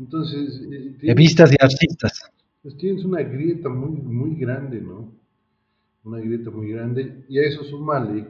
Entonces... 0.00 0.60
Eh, 1.00 1.14
vistas 1.14 1.52
y 1.52 1.56
artistas. 1.64 2.28
Pues 2.60 2.76
tienes 2.76 3.04
una 3.04 3.22
grieta 3.22 3.68
muy, 3.68 4.00
muy 4.00 4.34
grande, 4.34 4.80
¿no? 4.80 5.12
Una 6.02 6.18
grieta 6.18 6.50
muy 6.50 6.72
grande. 6.72 7.24
Y 7.28 7.38
a 7.38 7.42
eso 7.42 7.62
sumale 7.62 8.26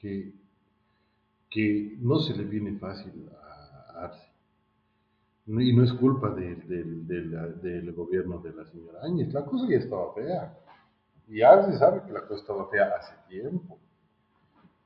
que, 0.00 0.32
que 1.50 1.96
no 1.98 2.20
se 2.20 2.36
le 2.36 2.44
viene 2.44 2.78
fácil 2.78 3.28
a 3.32 4.04
Arce. 4.04 4.28
Y 5.48 5.72
no 5.72 5.82
es 5.82 5.92
culpa 5.94 6.30
del 6.30 7.92
gobierno 7.96 8.38
de 8.38 8.52
la 8.52 8.64
señora 8.66 9.00
Áñez. 9.02 9.32
La 9.32 9.44
cosa 9.44 9.66
ya 9.68 9.78
estaba 9.78 10.14
fea. 10.14 10.56
Y 11.28 11.42
Arce 11.42 11.76
sabe 11.76 12.02
que 12.06 12.12
la 12.12 12.20
cosa 12.28 12.42
estaba 12.42 12.70
fea 12.70 12.92
hace 12.96 13.14
tiempo. 13.28 13.76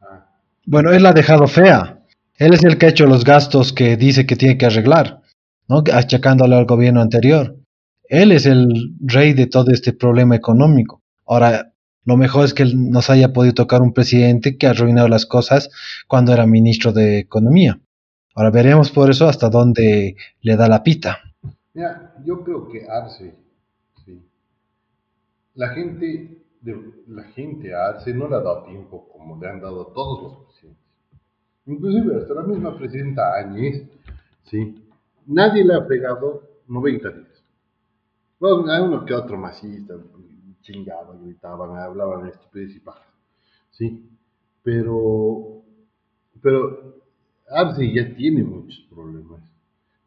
Ah. 0.00 0.26
Bueno, 0.64 0.92
él 0.92 1.02
la 1.02 1.10
ha 1.10 1.12
dejado 1.12 1.46
fea. 1.46 2.01
Él 2.42 2.54
es 2.54 2.64
el 2.64 2.76
que 2.76 2.86
ha 2.86 2.88
hecho 2.88 3.06
los 3.06 3.24
gastos 3.24 3.72
que 3.72 3.96
dice 3.96 4.26
que 4.26 4.34
tiene 4.34 4.58
que 4.58 4.66
arreglar, 4.66 5.20
¿no? 5.68 5.84
achacándole 5.92 6.56
al 6.56 6.66
gobierno 6.66 7.00
anterior. 7.00 7.56
Él 8.02 8.32
es 8.32 8.46
el 8.46 8.96
rey 9.00 9.32
de 9.32 9.46
todo 9.46 9.70
este 9.70 9.92
problema 9.92 10.34
económico. 10.34 11.02
Ahora, 11.24 11.72
lo 12.04 12.16
mejor 12.16 12.44
es 12.44 12.52
que 12.52 12.64
nos 12.64 13.10
haya 13.10 13.32
podido 13.32 13.54
tocar 13.54 13.80
un 13.80 13.92
presidente 13.92 14.58
que 14.58 14.66
ha 14.66 14.70
arruinado 14.70 15.06
las 15.06 15.24
cosas 15.24 15.70
cuando 16.08 16.32
era 16.32 16.44
ministro 16.44 16.92
de 16.92 17.20
Economía. 17.20 17.78
Ahora 18.34 18.50
veremos 18.50 18.90
por 18.90 19.08
eso 19.08 19.28
hasta 19.28 19.48
dónde 19.48 20.16
le 20.40 20.56
da 20.56 20.66
la 20.66 20.82
pita. 20.82 21.20
Mira, 21.74 22.12
yo 22.24 22.42
creo 22.42 22.68
que 22.68 22.84
Arce. 22.90 23.36
La 25.54 25.68
gente, 25.68 26.42
la 27.06 27.22
gente 27.22 27.72
a 27.72 27.90
Arce 27.90 28.12
no 28.12 28.28
le 28.28 28.34
ha 28.34 28.40
dado 28.40 28.64
tiempo 28.64 29.08
como 29.12 29.40
le 29.40 29.48
han 29.48 29.60
dado 29.60 29.82
a 29.82 29.94
todos 29.94 30.22
los. 30.22 30.51
Inclusive 31.66 32.16
hasta 32.16 32.34
la 32.34 32.42
misma 32.42 32.76
presidenta 32.76 33.36
Áñez, 33.36 33.88
¿sí? 34.44 34.82
Nadie 35.26 35.64
le 35.64 35.74
ha 35.74 35.86
pegado 35.86 36.42
90 36.66 37.10
días. 37.10 37.44
Bueno, 38.40 38.70
hay 38.72 38.82
uno 38.82 39.04
que 39.04 39.14
otro 39.14 39.38
masista, 39.38 39.94
chingaban, 40.62 41.24
gritaban, 41.24 41.76
hablaban 41.76 42.24
de 42.24 42.30
estupidez 42.30 42.74
y 42.74 42.80
paja, 42.80 43.06
¿sí? 43.70 44.08
Pero, 44.62 45.62
pero 46.40 47.02
Arce 47.48 47.92
ya 47.92 48.14
tiene 48.14 48.42
muchos 48.42 48.80
problemas. 48.90 49.42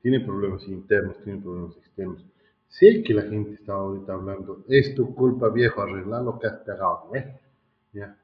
Tiene 0.01 0.19
problemas 0.19 0.67
internos, 0.67 1.17
tiene 1.23 1.41
problemas 1.41 1.77
externos. 1.77 2.25
Sé 2.67 3.03
que 3.03 3.13
la 3.13 3.23
gente 3.23 3.53
está 3.53 3.73
ahorita 3.73 4.13
hablando, 4.13 4.63
es 4.67 4.93
tu 4.95 5.15
culpa 5.15 5.49
viejo, 5.49 5.81
arreglar 5.81 6.23
lo 6.23 6.37
que 6.37 6.47
has 6.47 6.57
cagado, 6.59 7.09
¿eh? 7.13 7.39
Ya. 7.93 8.17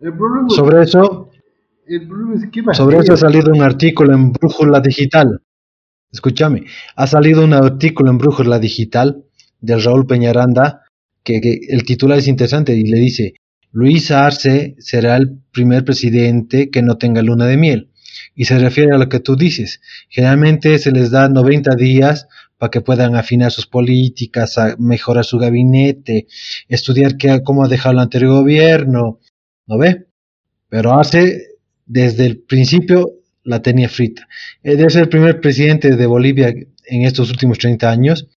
El 0.00 0.16
problema, 0.16 0.50
Sobre 0.50 0.82
eso, 0.82 1.30
sobre 2.72 2.98
eso 2.98 3.12
ha 3.12 3.16
salido 3.16 3.52
un 3.52 3.62
artículo 3.62 4.14
en 4.14 4.32
Brújula 4.32 4.80
Digital. 4.80 5.40
Escúchame, 6.10 6.64
ha 6.96 7.06
salido 7.06 7.44
un 7.44 7.52
artículo 7.52 8.10
en 8.10 8.18
Brújula 8.18 8.58
Digital 8.58 9.24
de 9.60 9.78
Raúl 9.78 10.06
Peñaranda 10.06 10.82
que, 11.22 11.40
el 11.68 11.84
titular 11.84 12.18
es 12.18 12.28
interesante 12.28 12.74
y 12.74 12.84
le 12.84 12.98
dice, 12.98 13.34
Luis 13.72 14.10
Arce 14.10 14.76
será 14.78 15.16
el 15.16 15.38
primer 15.50 15.84
presidente 15.84 16.70
que 16.70 16.82
no 16.82 16.96
tenga 16.96 17.22
luna 17.22 17.46
de 17.46 17.56
miel. 17.56 17.90
Y 18.36 18.44
se 18.44 18.58
refiere 18.58 18.94
a 18.94 18.98
lo 18.98 19.08
que 19.08 19.20
tú 19.20 19.36
dices. 19.36 19.80
Generalmente 20.08 20.78
se 20.78 20.92
les 20.92 21.10
da 21.10 21.28
90 21.28 21.74
días 21.76 22.28
para 22.58 22.70
que 22.70 22.80
puedan 22.80 23.16
afinar 23.16 23.50
sus 23.50 23.66
políticas, 23.66 24.56
mejorar 24.78 25.24
su 25.24 25.38
gabinete, 25.38 26.26
estudiar 26.68 27.16
qué, 27.16 27.42
cómo 27.42 27.64
ha 27.64 27.68
dejado 27.68 27.94
el 27.94 27.98
anterior 27.98 28.32
gobierno, 28.32 29.18
¿no 29.66 29.78
ve? 29.78 30.06
Pero 30.68 30.92
Arce, 30.92 31.53
desde 31.86 32.26
el 32.26 32.38
principio, 32.38 33.12
la 33.42 33.60
tenía 33.62 33.88
frita. 33.88 34.26
Eh, 34.62 34.76
Debe 34.76 34.90
ser 34.90 35.02
el 35.02 35.08
primer 35.08 35.40
presidente 35.40 35.96
de 35.96 36.06
Bolivia 36.06 36.48
en 36.86 37.02
estos 37.02 37.30
últimos 37.30 37.58
30 37.58 37.90
años 37.90 38.28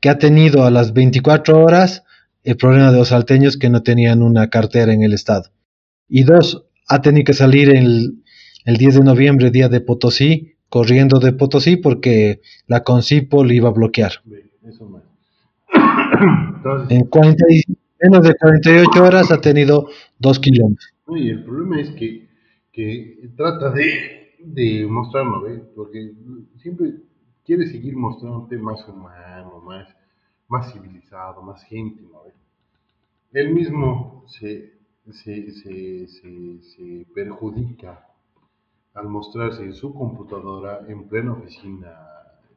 que 0.00 0.08
ha 0.10 0.18
tenido 0.18 0.64
a 0.64 0.70
las 0.70 0.92
24 0.92 1.58
horas 1.58 2.02
el 2.42 2.56
problema 2.56 2.92
de 2.92 2.98
los 2.98 3.08
salteños 3.08 3.56
que 3.56 3.70
no 3.70 3.82
tenían 3.82 4.20
una 4.22 4.50
cartera 4.50 4.92
en 4.92 5.02
el 5.02 5.14
Estado. 5.14 5.50
Y 6.08 6.24
dos, 6.24 6.64
ha 6.88 7.00
tenido 7.00 7.24
que 7.24 7.32
salir 7.32 7.70
el, 7.74 8.22
el 8.66 8.76
10 8.76 8.96
de 8.96 9.00
noviembre, 9.00 9.50
día 9.50 9.70
de 9.70 9.80
Potosí, 9.80 10.56
corriendo 10.68 11.20
de 11.20 11.32
Potosí 11.32 11.76
porque 11.76 12.42
la 12.66 12.82
Concipo 12.82 13.44
le 13.44 13.54
iba 13.54 13.70
a 13.70 13.72
bloquear. 13.72 14.12
Entonces, 15.72 16.90
En 16.98 17.04
40 17.06 17.44
y- 17.48 17.62
menos 18.02 18.26
de 18.26 18.34
48 18.34 19.02
horas 19.02 19.30
ha 19.30 19.40
tenido 19.40 19.88
dos 20.18 20.38
kilómetros. 20.38 20.90
y 21.16 21.30
el 21.30 21.44
problema 21.44 21.80
es 21.80 21.90
que, 21.92 22.26
que 22.74 23.30
trata 23.36 23.70
de, 23.70 24.34
de 24.40 24.86
mostrarnos, 24.86 25.44
¿ves? 25.44 25.62
Porque 25.76 26.12
siempre 26.56 26.94
quiere 27.44 27.66
seguir 27.68 27.96
mostrándote 27.96 28.58
más 28.58 28.86
humano, 28.88 29.60
más, 29.60 29.88
más 30.48 30.72
civilizado, 30.72 31.40
más 31.40 31.64
¿no? 31.70 32.24
ves? 32.24 32.34
Él 33.32 33.54
mismo 33.54 34.24
se, 34.26 34.74
se, 35.12 35.52
se, 35.52 36.06
se 36.08 37.06
perjudica 37.14 38.06
al 38.92 39.08
mostrarse 39.08 39.62
en 39.62 39.74
su 39.74 39.94
computadora 39.94 40.84
en 40.88 41.08
plena 41.08 41.32
oficina 41.32 41.96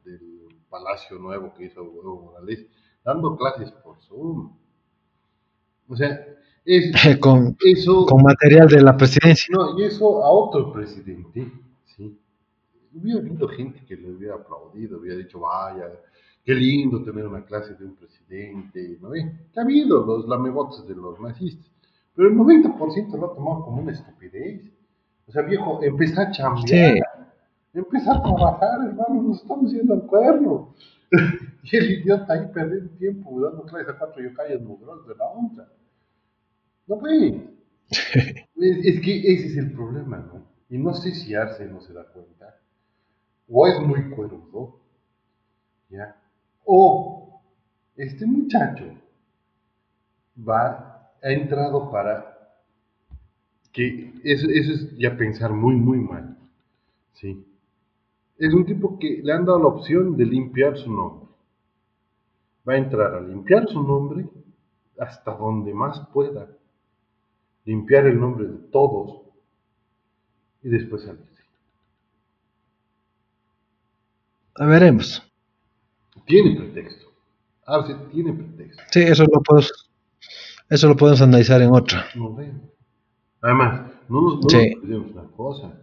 del 0.04 0.48
Palacio 0.68 1.18
Nuevo 1.18 1.54
que 1.54 1.66
hizo 1.66 1.80
Evo 1.80 2.20
Morales, 2.22 2.66
dando 3.04 3.36
clases 3.36 3.70
por 3.70 4.00
Zoom. 4.02 4.56
O 5.88 5.96
sea, 5.96 6.26
es, 6.76 6.92
Con, 7.20 7.56
eso, 7.64 8.04
con 8.06 8.22
material 8.22 8.68
de 8.68 8.80
la 8.82 8.96
presidencia. 8.96 9.46
no, 9.56 9.78
y 9.78 9.84
eso 9.84 10.22
a 10.24 10.30
otro 10.30 10.72
presidente, 10.72 11.50
¿sí? 11.96 12.18
Hubiera 12.94 13.20
habido 13.20 13.48
gente 13.48 13.84
que 13.86 13.96
le 13.96 14.10
hubiera 14.10 14.34
aplaudido, 14.34 14.98
hubiera 14.98 15.16
dicho, 15.16 15.40
vaya, 15.40 15.86
qué 16.44 16.54
lindo 16.54 17.02
tener 17.02 17.26
una 17.26 17.44
clase 17.44 17.74
de 17.74 17.84
un 17.84 17.94
presidente, 17.96 18.98
¿no? 19.00 19.10
Que 19.12 19.60
ha 19.60 19.62
habido 19.62 20.04
los 20.04 20.26
lamebotes 20.28 20.86
de 20.86 20.94
los 20.94 21.18
nazistas, 21.20 21.70
pero 22.14 22.28
el 22.28 22.34
90% 22.36 23.16
lo 23.18 23.26
ha 23.32 23.34
tomado 23.34 23.64
como 23.64 23.82
una 23.82 23.92
estupidez. 23.92 24.62
O 25.26 25.32
sea, 25.32 25.42
viejo, 25.42 25.80
empezá 25.82 26.22
a 26.22 26.30
chambear, 26.30 26.94
Sí. 26.96 27.78
empezá 27.78 28.14
a 28.16 28.22
trabajar, 28.22 28.80
hermano, 28.88 29.22
nos 29.22 29.42
estamos 29.42 29.70
yendo 29.72 29.94
al 29.94 30.02
cuerno. 30.06 30.74
y 31.62 31.76
el 31.76 31.90
idiota 32.00 32.32
ahí 32.34 32.46
perdiendo 32.52 32.90
tiempo 32.96 33.40
dando 33.40 33.62
clases 33.64 33.88
a 33.94 33.98
cuatro 33.98 34.22
yocayas 34.22 34.60
mugrosos 34.62 35.06
de 35.06 35.14
la 35.14 35.24
onza. 35.26 35.68
No 36.88 36.98
puede. 36.98 37.46
Es, 38.60 38.84
es 38.84 39.00
que 39.00 39.18
ese 39.32 39.46
es 39.46 39.56
el 39.56 39.70
problema, 39.70 40.16
¿no? 40.16 40.44
Y 40.68 40.78
no 40.78 40.92
sé 40.92 41.14
si 41.14 41.32
Arce 41.32 41.64
no 41.66 41.80
se 41.80 41.92
da 41.92 42.04
cuenta, 42.06 42.58
o 43.48 43.68
es 43.68 43.78
muy 43.78 44.10
cuerdo, 44.10 44.80
¿ya? 45.88 46.16
O 46.64 47.40
este 47.96 48.26
muchacho 48.26 48.84
va, 50.36 51.12
ha 51.22 51.30
entrado 51.30 51.88
para 51.88 52.58
que 53.72 54.12
eso, 54.24 54.48
eso 54.50 54.72
es 54.72 54.98
ya 54.98 55.16
pensar 55.16 55.52
muy, 55.52 55.76
muy 55.76 55.98
mal, 55.98 56.36
¿sí? 57.12 57.46
Es 58.38 58.52
un 58.52 58.66
tipo 58.66 58.98
que 58.98 59.20
le 59.22 59.32
han 59.32 59.44
dado 59.44 59.60
la 59.60 59.68
opción 59.68 60.16
de 60.16 60.26
limpiar 60.26 60.76
su 60.76 60.92
nombre. 60.92 61.28
Va 62.68 62.72
a 62.72 62.78
entrar 62.78 63.14
a 63.14 63.20
limpiar 63.20 63.68
su 63.68 63.80
nombre 63.80 64.28
hasta 64.98 65.32
donde 65.32 65.72
más 65.72 66.00
pueda 66.12 66.57
limpiar 67.68 68.06
el 68.06 68.18
nombre 68.18 68.46
de 68.46 68.56
todos 68.72 69.20
y 70.62 70.70
después 70.70 71.02
salirse. 71.02 71.42
Veremos. 74.58 75.22
Tiene 76.24 76.56
pretexto. 76.58 77.06
Arce 77.66 77.94
tiene 78.10 78.32
pretexto. 78.32 78.82
Sí, 78.90 79.00
eso 79.00 79.24
lo 79.24 79.42
podemos, 79.42 79.90
eso 80.70 80.88
lo 80.88 80.96
podemos 80.96 81.20
analizar 81.20 81.60
en 81.60 81.70
otra. 81.72 82.06
No. 82.14 82.36
Además, 83.42 83.92
no 84.08 84.22
nos, 84.22 84.40
no 84.42 84.48
Sí. 84.48 84.74
nos 84.82 85.10
una 85.12 85.24
cosa. 85.36 85.78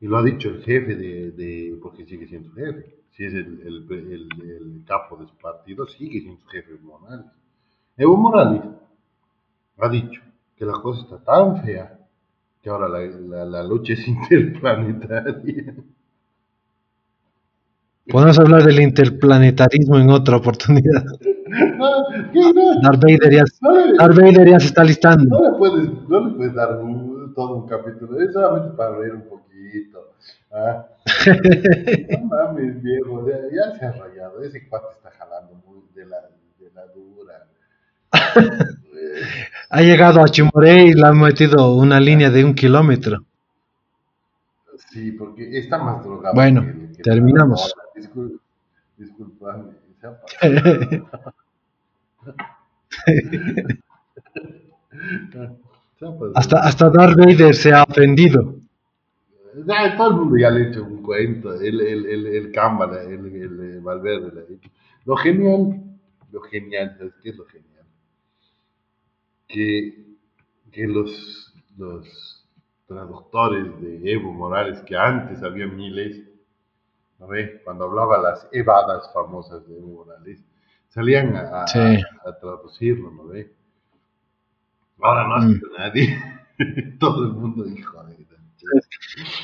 Y 0.00 0.06
lo 0.06 0.18
ha 0.18 0.22
dicho 0.22 0.48
el 0.48 0.62
jefe 0.62 0.94
de, 0.94 1.32
de- 1.32 1.78
porque 1.82 2.06
sigue 2.06 2.28
siendo 2.28 2.50
su 2.50 2.54
jefe. 2.54 2.94
Si 3.10 3.24
es 3.24 3.34
el, 3.34 3.60
el, 3.66 3.86
el- 3.90 4.50
el 4.50 4.84
capo 4.86 5.16
de 5.16 5.26
su 5.26 5.34
partido, 5.36 5.86
sigue 5.88 6.20
siendo 6.20 6.40
su 6.40 6.46
jefe 6.48 6.72
Morales. 6.82 7.26
Evo 7.96 8.16
Morales 8.16 8.62
ha 9.78 9.88
dicho 9.88 10.20
que 10.56 10.64
la 10.64 10.72
cosa 10.74 11.02
está 11.02 11.18
tan 11.18 11.62
fea 11.62 11.98
que 12.62 12.70
ahora 12.70 12.88
la, 12.88 13.00
la- 13.00 13.44
la 13.44 13.62
lucha 13.62 13.92
es 13.92 14.06
interplanetaria. 14.08 15.74
Podemos 18.08 18.38
hablar 18.38 18.62
del 18.62 18.80
interplanetarismo 18.80 19.98
en 19.98 20.10
otra 20.10 20.36
oportunidad. 20.36 21.04
No. 21.48 21.88
No, 22.34 22.80
Darth 22.82 23.00
Vader 23.02 23.32
ya, 23.32 23.44
no 23.62 23.70
le- 23.72 23.94
Darth 23.96 24.16
Vader 24.16 24.48
ya 24.50 24.58
se 24.58 24.66
está 24.66 24.82
listando. 24.82 25.38
No 25.38 25.50
le 25.52 25.56
puedes, 25.56 26.08
no 26.08 26.26
le 26.28 26.34
puedes 26.34 26.54
dar 26.54 26.76
un- 26.82 27.32
todo 27.34 27.54
un 27.54 27.68
capítulo, 27.68 28.20
es 28.20 28.32
solamente 28.32 28.76
para 28.76 28.96
reír 28.98 29.14
un 29.14 29.22
poquito. 29.28 30.12
¿ah? 30.50 30.86
No 32.10 32.24
mames, 32.26 32.82
viejo, 32.82 33.26
ya, 33.28 33.36
ya 33.54 33.78
se 33.78 33.84
ha 33.86 33.92
rayado, 33.92 34.42
ese 34.42 34.68
cuate 34.68 34.86
está 34.96 35.10
jalando 35.12 35.54
muy 35.66 35.82
de 35.94 36.04
la, 36.06 36.16
de 36.58 36.70
la 36.74 36.86
dura. 36.88 37.46
Ha 39.70 39.80
llegado 39.82 40.20
a 40.22 40.28
Chimoré 40.28 40.86
y 40.86 40.92
le 40.94 41.06
han 41.06 41.20
metido 41.20 41.74
una 41.76 42.00
línea 42.00 42.30
de 42.30 42.44
un 42.44 42.52
kilómetro. 42.54 43.24
Sí, 44.90 45.12
porque 45.12 45.58
está 45.58 45.78
más 45.78 46.02
drogado. 46.04 46.34
Bueno, 46.34 46.62
que- 46.62 46.96
que 46.96 47.02
terminamos. 47.02 47.74
la 47.76 47.82
bola. 47.84 48.06
Discul- 48.08 48.40
disculpame, 48.96 49.72
se 50.00 50.06
ha 50.06 50.20
pasado. 50.20 51.08
Se 55.98 56.04
ha 56.04 56.10
pasado. 56.10 56.32
Hasta, 56.34 56.58
hasta 56.60 56.90
Darth 56.90 57.16
Vader 57.16 57.54
se 57.54 57.72
ha 57.72 57.82
ofendido. 57.82 58.54
Ya, 59.66 59.96
todo 59.96 60.10
el 60.10 60.16
mundo 60.16 60.36
ya 60.36 60.50
le 60.50 60.66
ha 60.66 60.68
hecho 60.68 60.84
un 60.84 61.02
cuento, 61.02 61.54
el, 61.54 61.80
el, 61.80 62.06
el, 62.06 62.26
el 62.26 62.52
Cámara, 62.52 63.02
el, 63.02 63.24
el, 63.26 63.60
el 63.60 63.80
Valverde. 63.80 64.58
Lo 65.06 65.16
genial, 65.16 65.82
lo 66.30 66.40
genial, 66.42 66.94
¿sabes 66.98 67.14
qué 67.22 67.30
es 67.30 67.36
lo 67.36 67.46
genial? 67.46 67.65
Que, 69.48 70.04
que 70.72 70.86
los, 70.86 71.54
los 71.76 72.46
traductores 72.86 73.80
de 73.80 74.12
Evo 74.12 74.32
Morales, 74.32 74.80
que 74.82 74.96
antes 74.96 75.42
había 75.42 75.66
miles. 75.66 76.22
Cuando 77.64 77.84
hablaba 77.84 78.18
las 78.18 78.46
evadas 78.52 79.10
famosas 79.14 79.66
de 79.66 79.78
Evo 79.78 80.04
Morales, 80.04 80.44
salían 80.88 81.34
a, 81.36 81.62
a- 81.62 81.66
Sí. 81.66 81.78
a 82.24 82.38
traducirlo, 82.38 83.10
¿no? 83.10 83.22
Ahora 85.02 85.28
no 85.28 85.34
hace 85.36 85.48
Mm. 85.48 85.60
nadie. 85.78 86.18
Todo 87.00 87.24
el 87.24 87.32
mundo 87.32 87.64
dijo, 87.64 87.92
"Joder, 87.98 88.16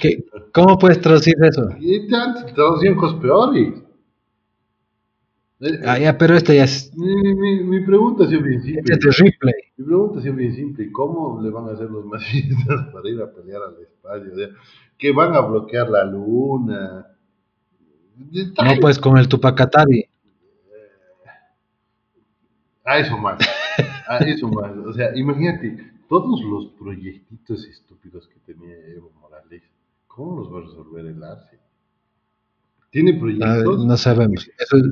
¿Qué- 0.01 0.25
¿Cómo 0.53 0.77
puedes 0.79 1.01
traducir 1.01 1.35
eso? 1.45 1.63
y 1.79 2.09
te 2.09 2.17
antes 2.17 2.53
traducían 2.55 2.97
cosas 2.97 3.21
peores. 3.21 3.75
Eh, 5.65 5.81
Ah, 5.87 5.99
ya, 5.99 6.19
pero 6.19 6.35
este 6.37 6.57
ya 6.57 6.65
es, 6.65 6.93
Mi, 6.97 7.15
mi, 7.35 7.63
mi 7.63 7.81
pregunta 7.87 8.27
sido 8.29 8.43
bien 8.43 8.59
este 8.61 8.73
simple. 8.73 8.93
es 8.95 9.01
de 9.01 9.11
Ripley. 9.25 9.55
Mi 9.77 9.85
pregunta 9.85 10.21
sido 10.21 10.35
bien 10.35 10.55
simple. 10.55 10.91
¿Cómo 10.91 11.41
le 11.41 11.51
van 11.51 11.69
a 11.69 11.73
hacer 11.73 11.89
los 11.91 12.05
masistas 12.05 12.87
para 12.93 13.09
ir 13.09 13.21
a 13.23 13.33
pelear 13.33 13.63
al 13.63 13.81
espacio? 13.81 14.33
O 14.33 14.37
sea, 14.37 14.49
que 14.99 15.13
van 15.13 15.35
a 15.35 15.41
bloquear 15.41 15.89
la 15.89 16.05
luna. 16.05 17.07
No, 18.19 18.81
pues 18.81 18.99
con 18.99 19.17
el 19.19 19.29
Tupacatari. 19.29 20.05
A 22.85 22.99
eso 22.99 23.17
más. 23.17 23.39
A 24.09 24.19
eso 24.27 24.49
más. 24.49 24.73
O 24.77 24.93
sea, 24.93 25.17
imagínate, 25.17 25.93
todos 26.09 26.43
los 26.43 26.67
proyectitos 26.79 27.65
estúpidos 27.67 28.27
que 28.29 28.41
tenía 28.53 28.75
Evo 28.89 29.11
Morales, 29.21 29.63
¿cómo 30.09 30.41
los 30.41 30.53
va 30.53 30.59
a 30.59 30.63
resolver 30.63 31.07
el 31.07 31.23
Arce? 31.23 31.59
Tiene 32.91 33.13
Ah, 33.15 33.21
proyectos. 33.21 33.87
no 33.87 33.97
sabemos. 33.97 34.51
Eso 34.59 34.77
es- 34.77 34.83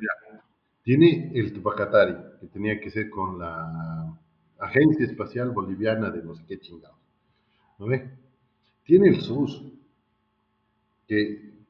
Tiene 0.82 1.30
el 1.34 1.52
Tupacatari, 1.52 2.14
que 2.40 2.46
tenía 2.46 2.80
que 2.80 2.90
ser 2.90 3.10
con 3.10 3.38
la 3.38 4.18
Agencia 4.58 5.06
Espacial 5.06 5.50
Boliviana 5.50 6.10
de 6.10 6.22
no 6.22 6.34
sé 6.34 6.44
qué 6.46 6.58
chingados. 6.58 6.98
¿No 7.78 7.86
ve? 7.86 8.10
Tiene 8.84 9.08
el 9.08 9.20
SUS, 9.20 9.64
que, 11.06 11.18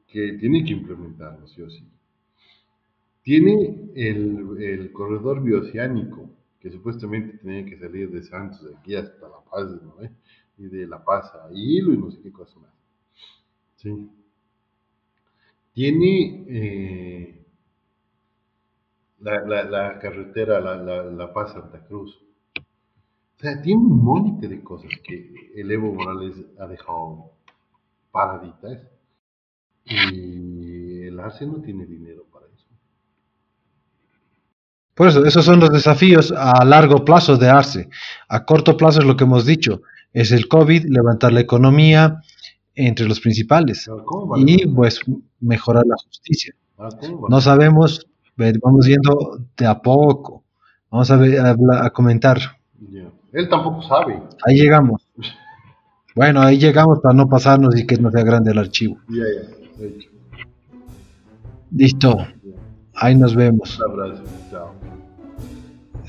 que 0.07 0.33
tiene 0.33 0.63
que 0.63 0.73
implementarlo, 0.73 1.47
sí 1.47 1.61
o 1.61 1.69
sí. 1.69 1.83
Tiene 3.23 3.91
el, 3.95 4.61
el 4.61 4.91
corredor 4.91 5.43
bioceánico, 5.43 6.29
que 6.59 6.71
supuestamente 6.71 7.37
tenía 7.37 7.65
que 7.65 7.77
salir 7.77 8.09
de 8.11 8.23
Santos 8.23 8.63
de 8.63 8.75
aquí 8.75 8.95
hasta 8.95 9.27
La 9.27 9.41
Paz, 9.49 9.81
¿no 9.83 9.95
ve? 9.95 10.11
Y 10.57 10.65
de 10.67 10.87
La 10.87 11.03
Paz 11.03 11.31
a 11.33 11.49
Hilo 11.51 11.93
y 11.93 11.97
no 11.97 12.11
sé 12.11 12.21
qué 12.21 12.31
cosa 12.31 12.59
más. 12.59 12.71
Sí. 13.75 14.09
Tiene 15.73 16.45
eh, 16.47 17.40
la, 19.21 19.41
la, 19.45 19.63
la, 19.63 19.99
carretera 19.99 20.59
La, 20.59 20.75
la, 20.75 21.33
Paz 21.33 21.53
Santa 21.53 21.79
Cruz. 21.85 22.19
O 22.57 23.39
sea, 23.39 23.61
tiene 23.61 23.81
un 23.81 24.03
monte 24.03 24.47
de 24.47 24.63
cosas 24.63 24.91
que 25.03 25.51
el 25.55 25.71
Evo 25.71 25.93
Morales 25.93 26.35
ha 26.59 26.67
dejado 26.67 27.31
paraditas 28.11 28.79
y 29.85 31.03
el 31.03 31.19
Arce 31.19 31.45
no 31.47 31.61
tiene 31.61 31.85
dinero 31.85 32.23
para 32.31 32.45
eso. 32.47 32.67
Por 34.93 35.07
eso, 35.07 35.25
esos 35.25 35.43
son 35.43 35.59
los 35.59 35.71
desafíos 35.71 36.31
a 36.35 36.63
largo 36.65 37.03
plazo 37.03 37.37
de 37.37 37.49
Arce. 37.49 37.89
A 38.27 38.45
corto 38.45 38.77
plazo 38.77 38.99
es 38.99 39.05
lo 39.05 39.17
que 39.17 39.23
hemos 39.23 39.45
dicho, 39.45 39.81
es 40.13 40.31
el 40.31 40.47
COVID, 40.47 40.85
levantar 40.85 41.33
la 41.33 41.39
economía 41.39 42.21
entre 42.75 43.07
los 43.07 43.19
principales 43.19 43.89
y 44.37 44.67
pues 44.67 45.01
mejorar 45.39 45.85
la 45.87 45.95
justicia. 45.97 46.53
No 47.29 47.41
sabemos, 47.41 48.07
vamos 48.35 48.85
viendo 48.85 49.39
de 49.57 49.65
a 49.65 49.81
poco. 49.81 50.43
Vamos 50.89 51.09
a, 51.11 51.15
ver, 51.15 51.39
a, 51.39 51.55
a 51.85 51.89
comentar. 51.91 52.37
Yeah. 52.89 53.09
Él 53.33 53.49
tampoco 53.49 53.81
sabe. 53.83 54.21
Ahí 54.45 54.55
llegamos. 54.55 55.07
Bueno, 56.13 56.41
ahí 56.41 56.57
llegamos 56.57 56.99
para 56.99 57.15
no 57.15 57.29
pasarnos 57.29 57.79
y 57.79 57.87
que 57.87 57.95
no 57.95 58.11
sea 58.11 58.23
grande 58.23 58.51
el 58.51 58.57
archivo. 58.57 58.97
Listo. 61.71 62.17
Ahí 62.95 63.15
nos 63.15 63.33
vemos. 63.33 63.79
Un 63.79 63.91
abrazo. 63.91 64.23
Chao. 64.49 64.73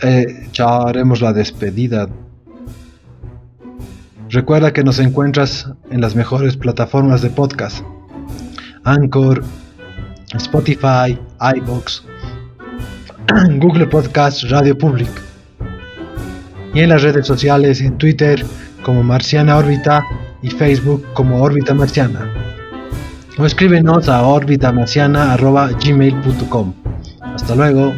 Eh, 0.03 0.49
ya 0.53 0.79
haremos 0.79 1.21
la 1.21 1.33
despedida. 1.33 2.09
Recuerda 4.29 4.73
que 4.73 4.83
nos 4.83 4.99
encuentras 4.99 5.73
en 5.91 6.01
las 6.01 6.17
mejores 6.17 6.57
plataformas 6.57 7.23
de 7.23 7.31
podcast. 7.31 7.85
Anchor, 8.83 9.45
Spotify, 10.35 11.17
iBox, 11.57 12.05
Google 13.59 13.87
Podcast, 13.87 14.45
Radio 14.45 14.77
Public. 14.77 15.11
Y 16.75 16.81
en 16.81 16.89
las 16.89 17.03
redes 17.03 17.27
sociales, 17.27 17.81
en 17.81 17.97
Twitter 17.99 18.45
como 18.83 19.03
Marciana 19.03 19.57
Órbita 19.57 20.05
y 20.43 20.51
Facebook 20.51 21.05
como 21.15 21.43
Órbita 21.43 21.75
Marciana. 21.75 22.31
O 23.39 23.47
escríbenos 23.47 24.09
a 24.09 24.23
orbitamarciana.gmail.com. 24.23 26.75
Hasta 27.21 27.55
luego. 27.55 27.93